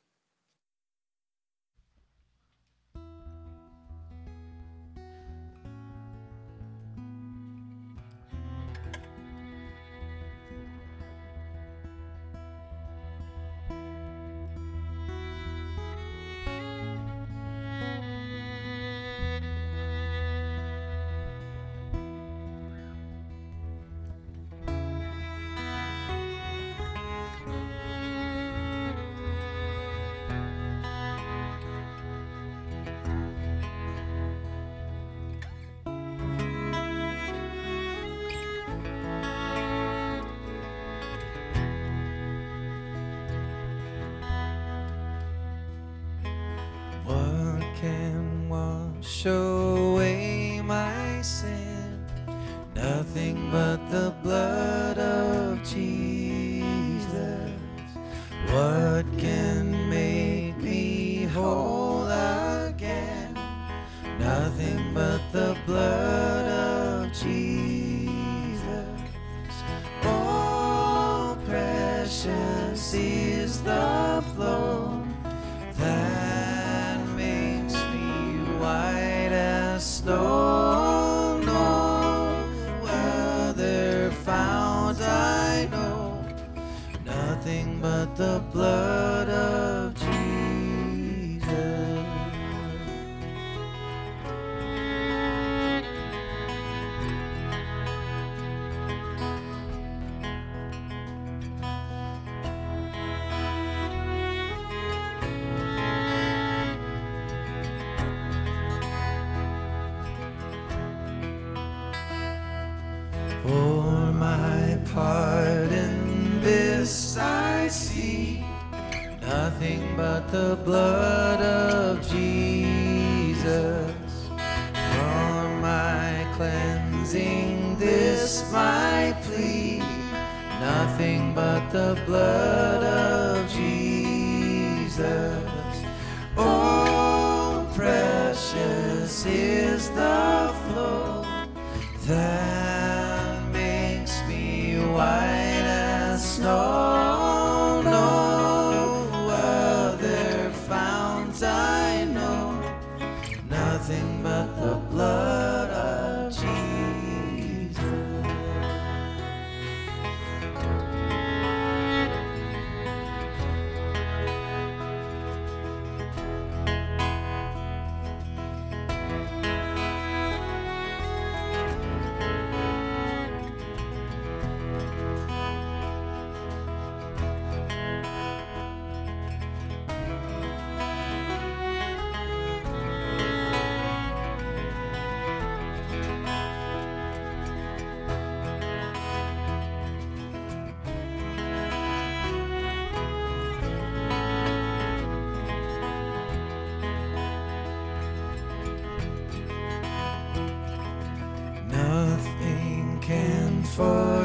The 88.17 88.41
blood 88.51 88.76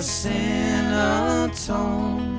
sin 0.02 0.92
atone, 0.92 2.31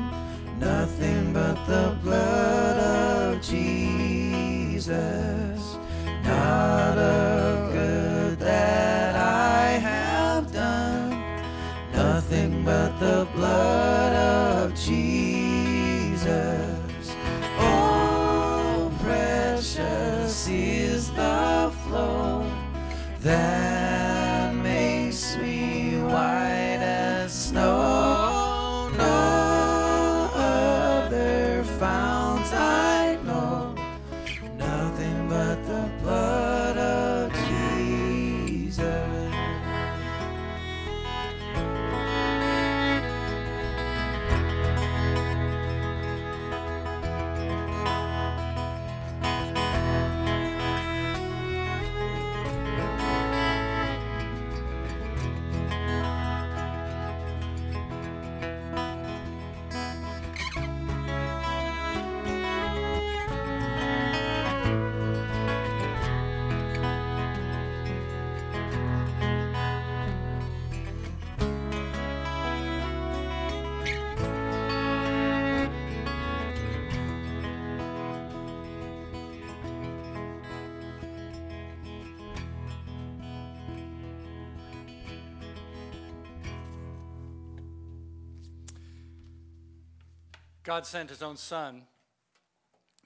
God 90.72 90.86
sent 90.86 91.10
his 91.10 91.20
own 91.20 91.36
son 91.36 91.82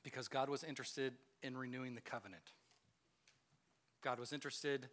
because 0.04 0.28
God 0.28 0.48
was 0.48 0.62
interested 0.62 1.14
in 1.42 1.56
renewing 1.56 1.96
the 1.96 2.00
covenant. 2.00 2.52
God 4.04 4.20
was 4.20 4.32
interested 4.32 4.88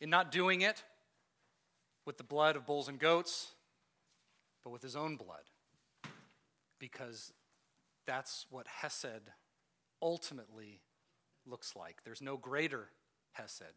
in 0.00 0.08
not 0.08 0.32
doing 0.32 0.62
it 0.62 0.84
with 2.06 2.16
the 2.16 2.24
blood 2.24 2.56
of 2.56 2.64
bulls 2.64 2.88
and 2.88 2.98
goats, 2.98 3.48
but 4.62 4.70
with 4.70 4.80
his 4.80 4.96
own 4.96 5.16
blood. 5.16 5.42
Because 6.78 7.34
that's 8.06 8.46
what 8.48 8.66
Hesed 8.68 9.28
ultimately 10.00 10.80
looks 11.44 11.76
like. 11.76 11.98
There's 12.04 12.22
no 12.22 12.38
greater 12.38 12.88
Hesed 13.32 13.74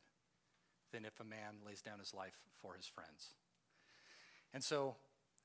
than 0.93 1.03
if 1.03 1.19
a 1.19 1.25
man 1.25 1.55
lays 1.65 1.81
down 1.81 1.99
his 1.99 2.13
life 2.13 2.37
for 2.61 2.75
his 2.75 2.85
friends. 2.85 3.33
And 4.53 4.63
so, 4.63 4.95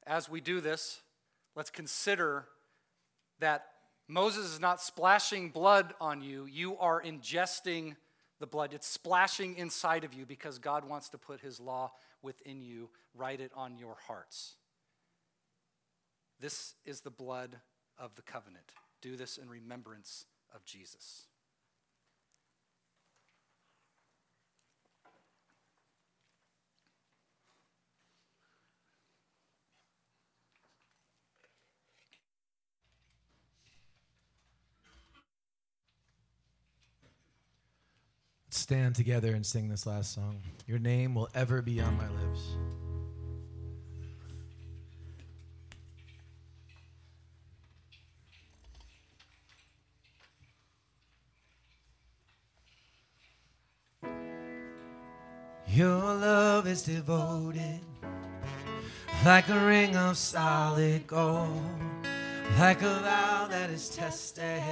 as 0.06 0.28
we 0.28 0.40
do 0.40 0.60
this, 0.60 1.00
let's 1.56 1.68
consider 1.68 2.46
that 3.42 3.66
Moses 4.08 4.46
is 4.46 4.60
not 4.60 4.80
splashing 4.80 5.50
blood 5.50 5.94
on 6.00 6.22
you, 6.22 6.46
you 6.46 6.76
are 6.78 7.02
ingesting 7.02 7.96
the 8.40 8.46
blood. 8.46 8.72
It's 8.72 8.86
splashing 8.86 9.56
inside 9.56 10.04
of 10.04 10.14
you 10.14 10.26
because 10.26 10.58
God 10.58 10.84
wants 10.84 11.08
to 11.10 11.18
put 11.18 11.40
his 11.40 11.60
law 11.60 11.92
within 12.22 12.60
you, 12.60 12.90
write 13.14 13.40
it 13.40 13.52
on 13.54 13.76
your 13.76 13.96
hearts. 14.06 14.56
This 16.40 16.74
is 16.84 17.02
the 17.02 17.10
blood 17.10 17.56
of 17.98 18.14
the 18.16 18.22
covenant. 18.22 18.72
Do 19.00 19.16
this 19.16 19.38
in 19.38 19.48
remembrance 19.48 20.26
of 20.54 20.64
Jesus. 20.64 21.26
Stand 38.62 38.94
together 38.94 39.34
and 39.34 39.44
sing 39.44 39.68
this 39.68 39.86
last 39.86 40.14
song. 40.14 40.36
Your 40.68 40.78
name 40.78 41.16
will 41.16 41.28
ever 41.34 41.62
be 41.62 41.80
on 41.80 41.96
my 41.96 42.08
lips. 42.08 42.40
Your 55.66 55.98
love 55.98 56.68
is 56.68 56.84
devoted 56.84 57.80
like 59.24 59.48
a 59.48 59.66
ring 59.66 59.96
of 59.96 60.16
solid 60.16 61.08
gold, 61.08 61.50
like 62.60 62.80
a 62.82 63.00
vow 63.00 63.48
that 63.50 63.70
is 63.70 63.88
tested 63.88 64.62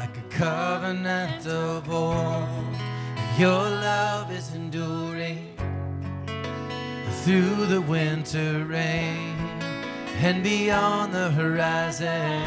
like 0.00 0.16
a 0.16 0.34
covenant 0.34 1.46
of 1.46 1.90
old. 1.90 2.74
Your 3.38 3.68
love 3.68 4.32
is 4.32 4.54
enduring 4.54 5.52
through 7.22 7.66
the 7.66 7.82
winter 7.82 8.64
rain 8.64 9.36
and 10.24 10.42
beyond 10.42 11.12
the 11.12 11.30
horizon 11.32 12.42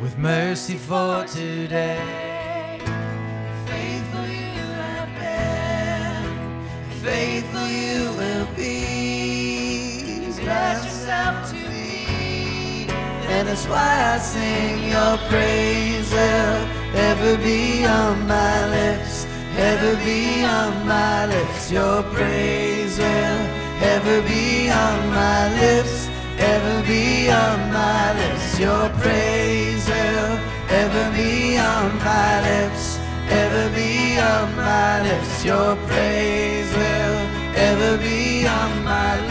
with 0.00 0.18
mercy 0.18 0.76
for 0.76 1.24
today. 1.24 2.27
And 13.38 13.48
it's 13.48 13.66
why 13.68 14.14
I 14.14 14.18
sing 14.18 14.88
your 14.90 15.16
praise 15.30 16.12
ever 17.10 17.36
be 17.36 17.84
on 17.84 18.26
my 18.26 18.56
lips, 18.76 19.26
ever 19.56 19.94
be 20.04 20.44
on 20.44 20.72
my 20.86 21.26
lips. 21.26 21.70
Your 21.70 22.02
praise 22.14 22.98
will 22.98 23.40
ever 23.94 24.22
be 24.22 24.70
on 24.70 24.98
my 25.20 25.42
lips, 25.60 26.08
ever 26.38 26.76
be 26.82 27.30
on 27.30 27.58
my 27.72 28.12
lips. 28.20 28.58
Your 28.58 28.88
praise 29.02 29.86
will 29.86 30.34
ever 30.82 31.04
be 31.16 31.58
on 31.58 31.96
my 31.98 32.32
lips, 32.48 32.98
ever 33.28 33.64
be 33.78 34.18
on 34.18 34.56
my 34.56 35.02
lips. 35.02 35.44
Your 35.44 35.76
praise 35.86 36.70
will 36.74 37.18
ever 37.68 37.98
be 37.98 38.46
on 38.46 38.84
my 38.84 39.14
lips, 39.20 39.27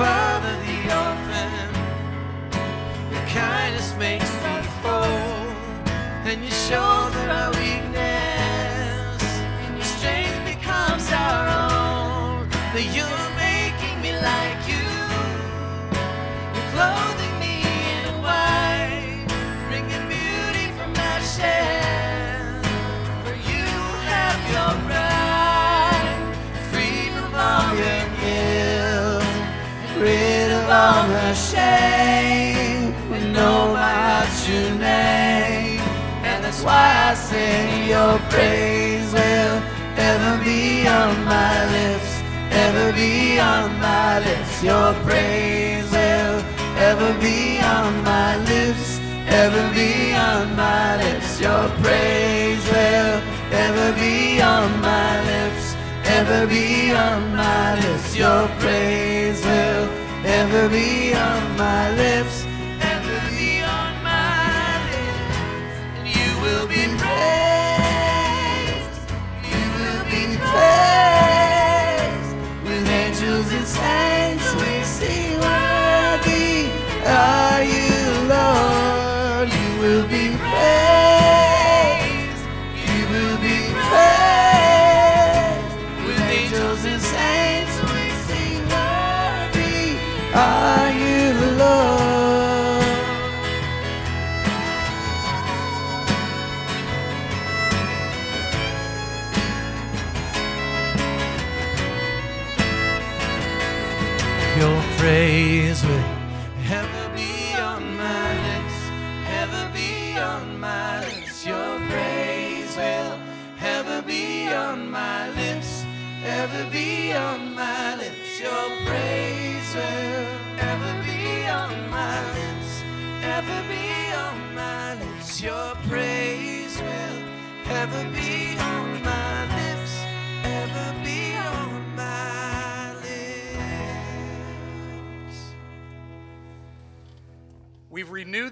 father 0.00 0.54
the 0.64 0.78
orphan, 1.04 1.68
your 3.12 3.26
kindness 3.28 3.94
makes 3.98 4.32
me 4.44 4.54
whole, 4.80 5.04
and 6.24 6.42
you 6.42 6.50
shoulder 6.68 7.24
our 7.38 7.50
weakness, 7.60 9.22
and 9.64 9.72
your 9.76 9.90
strength 9.96 10.40
becomes 10.52 11.06
our 11.12 11.44
own. 11.64 12.48
That 12.72 12.86
you're 12.96 13.19
shame. 31.52 32.94
We 33.10 33.18
know 33.32 33.74
my 33.74 34.10
your 34.48 34.70
name, 34.78 35.80
and 36.26 36.44
that's 36.44 36.62
why 36.62 37.10
I 37.10 37.14
sing 37.14 37.88
your 37.88 38.18
praise 38.30 39.12
will 39.12 39.56
ever 40.10 40.34
be 40.44 40.86
on 40.88 41.24
my 41.24 41.56
lips, 41.76 42.10
ever 42.64 42.92
be 42.92 43.38
on 43.38 43.68
my 43.80 44.18
lips. 44.20 44.62
Your 44.62 44.94
praise 45.06 45.88
will 45.90 46.36
ever 46.88 47.12
be 47.20 47.60
on 47.60 48.02
my 48.02 48.36
lips, 48.50 48.98
ever 49.42 49.64
be 49.74 50.14
on 50.14 50.56
my 50.56 50.96
lips. 51.02 51.40
Your 51.40 51.68
praise 51.82 52.64
will 52.74 53.14
ever 53.66 53.92
be 54.00 54.40
on 54.40 54.68
my 54.80 55.12
lips, 55.30 55.76
ever 56.04 56.46
be 56.46 56.92
on 56.92 57.36
my 57.36 57.74
lips. 57.82 58.16
Your 58.16 58.48
praise 58.58 59.40
will 59.44 59.88
ever 60.24 60.68
be 60.68 61.09
my 61.60 61.94
lips, 61.94 62.49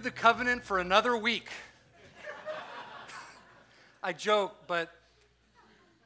the 0.08 0.12
covenant 0.12 0.64
for 0.64 0.78
another 0.78 1.14
week. 1.14 1.50
I 4.02 4.14
joke, 4.14 4.54
but 4.66 4.90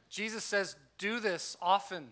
Jesus 0.09 0.43
says, 0.43 0.75
do 0.97 1.21
this 1.21 1.55
often. 1.61 2.09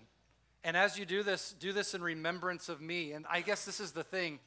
And 0.64 0.78
as 0.78 0.98
you 0.98 1.06
do 1.06 1.22
this, 1.22 1.54
do 1.60 1.74
this 1.74 1.94
in 1.94 2.02
remembrance 2.02 2.70
of 2.70 2.80
me. 2.80 3.12
And 3.12 3.26
I 3.30 3.42
guess 3.42 3.66
this 3.66 3.82
is 3.82 3.92
the 3.92 4.06
thing 4.06 4.40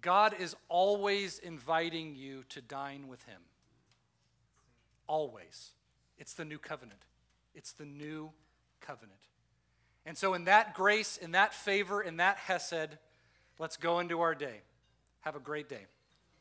God 0.00 0.34
is 0.36 0.56
always 0.68 1.38
inviting 1.38 2.16
you 2.16 2.42
to 2.48 2.60
dine 2.60 3.06
with 3.06 3.22
him. 3.26 3.42
Always. 5.06 5.70
It's 6.18 6.34
the 6.34 6.44
new 6.44 6.58
covenant. 6.58 7.02
It's 7.54 7.70
the 7.70 7.86
new 7.86 8.32
covenant. 8.80 9.20
And 10.04 10.18
so, 10.18 10.34
in 10.34 10.46
that 10.46 10.74
grace, 10.74 11.18
in 11.18 11.30
that 11.30 11.54
favor, 11.54 12.02
in 12.02 12.16
that 12.16 12.38
hesed, 12.38 12.98
let's 13.60 13.76
go 13.76 14.00
into 14.00 14.22
our 14.22 14.34
day. 14.34 14.62
Have 15.20 15.36
a 15.36 15.40
great 15.40 15.68
day. 15.68 15.86